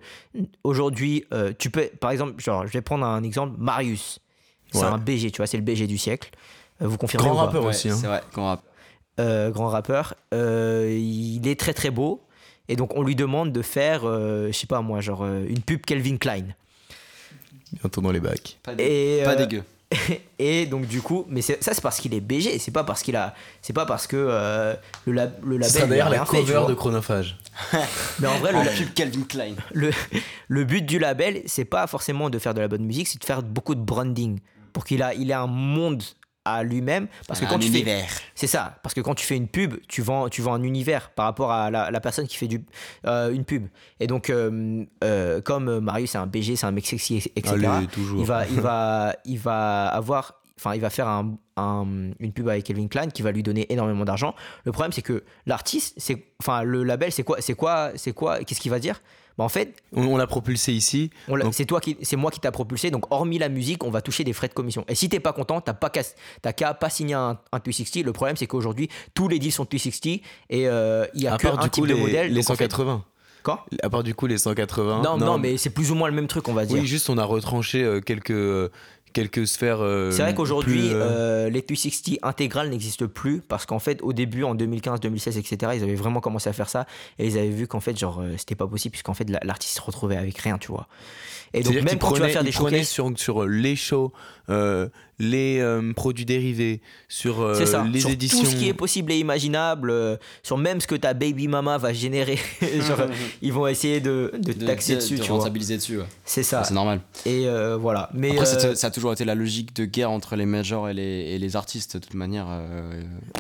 aujourd'hui, 0.63 1.25
euh, 1.33 1.51
tu 1.57 1.69
peux, 1.69 1.87
par 1.99 2.11
exemple, 2.11 2.41
genre, 2.41 2.65
je 2.65 2.71
vais 2.71 2.81
prendre 2.81 3.05
un 3.05 3.21
exemple, 3.23 3.55
Marius. 3.57 4.19
C'est 4.71 4.83
un 4.83 4.97
BG, 4.97 5.31
tu 5.31 5.37
vois, 5.37 5.47
c'est 5.47 5.57
le 5.57 5.63
BG 5.63 5.85
du 5.85 5.97
siècle. 5.97 6.29
Euh, 6.81 6.87
vous 6.87 6.97
confirmez 6.97 7.27
Grand 7.27 7.35
rappeur 7.35 7.65
aussi. 7.65 7.89
Hein. 7.89 7.97
C'est 7.99 8.07
vrai, 8.07 8.21
grand 8.33 8.47
rappeur. 8.47 8.71
Euh, 9.19 9.51
grand 9.51 9.67
rappeur. 9.67 10.15
il 10.31 11.41
est 11.45 11.59
très 11.59 11.73
très 11.73 11.91
beau. 11.91 12.21
Et 12.69 12.77
donc, 12.77 12.95
on 12.95 13.03
lui 13.03 13.15
demande 13.15 13.51
de 13.51 13.61
faire, 13.61 14.03
je 14.03 14.51
sais 14.53 14.67
pas 14.67 14.81
moi, 14.81 15.01
genre 15.01 15.25
une 15.25 15.61
pub 15.61 15.85
Kelvin 15.85 16.15
Klein. 16.15 16.45
Bientôt 17.73 17.99
dans 17.99 18.11
les 18.11 18.21
bacs. 18.21 18.59
Pas, 18.63 18.71
pas 18.71 19.35
dégueu. 19.35 19.63
et 20.39 20.65
donc 20.65 20.85
du 20.85 21.01
coup, 21.01 21.25
mais 21.29 21.41
ça 21.41 21.55
c'est 21.59 21.81
parce 21.81 21.99
qu'il 21.99 22.13
est 22.13 22.21
BG, 22.21 22.59
c'est 22.59 22.71
pas 22.71 22.83
parce 22.83 23.01
qu'il 23.03 23.15
a, 23.15 23.33
c'est 23.61 23.73
pas 23.73 23.85
parce 23.85 24.07
que 24.07 24.15
euh, 24.17 24.73
le, 25.05 25.13
la, 25.13 25.25
le 25.43 25.57
label. 25.57 25.69
C'est 25.69 25.87
d'ailleurs 25.87 26.09
la 26.09 26.19
cover 26.19 26.63
de 26.67 26.73
Chronophage. 26.73 27.37
mais 28.19 28.27
en 28.27 28.37
vrai, 28.39 28.51
le 28.53 28.93
Calvin 28.93 29.23
Klein. 29.23 29.55
Le, 29.73 29.91
le 30.47 30.63
but 30.63 30.85
du 30.85 30.99
label, 30.99 31.41
c'est 31.45 31.65
pas 31.65 31.87
forcément 31.87 32.29
de 32.29 32.39
faire 32.39 32.53
de 32.53 32.61
la 32.61 32.67
bonne 32.67 32.85
musique, 32.85 33.07
c'est 33.07 33.19
de 33.19 33.25
faire 33.25 33.43
beaucoup 33.43 33.75
de 33.75 33.81
branding 33.81 34.39
pour 34.71 34.85
qu'il 34.85 35.03
a, 35.03 35.13
il 35.13 35.29
ait 35.31 35.35
un 35.35 35.47
monde 35.47 36.03
à 36.45 36.63
lui-même 36.63 37.07
parce 37.27 37.39
que 37.39 37.45
quand 37.45 37.59
tu 37.59 37.67
univers. 37.67 38.09
fais 38.09 38.23
c'est 38.33 38.47
ça 38.47 38.79
parce 38.81 38.95
que 38.95 39.01
quand 39.01 39.13
tu 39.13 39.25
fais 39.25 39.37
une 39.37 39.47
pub 39.47 39.75
tu 39.87 40.01
vends 40.01 40.27
tu 40.29 40.41
vends 40.41 40.53
un 40.53 40.63
univers 40.63 41.11
par 41.11 41.25
rapport 41.25 41.51
à 41.51 41.69
la, 41.69 42.01
personne 42.01 42.27
qui 42.27 42.35
fait 42.35 42.47
du 42.47 42.65
euh, 43.05 43.31
une 43.31 43.45
pub. 43.45 43.67
Et 43.99 44.07
donc 44.07 44.29
euh, 44.29 44.83
euh, 45.03 45.41
comme 45.41 45.79
Marius 45.79 46.11
c'est 46.11 46.17
un 46.17 46.27
BG 46.27 46.55
c'est 46.55 46.65
un 46.65 46.71
mec 46.71 46.85
sexy 46.85 47.17
etc 47.35 47.55
il 48.17 48.25
va 48.25 48.45
il 48.47 48.59
va 48.61 49.15
il 49.25 49.39
va 49.39 49.87
avoir 49.87 50.41
enfin 50.57 50.75
il 50.75 50.81
va 50.81 50.89
faire 50.89 51.07
un, 51.07 51.37
une 52.19 52.33
pub 52.33 52.49
avec 52.49 52.65
Kelvin 52.65 52.87
Klein 52.87 53.09
qui 53.09 53.21
va 53.21 53.31
lui 53.31 53.43
donner 53.43 53.71
énormément 53.71 54.05
d'argent. 54.05 54.35
Le 54.65 54.71
problème 54.71 54.91
c'est 54.91 55.01
que 55.01 55.23
l'artiste 55.45 55.93
c'est 55.97 56.25
enfin 56.41 56.63
le 56.63 56.83
label 56.83 57.11
c'est 57.11 57.23
quoi 57.23 57.37
c'est 57.39 57.53
quoi 57.53 57.91
c'est 57.95 58.13
quoi 58.13 58.43
qu'est-ce 58.43 58.59
qu'il 58.59 58.71
va 58.71 58.79
dire? 58.79 59.01
Bah, 59.41 59.45
en 59.45 59.49
fait, 59.49 59.81
on, 59.93 60.17
l'a 60.17 60.27
propulsé 60.27 60.71
ici. 60.71 61.09
C'est 61.51 61.65
toi 61.65 61.81
qui, 61.81 61.97
c'est 62.03 62.15
moi 62.15 62.29
qui 62.29 62.39
t'a 62.39 62.51
propulsé. 62.51 62.91
Donc 62.91 63.11
hormis 63.11 63.39
la 63.39 63.49
musique, 63.49 63.83
on 63.83 63.89
va 63.89 64.01
toucher 64.01 64.23
des 64.23 64.33
frais 64.33 64.47
de 64.47 64.53
commission. 64.53 64.85
Et 64.87 64.93
si 64.93 65.09
t'es 65.09 65.19
pas 65.19 65.33
content, 65.33 65.61
t'as 65.61 65.73
pas 65.73 65.89
qu'à 65.89 66.73
pas 66.73 66.89
signer 66.89 67.15
un, 67.15 67.39
un 67.51 67.59
360. 67.59 68.05
Le 68.05 68.13
problème 68.13 68.37
c'est 68.37 68.45
qu'aujourd'hui 68.45 68.89
tous 69.13 69.27
les 69.27 69.39
deals 69.39 69.51
sont 69.51 69.65
360 69.65 70.21
et 70.49 70.67
euh, 70.67 71.05
il 71.15 71.23
y 71.23 71.27
a 71.27 71.37
qu'un 71.37 71.57
type 71.69 71.87
de 71.87 71.95
modèle. 71.95 72.31
Les 72.31 72.43
180. 72.43 73.03
Quoi? 73.43 73.65
À 73.81 73.89
part 73.89 74.03
du 74.03 74.13
coup 74.13 74.27
les 74.27 74.37
180. 74.37 75.01
Non, 75.01 75.17
non, 75.17 75.39
mais 75.39 75.57
c'est 75.57 75.71
plus 75.71 75.91
ou 75.91 75.95
moins 75.95 76.09
le 76.09 76.15
même 76.15 76.27
truc, 76.27 76.47
on 76.47 76.53
va 76.53 76.65
dire. 76.65 76.77
Oui, 76.77 76.85
juste 76.85 77.09
on 77.09 77.17
a 77.17 77.23
retranché 77.23 77.83
euh, 77.83 77.99
quelques, 77.99 78.71
quelques 79.13 79.47
sphères. 79.47 79.81
Euh, 79.81 80.11
c'est 80.11 80.21
vrai 80.21 80.33
qu'aujourd'hui, 80.33 80.89
euh, 80.93 81.49
les 81.49 81.61
360 81.61 82.19
intégrales 82.23 82.69
n'existent 82.69 83.07
plus 83.07 83.41
parce 83.41 83.65
qu'en 83.65 83.79
fait, 83.79 84.01
au 84.01 84.13
début, 84.13 84.43
en 84.43 84.55
2015, 84.55 84.99
2016, 84.99 85.37
etc., 85.37 85.73
ils 85.75 85.83
avaient 85.83 85.95
vraiment 85.95 86.19
commencé 86.19 86.49
à 86.49 86.53
faire 86.53 86.69
ça 86.69 86.85
et 87.19 87.27
ils 87.27 87.37
avaient 87.37 87.49
vu 87.49 87.67
qu'en 87.67 87.79
fait, 87.79 87.97
genre, 87.97 88.21
euh, 88.21 88.35
c'était 88.37 88.55
pas 88.55 88.67
possible 88.67 88.91
puisqu'en 88.91 89.13
fait, 89.13 89.29
l'artiste 89.43 89.77
se 89.77 89.81
retrouvait 89.81 90.17
avec 90.17 90.37
rien, 90.37 90.57
tu 90.57 90.67
vois. 90.67 90.87
Et 91.53 91.63
donc, 91.63 91.73
même 91.81 91.99
quand 91.99 92.13
tu 92.13 92.21
vas 92.21 92.29
faire 92.29 92.43
des 92.43 92.51
showcases. 92.51 92.87
sur, 92.87 93.11
sur 93.17 93.45
les 93.45 93.75
shows, 93.75 94.13
les 95.21 95.59
euh, 95.59 95.93
produits 95.93 96.25
dérivés, 96.25 96.81
sur 97.07 97.41
euh, 97.41 97.59
les 97.59 97.99
sur 97.99 98.09
éditions. 98.09 98.39
Tout 98.39 98.45
ce 98.45 98.55
qui 98.55 98.67
est 98.67 98.73
possible 98.73 99.11
et 99.11 99.19
imaginable, 99.19 99.91
euh, 99.91 100.17
sur 100.43 100.57
même 100.57 100.81
ce 100.81 100.87
que 100.87 100.95
ta 100.95 101.13
baby 101.13 101.47
mama 101.47 101.77
va 101.77 101.93
générer. 101.93 102.39
Genre, 102.61 103.07
ils 103.41 103.53
vont 103.53 103.67
essayer 103.67 104.01
de, 104.01 104.33
de, 104.39 104.53
taxer 104.53 104.95
dessus. 104.95 105.17
De 105.17 105.23
tu 105.23 105.31
rentabiliser 105.31 105.77
dessus. 105.77 105.99
C'est 106.25 106.43
ça. 106.43 106.63
c'est 106.63 106.73
normal. 106.73 107.01
Et 107.25 107.45
voilà. 107.79 108.09
Mais 108.13 108.31
Après, 108.31 108.45
ça, 108.75 108.87
a 108.87 108.91
toujours 108.91 109.13
été 109.13 109.23
la 109.23 109.35
logique 109.35 109.75
de 109.75 109.85
guerre 109.85 110.11
entre 110.11 110.35
les 110.35 110.45
majors 110.45 110.89
et 110.89 110.93
les, 110.93 111.03
et 111.03 111.37
les 111.37 111.55
artistes, 111.55 111.97
de 111.97 112.01
toute 112.01 112.15
manière. 112.15 112.47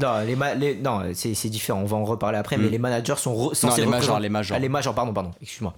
Non, 0.01 0.19
les, 0.59 0.75
non 0.75 1.01
c'est 1.13 1.49
différent. 1.49 1.81
On 1.81 1.85
va 1.85 1.97
en 1.97 2.05
reparler 2.05 2.37
après. 2.37 2.57
Mais 2.57 2.67
hmm. 2.67 2.71
les 2.71 2.77
managers 2.77 3.15
sont 3.17 3.53
censés. 3.53 3.81
Non, 3.81 3.85
les 3.85 3.91
majors, 3.91 4.19
les 4.19 4.29
majors. 4.29 4.57
Ah, 4.57 4.59
les 4.59 4.69
majors, 4.69 4.93
pardon, 4.93 5.13
pardon. 5.13 5.31
Excuse-moi. 5.41 5.73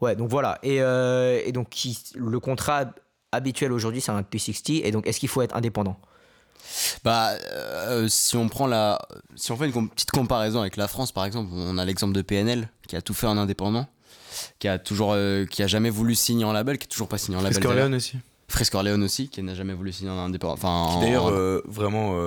Ouais, 0.00 0.16
donc 0.16 0.28
voilà. 0.28 0.58
Et, 0.62 0.76
et 0.78 1.52
donc, 1.52 1.68
qui, 1.70 1.98
le 2.16 2.40
contrat 2.40 2.86
habituel 3.32 3.72
aujourd'hui, 3.72 4.00
c'est 4.00 4.12
un 4.12 4.22
P60. 4.22 4.82
Et 4.84 4.90
donc, 4.90 5.06
est-ce 5.06 5.20
qu'il 5.20 5.28
faut 5.28 5.42
être 5.42 5.56
indépendant? 5.56 5.98
Bah, 7.04 7.30
euh, 7.52 8.08
si 8.08 8.36
on 8.36 8.48
prend 8.48 8.66
la, 8.66 8.98
si 9.36 9.52
on 9.52 9.56
fait 9.56 9.68
une 9.68 9.88
petite 9.88 10.10
comparaison 10.10 10.60
avec 10.60 10.76
la 10.76 10.88
France, 10.88 11.12
par 11.12 11.24
exemple, 11.24 11.50
on 11.52 11.78
a 11.78 11.84
l'exemple 11.84 12.14
de 12.14 12.22
PNL 12.22 12.68
qui 12.86 12.96
a 12.96 13.02
tout 13.02 13.14
fait 13.14 13.26
en 13.26 13.38
indépendant, 13.38 13.86
qui 14.58 14.68
a 14.68 14.78
toujours, 14.78 15.12
euh, 15.14 15.46
qui 15.46 15.62
a 15.62 15.66
jamais 15.66 15.90
voulu 15.90 16.14
signer 16.14 16.44
en 16.44 16.52
label, 16.52 16.78
qui 16.78 16.84
est 16.84 16.88
toujours 16.88 17.08
pas 17.08 17.18
signé 17.18 17.38
en 17.38 17.42
label. 17.42 17.62
Fresco 17.62 17.72
Leone 17.72 17.94
aussi. 17.94 18.16
Fresco 18.48 18.82
Leone 18.82 19.02
aussi, 19.02 19.28
qui 19.28 19.42
n'a 19.42 19.54
jamais 19.54 19.74
voulu 19.74 19.92
signer 19.92 20.10
en 20.10 20.18
indépendant. 20.18 20.54
Enfin, 20.54 20.94
qui 20.94 21.00
d'ailleurs 21.04 21.28
euh, 21.28 21.62
vraiment 21.66 22.18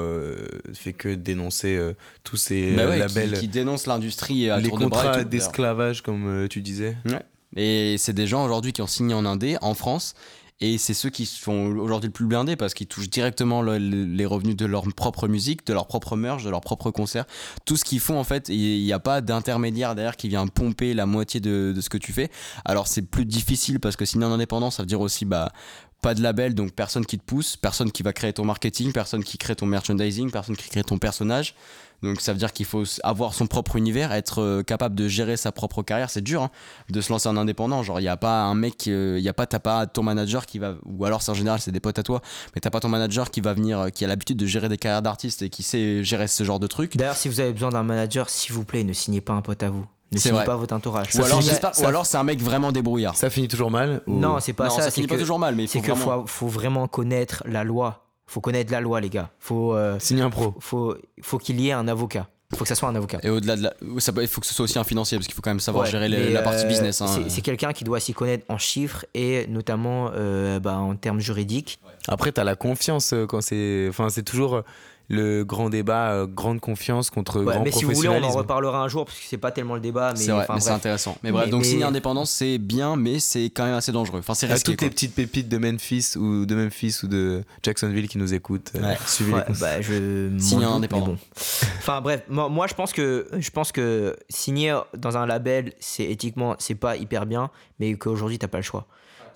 fait 0.74 0.94
que 0.94 1.14
dénoncer 1.14 1.80
tous 2.24 2.38
ces 2.38 2.74
bah 2.74 2.96
labels. 2.96 3.40
Qui, 3.40 3.48
dénoncent 3.48 3.88
l'industrie 3.88 4.50
les 4.62 4.70
contrats 4.70 5.24
d'esclavage, 5.24 6.02
comme 6.02 6.48
tu 6.50 6.62
disais. 6.62 6.96
Ouais. 7.06 7.24
Et 7.56 7.98
c'est 7.98 8.14
des 8.14 8.28
gens 8.28 8.46
aujourd'hui 8.46 8.72
qui 8.72 8.82
ont 8.82 8.88
signé 8.88 9.14
en 9.14 9.26
indé 9.26 9.58
en 9.62 9.74
France 9.74 10.16
et 10.62 10.78
c'est 10.78 10.94
ceux 10.94 11.10
qui 11.10 11.26
sont 11.26 11.76
aujourd'hui 11.78 12.08
le 12.08 12.14
plus 12.14 12.28
blindés 12.28 12.56
parce 12.56 12.76
qu'ils 12.76 12.88
touchent 12.88 13.10
directement 13.10 13.64
les 13.64 14.26
revenus 14.26 14.56
de 14.56 14.66
leur 14.68 14.84
propre 14.96 15.28
musique, 15.28 15.66
de 15.66 15.74
leur 15.74 15.88
propre 15.88 16.16
merch, 16.16 16.44
de 16.44 16.50
leur 16.52 16.62
propre 16.62 16.92
concert. 16.92 17.26
Tout 17.66 17.78
ce 17.78 17.84
qu'ils 17.84 18.00
font, 18.00 18.20
en 18.20 18.24
fait, 18.24 18.48
il 18.48 18.84
n'y 18.84 18.94
a 18.94 19.00
pas 19.00 19.22
d'intermédiaire 19.22 19.96
derrière 19.96 20.16
qui 20.16 20.30
vient 20.30 20.46
pomper 20.46 20.94
la 20.94 21.08
moitié 21.08 21.40
de, 21.40 21.74
ce 21.82 21.90
que 21.90 21.98
tu 21.98 22.14
fais. 22.14 22.30
Alors 22.64 22.88
c'est 22.88 23.02
plus 23.02 23.26
difficile 23.26 23.80
parce 23.80 23.96
que 23.96 24.06
sinon 24.06 24.28
en 24.28 24.34
indépendance, 24.34 24.78
ça 24.78 24.84
veut 24.84 24.88
dire 24.88 25.02
aussi 25.02 25.26
bah, 25.26 25.52
pas 26.02 26.16
de 26.16 26.22
label, 26.22 26.56
donc 26.56 26.72
personne 26.72 27.06
qui 27.06 27.18
te 27.18 27.24
pousse, 27.24 27.56
personne 27.56 27.92
qui 27.92 28.04
va 28.04 28.12
créer 28.12 28.34
ton 28.34 28.44
marketing, 28.44 28.92
personne 28.92 29.24
qui 29.24 29.38
crée 29.38 29.56
ton 29.56 29.68
merchandising, 29.68 30.32
personne 30.32 30.58
qui 30.58 30.70
crée 30.70 30.84
ton 30.84 30.98
personnage. 30.98 31.56
Donc 32.02 32.20
ça 32.20 32.34
veut 32.34 32.40
dire 32.40 32.52
qu'il 32.52 32.66
faut 32.66 32.84
avoir 33.04 33.36
son 33.36 33.46
propre 33.46 33.76
univers, 33.76 34.12
être 34.12 34.42
euh, 34.42 34.64
capable 34.64 34.96
de 34.96 35.08
gérer 35.08 35.38
sa 35.38 35.52
propre 35.52 35.84
carrière. 35.84 36.10
C'est 36.10 36.24
dur 36.24 36.42
hein, 36.42 36.50
de 36.90 37.00
se 37.00 37.12
lancer 37.12 37.30
en 37.30 37.38
indépendant. 37.38 37.84
Genre 37.84 38.00
il 38.00 38.04
y 38.04 38.08
a 38.08 38.18
pas 38.18 38.42
un 38.42 38.56
mec, 38.56 38.88
il 38.88 39.20
y 39.20 39.30
a 39.30 39.34
pas 39.34 39.46
t'as 39.46 39.60
pas 39.60 39.86
ton 39.86 40.02
manager 40.02 40.48
qui 40.48 40.58
va, 40.58 40.76
ou 40.86 41.06
alors 41.06 41.22
c'est 41.22 41.32
en 41.32 41.36
général 41.36 41.62
c'est 41.62 41.72
des 41.72 41.80
potes 41.80 42.00
à 42.00 42.04
toi, 42.04 42.22
mais 42.56 42.62
t'as 42.62 42.72
pas 42.72 42.80
ton 42.80 42.90
manager 42.90 43.30
qui 43.30 43.42
va 43.42 43.54
venir, 43.54 43.80
euh, 43.80 43.90
qui 43.90 44.04
a 44.04 44.08
l'habitude 44.08 44.38
de 44.38 44.48
gérer 44.48 44.70
des 44.70 44.78
carrières 44.78 45.04
d'artistes 45.04 45.44
et 45.44 45.50
qui 45.50 45.62
sait 45.62 46.04
gérer 46.04 46.28
ce 46.28 46.44
genre 46.44 46.60
de 46.60 46.68
trucs. 46.68 46.98
D'ailleurs 46.98 47.16
si 47.16 47.30
vous 47.30 47.40
avez 47.40 47.54
besoin 47.54 47.70
d'un 47.70 47.84
manager, 47.84 48.30
s'il 48.30 48.54
vous 48.54 48.66
plaît, 48.66 48.84
ne 48.84 48.94
signez 48.94 49.22
pas 49.22 49.34
un 49.34 49.42
pote 49.42 49.62
à 49.62 49.70
vous. 49.70 49.86
Ne 50.12 50.18
signez 50.18 50.44
pas 50.44 50.58
votre 50.58 50.76
entourage. 50.76 51.16
Ou 51.16 51.24
alors, 51.24 51.42
alors 51.86 52.06
c'est 52.06 52.18
un 52.18 52.24
mec 52.24 52.42
vraiment 52.42 52.72
débrouillard. 52.72 53.16
Ça 53.16 53.30
finit 53.30 53.48
toujours 53.48 53.72
mal 53.72 54.02
Non, 54.08 54.40
c'est 54.40 54.54
pas 54.54 54.70
ça. 54.70 54.82
ça 54.82 54.92
finit 54.92 55.08
pas 55.08 55.18
toujours 55.18 55.40
mal, 55.40 55.56
mais 55.56 55.68
c'est 55.68 55.82
qu'il 55.82 55.96
faut, 55.96 56.26
faut 56.28 56.48
vraiment 56.48 56.88
connaître 56.88 57.44
la 57.46 57.64
loi. 57.64 58.06
Faut 58.28 58.40
connaître 58.40 58.72
la 58.72 58.80
loi, 58.80 59.02
les 59.02 59.10
gars. 59.10 59.30
Faut 59.40 59.76
euh, 59.76 60.00
signer 60.00 60.22
un 60.22 60.30
pro. 60.30 60.56
Faut, 60.60 60.96
faut 61.22 61.38
qu'il 61.38 61.60
y 61.60 61.68
ait 61.68 61.74
un 61.74 61.90
avocat. 61.90 62.30
Il 62.54 62.58
faut 62.58 62.64
que 62.64 62.68
ça 62.70 62.76
soit 62.76 62.88
un 62.88 62.96
avocat. 62.96 63.20
Et 63.24 63.30
au-delà 63.30 63.58
de 63.58 63.64
la. 63.64 63.74
il 63.82 64.28
faut 64.28 64.40
que 64.40 64.48
ce 64.48 64.54
soit 64.54 64.64
aussi 64.64 64.80
un 64.80 64.86
financier, 64.86 65.18
parce 65.18 65.28
qu'il 65.28 65.36
faut 65.36 65.42
quand 65.42 65.50
même 65.50 65.60
savoir 65.60 65.86
gérer 65.86 66.08
la 66.08 66.42
partie 66.42 66.64
euh, 66.64 66.68
business. 66.68 67.02
Hein. 67.02 67.08
C'est 67.28 67.42
quelqu'un 67.42 67.74
qui 67.74 67.84
doit 67.84 68.00
s'y 68.00 68.14
connaître 68.14 68.46
en 68.50 68.58
chiffres 68.58 69.06
et 69.14 69.48
notamment 69.48 70.12
euh, 70.14 70.60
bah, 70.62 70.78
en 70.78 70.96
termes 70.96 71.20
juridiques. 71.20 71.80
Après, 72.08 72.32
tu 72.32 72.40
as 72.40 72.46
la 72.46 72.56
confiance 72.56 73.14
quand 73.28 73.42
c'est. 73.42 73.88
Enfin, 73.90 74.10
c'est 74.10 74.24
toujours 74.24 74.64
le 75.12 75.44
grand 75.44 75.70
débat, 75.70 76.12
euh, 76.12 76.26
grande 76.26 76.62
confiance 76.62 77.10
contre 77.10 77.42
grand 77.42 77.64
mais 77.64 77.72
si 77.72 77.84
vous 77.84 77.92
voulez, 77.92 78.08
on 78.08 78.24
en 78.24 78.30
reparlera 78.32 78.82
un 78.82 78.88
jour 78.88 79.06
parce 79.06 79.18
que 79.18 79.26
c'est 79.28 79.38
pas 79.38 79.52
tellement 79.52 79.76
le 79.76 79.82
débat. 79.82 80.14
C'est 80.16 80.32
vrai, 80.32 80.46
mais 80.50 80.60
c'est 80.62 80.72
intéressant. 80.72 81.18
Mais 81.22 81.32
bref, 81.32 81.50
donc 81.50 81.66
signer 81.66 81.84
indépendance, 81.84 82.32
c'est 82.32 82.58
bien, 82.58 82.96
mais 82.96 83.20
c'est 83.20 83.46
quand 83.46 83.66
même 83.66 83.76
assez 83.76 83.92
dangereux. 83.92 84.20
Enfin, 84.20 84.34
c'est 84.34 84.48
risqué. 84.48 84.72
toutes 84.72 84.82
les 84.82 84.90
petites 84.90 85.14
pépites 85.14 85.50
de 85.50 85.58
Memphis 85.58 86.14
ou 86.16 86.46
de 86.46 86.56
Memphis 86.56 87.00
ou 87.04 87.08
de 87.08 87.44
Jacksonville 87.62 88.08
qui 88.08 88.18
nous 88.18 88.34
écoutent, 88.34 88.72
euh, 88.76 88.96
suivez 89.06 89.34
les 89.34 89.54
bah, 89.60 89.82
je 89.82 90.32
signer 90.40 90.66
indépendant. 90.66 91.18
enfin 91.78 92.00
bref, 92.00 92.24
moi, 92.30 92.68
je 92.68 92.74
pense 92.74 92.94
que 92.94 93.28
je 93.38 93.50
pense 93.50 93.74
que 93.74 94.16
signer 94.30 94.80
dans 94.98 95.18
un 95.18 95.26
label, 95.26 95.74
c'est 95.82 96.06
éthiquement, 96.06 96.56
c'est 96.58 96.76
pas 96.76 96.96
hyper 96.96 97.26
bien, 97.26 97.52
mais 97.80 97.96
qu'aujourd'hui 97.96 98.40
t'as 98.40 98.48
pas 98.48 98.60
le 98.60 98.64
choix. 98.64 98.88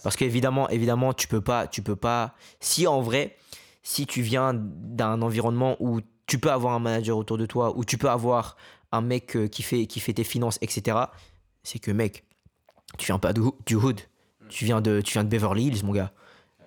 Parce 0.03 0.15
qu'évidemment, 0.15 0.69
évidemment, 0.69 1.13
tu 1.13 1.27
peux 1.27 1.41
pas, 1.41 1.67
tu 1.67 1.81
peux 1.81 1.95
pas. 1.95 2.35
Si 2.59 2.85
en 2.85 3.01
vrai, 3.01 3.35
si 3.85 4.05
tu 4.05 4.21
viens 4.21 4.53
d'un 4.53 5.21
environnement 5.21 5.77
où 5.79 6.01
tu 6.27 6.39
peux 6.39 6.51
avoir 6.51 6.73
un 6.73 6.79
manager 6.79 7.17
autour 7.17 7.37
de 7.37 7.45
toi, 7.45 7.77
où 7.77 7.85
tu 7.85 7.97
peux 7.97 8.09
avoir 8.09 8.57
un 8.91 9.01
mec 9.01 9.37
qui, 9.51 9.61
fait, 9.63 9.85
qui 9.85 9.99
fait 9.99 10.13
tes 10.13 10.23
finances, 10.23 10.57
etc., 10.61 10.97
c'est 11.63 11.79
que, 11.79 11.91
mec, 11.91 12.25
tu 12.97 13.05
viens 13.05 13.19
pas 13.19 13.31
du, 13.31 13.75
hood. 13.75 14.01
Tu 14.49 14.65
viens, 14.65 14.81
de, 14.81 15.01
tu 15.01 15.13
viens 15.13 15.23
de 15.23 15.29
Beverly 15.29 15.67
Hills, 15.67 15.85
mon 15.85 15.93
gars. 15.93 16.11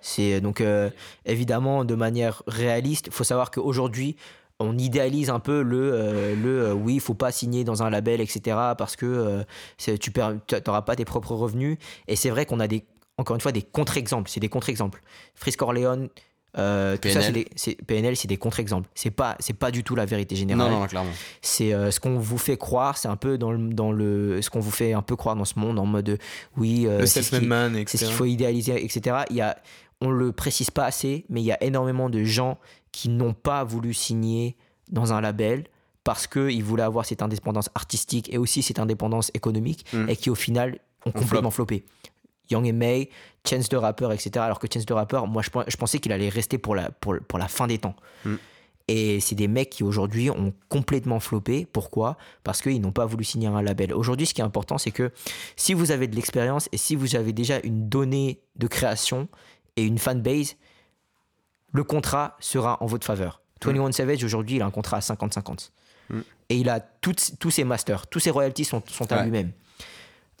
C'est 0.01 0.39
donc 0.39 0.63
évidemment 1.25 1.83
de 1.83 1.95
manière 1.95 2.41
réaliste. 2.47 3.07
Il 3.07 3.13
faut 3.13 3.25
savoir 3.25 3.51
qu'aujourd'hui, 3.51 4.15
on 4.59 4.77
idéalise 4.77 5.29
un 5.29 5.39
peu 5.39 5.61
le, 5.61 5.93
euh, 5.93 6.35
le 6.35 6.67
euh, 6.67 6.73
oui, 6.73 6.95
il 6.95 6.99
faut 6.99 7.13
pas 7.13 7.31
signer 7.31 7.63
dans 7.63 7.81
un 7.81 7.89
label, 7.89 8.19
etc. 8.19 8.57
parce 8.77 8.95
que 8.95 9.05
euh, 9.05 9.97
tu 9.97 10.11
n'auras 10.67 10.81
pas 10.81 10.95
tes 10.95 11.05
propres 11.05 11.33
revenus. 11.33 11.77
Et 12.07 12.15
c'est 12.15 12.29
vrai 12.29 12.45
qu'on 12.45 12.59
a 12.59 12.67
des, 12.67 12.85
encore 13.17 13.35
une 13.35 13.41
fois 13.41 13.53
des 13.53 13.61
contre-exemples. 13.61 14.29
C'est 14.29 14.41
des 14.41 14.49
contre-exemples. 14.49 15.01
Frisk 15.33 15.61
Orleans, 15.61 16.07
PNL. 17.01 17.45
c'est 17.55 17.75
PNL, 17.85 18.15
c'est 18.15 18.27
des 18.27 18.37
contre-exemples. 18.37 18.89
C'est 18.95 19.11
pas, 19.11 19.35
c'est 19.39 19.53
pas 19.53 19.71
du 19.71 19.83
tout 19.83 19.95
la 19.95 20.05
vérité 20.05 20.35
générale. 20.35 20.71
Non, 20.71 20.79
non, 20.81 20.87
clairement. 20.87 21.11
C'est 21.41 21.71
ce 21.91 21.99
qu'on 21.99 22.17
vous 22.17 22.37
fait 22.37 22.57
croire. 22.57 22.97
C'est 22.97 23.07
un 23.07 23.15
peu 23.15 23.37
dans 23.37 23.51
le, 23.51 23.73
dans 23.73 23.91
le, 23.91 24.41
ce 24.41 24.49
qu'on 24.49 24.59
vous 24.59 24.71
fait 24.71 24.93
un 24.93 25.01
peu 25.01 25.15
croire 25.15 25.35
dans 25.35 25.45
ce 25.45 25.59
monde 25.59 25.79
en 25.79 25.85
mode, 25.85 26.17
oui, 26.57 26.87
le 26.89 27.05
c'est 27.05 27.21
ce 27.21 28.05
qu'il 28.05 28.13
faut 28.13 28.25
idéaliser, 28.25 28.83
etc. 28.83 29.17
Il 29.29 29.35
y 29.35 29.41
a, 29.41 29.57
on 30.01 30.09
le 30.09 30.31
précise 30.31 30.71
pas 30.71 30.85
assez, 30.85 31.25
mais 31.29 31.41
il 31.41 31.45
y 31.45 31.51
a 31.51 31.61
énormément 31.63 32.09
de 32.09 32.23
gens 32.23 32.57
qui 32.91 33.09
n'ont 33.09 33.33
pas 33.33 33.63
voulu 33.63 33.93
signer 33.93 34.55
dans 34.89 35.13
un 35.13 35.21
label 35.21 35.65
parce 36.03 36.27
qu'ils 36.27 36.63
voulaient 36.63 36.83
avoir 36.83 37.05
cette 37.05 37.21
indépendance 37.21 37.69
artistique 37.75 38.33
et 38.33 38.37
aussi 38.37 38.63
cette 38.63 38.79
indépendance 38.79 39.31
économique 39.33 39.85
mm. 39.93 40.09
et 40.09 40.15
qui 40.15 40.29
au 40.29 40.35
final 40.35 40.79
ont 41.05 41.11
complètement 41.11 41.51
floppé. 41.51 41.85
Young 42.49 42.65
et 42.65 42.71
May, 42.71 43.09
Chance 43.47 43.69
de 43.69 43.77
rappeur, 43.77 44.11
etc. 44.11 44.31
Alors 44.39 44.59
que 44.59 44.67
Chance 44.71 44.85
de 44.85 44.93
rappeur, 44.93 45.27
moi 45.27 45.41
je, 45.41 45.77
pensais 45.77 45.99
qu'il 45.99 46.11
allait 46.11 46.29
rester 46.29 46.57
pour 46.57 46.75
la, 46.75 46.91
pour, 46.91 47.15
pour 47.27 47.39
la 47.39 47.47
fin 47.47 47.67
des 47.67 47.77
temps. 47.77 47.95
Mm. 48.25 48.35
Et 48.87 49.19
c'est 49.19 49.35
des 49.35 49.47
mecs 49.47 49.69
qui 49.69 49.83
aujourd'hui 49.83 50.31
ont 50.31 50.51
complètement 50.67 51.19
floppé. 51.19 51.67
Pourquoi? 51.71 52.17
Parce 52.43 52.61
qu'ils 52.61 52.81
n'ont 52.81 52.91
pas 52.91 53.05
voulu 53.05 53.23
signer 53.23 53.47
un 53.47 53.61
label. 53.61 53.93
Aujourd'hui, 53.93 54.25
ce 54.25 54.33
qui 54.33 54.41
est 54.41 54.43
important, 54.43 54.79
c'est 54.79 54.89
que 54.89 55.11
si 55.55 55.75
vous 55.75 55.91
avez 55.91 56.07
de 56.07 56.15
l'expérience 56.15 56.67
et 56.71 56.77
si 56.77 56.95
vous 56.95 57.15
avez 57.15 57.31
déjà 57.31 57.59
une 57.63 57.87
donnée 57.87 58.41
de 58.55 58.65
création 58.65 59.27
et 59.75 59.83
une 59.83 59.99
fanbase, 59.99 60.55
le 61.71 61.83
contrat 61.83 62.35
sera 62.39 62.81
en 62.81 62.87
votre 62.87 63.05
faveur. 63.05 63.41
21 63.63 63.91
Savage, 63.91 64.23
aujourd'hui, 64.23 64.55
il 64.55 64.61
a 64.63 64.65
un 64.65 64.71
contrat 64.71 64.97
à 64.97 65.01
50-50. 65.01 65.69
Mm. 66.09 66.19
Et 66.49 66.57
il 66.57 66.69
a 66.69 66.79
tous 66.79 67.51
ses 67.51 67.63
masters, 67.63 68.07
tous 68.07 68.19
ses 68.19 68.31
royalties 68.31 68.65
sont, 68.65 68.81
sont 68.87 69.11
à 69.11 69.23
lui-même. 69.23 69.51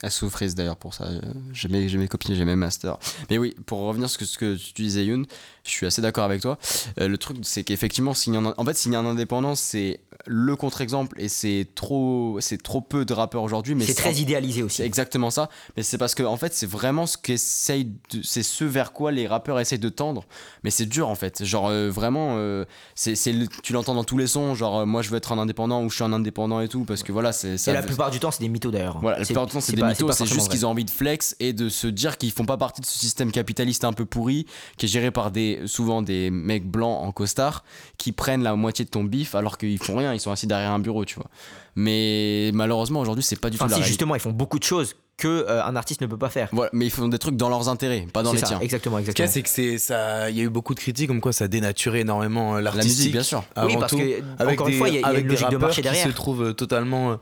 Elle 0.01 0.11
souffrise 0.11 0.55
d'ailleurs 0.55 0.77
pour 0.77 0.93
ça. 0.93 1.09
J'ai 1.51 1.67
mes, 1.67 1.85
mes, 1.97 2.07
copines, 2.07 2.33
j'ai 2.33 2.45
mes 2.45 2.55
masters. 2.55 2.97
Mais 3.29 3.37
oui, 3.37 3.53
pour 3.65 3.79
revenir 3.79 4.09
sur 4.09 4.21
ce 4.21 4.37
que, 4.37 4.55
ce 4.55 4.69
que 4.69 4.73
tu 4.73 4.81
disais, 4.81 5.05
Youn, 5.05 5.25
je 5.65 5.71
suis 5.71 5.85
assez 5.85 6.01
d'accord 6.01 6.23
avec 6.23 6.41
toi. 6.41 6.57
Euh, 6.99 7.09
le 7.09 7.17
truc, 7.17 7.37
c'est 7.41 7.63
qu'effectivement, 7.63 8.11
en, 8.11 8.53
en 8.57 8.65
fait, 8.65 8.77
signer 8.77 8.95
un 8.95 9.05
indépendant, 9.05 9.55
c'est 9.55 9.99
le 10.25 10.55
contre-exemple 10.55 11.19
et 11.19 11.27
c'est 11.27 11.67
trop, 11.75 12.37
c'est 12.39 12.61
trop 12.61 12.79
peu 12.79 13.03
de 13.03 13.13
rappeurs 13.13 13.43
aujourd'hui. 13.43 13.75
Mais 13.75 13.85
c'est 13.85 13.93
très 13.93 14.15
idéalisé 14.15 14.63
aussi. 14.63 14.77
C'est 14.77 14.85
exactement 14.85 15.31
ça. 15.31 15.49
Mais 15.75 15.83
c'est 15.83 15.97
parce 15.97 16.15
que, 16.15 16.23
en 16.23 16.37
fait, 16.37 16.53
c'est 16.53 16.69
vraiment 16.69 17.05
ce 17.05 17.17
qu'essaye, 17.17 17.91
c'est 18.23 18.43
ce 18.43 18.63
vers 18.63 18.93
quoi 18.93 19.11
les 19.11 19.27
rappeurs 19.27 19.59
essayent 19.59 19.79
de 19.79 19.89
tendre. 19.89 20.23
Mais 20.63 20.71
c'est 20.71 20.85
dur, 20.85 21.09
en 21.09 21.15
fait. 21.15 21.43
Genre, 21.43 21.67
euh, 21.67 21.89
vraiment, 21.89 22.35
euh, 22.37 22.63
c'est, 22.95 23.15
tu 23.63 23.73
l'entends 23.73 23.95
dans 23.95 24.05
tous 24.05 24.17
les 24.17 24.27
sons. 24.27 24.55
Genre, 24.55 24.87
moi, 24.87 25.01
je 25.01 25.09
veux 25.09 25.17
être 25.17 25.33
un 25.33 25.39
indépendant 25.39 25.83
ou 25.83 25.89
je 25.89 25.95
suis 25.95 26.03
un 26.05 26.13
indépendant 26.13 26.61
et 26.61 26.69
tout. 26.69 26.85
Parce 26.85 27.03
que 27.03 27.11
voilà, 27.11 27.33
c'est. 27.33 27.55
Et 27.67 27.73
la 27.73 27.83
plupart 27.83 28.11
du 28.11 28.19
temps, 28.19 28.31
c'est 28.31 28.43
des 28.43 28.49
mythos 28.49 28.71
d'ailleurs. 28.71 28.99
Voilà, 29.01 29.19
la 29.19 29.25
plupart 29.25 29.45
du 29.45 29.51
temps, 29.51 29.61
c'est 29.61 29.75
des 29.75 29.88
c'est 29.93 30.25
juste 30.25 30.49
qu'ils 30.49 30.65
ont 30.65 30.69
envie 30.69 30.85
de 30.85 30.89
flex 30.89 31.35
et 31.39 31.53
de 31.53 31.69
se 31.69 31.87
dire 31.87 32.17
qu'ils 32.17 32.31
font 32.31 32.45
pas 32.45 32.57
partie 32.57 32.81
de 32.81 32.85
ce 32.85 32.97
système 32.97 33.31
capitaliste 33.31 33.83
un 33.83 33.93
peu 33.93 34.05
pourri 34.05 34.45
qui 34.77 34.85
est 34.85 34.89
géré 34.89 35.11
par 35.11 35.31
des 35.31 35.61
souvent 35.65 36.01
des 36.01 36.29
mecs 36.29 36.65
blancs 36.65 37.03
en 37.03 37.11
costard 37.11 37.63
qui 37.97 38.11
prennent 38.11 38.43
la 38.43 38.55
moitié 38.55 38.85
de 38.85 38.89
ton 38.89 39.03
bif 39.03 39.35
alors 39.35 39.57
qu'ils 39.57 39.79
font 39.79 39.95
rien, 39.95 40.13
ils 40.13 40.19
sont 40.19 40.31
assis 40.31 40.47
derrière 40.47 40.71
un 40.71 40.79
bureau, 40.79 41.05
tu 41.05 41.15
vois. 41.15 41.29
Mais 41.75 42.51
malheureusement 42.53 42.99
aujourd'hui, 42.99 43.23
c'est 43.23 43.39
pas 43.39 43.49
du 43.49 43.57
tout 43.57 43.67
la 43.67 43.75
si, 43.75 43.83
justement, 43.83 44.15
ils 44.15 44.21
font 44.21 44.31
beaucoup 44.31 44.59
de 44.59 44.63
choses 44.63 44.95
que 45.19 45.27
euh, 45.27 45.63
un 45.63 45.75
artiste 45.75 46.01
ne 46.01 46.07
peut 46.07 46.17
pas 46.17 46.29
faire. 46.29 46.49
Voilà, 46.51 46.69
mais 46.73 46.85
ils 46.85 46.91
font 46.91 47.07
des 47.07 47.19
trucs 47.19 47.35
dans 47.35 47.49
leurs 47.49 47.69
intérêts, 47.69 48.07
pas 48.11 48.23
dans 48.23 48.33
les 48.33 48.41
tiens. 48.41 48.59
Exactement, 48.59 48.99
exactement. 48.99 49.27
Ce 49.27 49.33
c'est 49.33 49.43
que 49.43 49.49
c'est 49.49 49.77
ça, 49.77 50.29
il 50.29 50.37
y 50.37 50.39
a 50.39 50.43
eu 50.43 50.49
beaucoup 50.49 50.73
de 50.73 50.79
critiques 50.79 51.07
comme 51.07 51.21
quoi 51.21 51.33
ça 51.33 51.47
dénaturait 51.47 52.01
énormément 52.01 52.55
euh, 52.55 52.61
l'artistique. 52.61 52.91
La 52.91 52.97
musique, 52.97 53.11
bien 53.11 53.23
sûr. 53.23 53.43
oui, 53.63 53.75
parce 53.79 53.91
que 53.91 54.51
encore 54.51 54.69
une 54.69 54.77
fois, 54.77 54.89
il 54.89 54.95
y 54.95 55.03
a, 55.03 55.13
une 55.13 55.27
logique 55.27 55.49
de 55.49 55.57
marché 55.57 55.81
derrière. 55.81 56.03
Qui 56.03 56.09
se 56.09 56.15
trouve 56.15 56.53
totalement. 56.53 57.17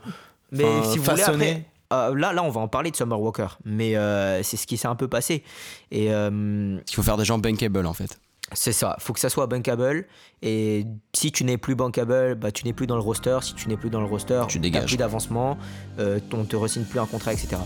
Mais 0.52 0.64
si 0.90 0.98
vous 0.98 1.04
voulez 1.04 1.22
après, 1.22 1.64
euh, 1.92 2.14
là, 2.14 2.32
là, 2.32 2.42
on 2.42 2.50
va 2.50 2.60
en 2.60 2.68
parler 2.68 2.90
de 2.90 2.96
Summer 2.96 3.20
Walker, 3.20 3.48
mais 3.64 3.96
euh, 3.96 4.42
c'est 4.42 4.56
ce 4.56 4.66
qui 4.66 4.76
s'est 4.76 4.88
un 4.88 4.94
peu 4.94 5.08
passé. 5.08 5.42
Et 5.90 6.12
euh, 6.12 6.78
il 6.86 6.94
faut 6.94 7.02
faire 7.02 7.16
des 7.16 7.24
gens 7.24 7.38
bankable 7.38 7.86
en 7.86 7.94
fait. 7.94 8.18
C'est 8.52 8.72
ça, 8.72 8.96
il 8.98 9.02
faut 9.02 9.12
que 9.12 9.20
ça 9.20 9.28
soit 9.28 9.46
bankable. 9.46 10.06
Et 10.42 10.86
si 11.14 11.32
tu 11.32 11.44
n'es 11.44 11.58
plus 11.58 11.74
bankable, 11.74 12.34
bah, 12.34 12.50
tu 12.50 12.64
n'es 12.64 12.72
plus 12.72 12.86
dans 12.86 12.96
le 12.96 13.02
roster. 13.02 13.38
Si 13.42 13.54
tu 13.54 13.68
n'es 13.68 13.76
plus 13.76 13.90
dans 13.90 14.00
le 14.00 14.06
roster, 14.06 14.42
tu 14.48 14.58
dégages. 14.58 14.86
plus 14.86 14.96
d'avancement, 14.96 15.58
on 15.98 16.36
ne 16.36 16.44
te 16.44 16.56
resigne 16.56 16.84
plus 16.84 17.00
un 17.00 17.06
contrat, 17.06 17.32
etc. 17.32 17.56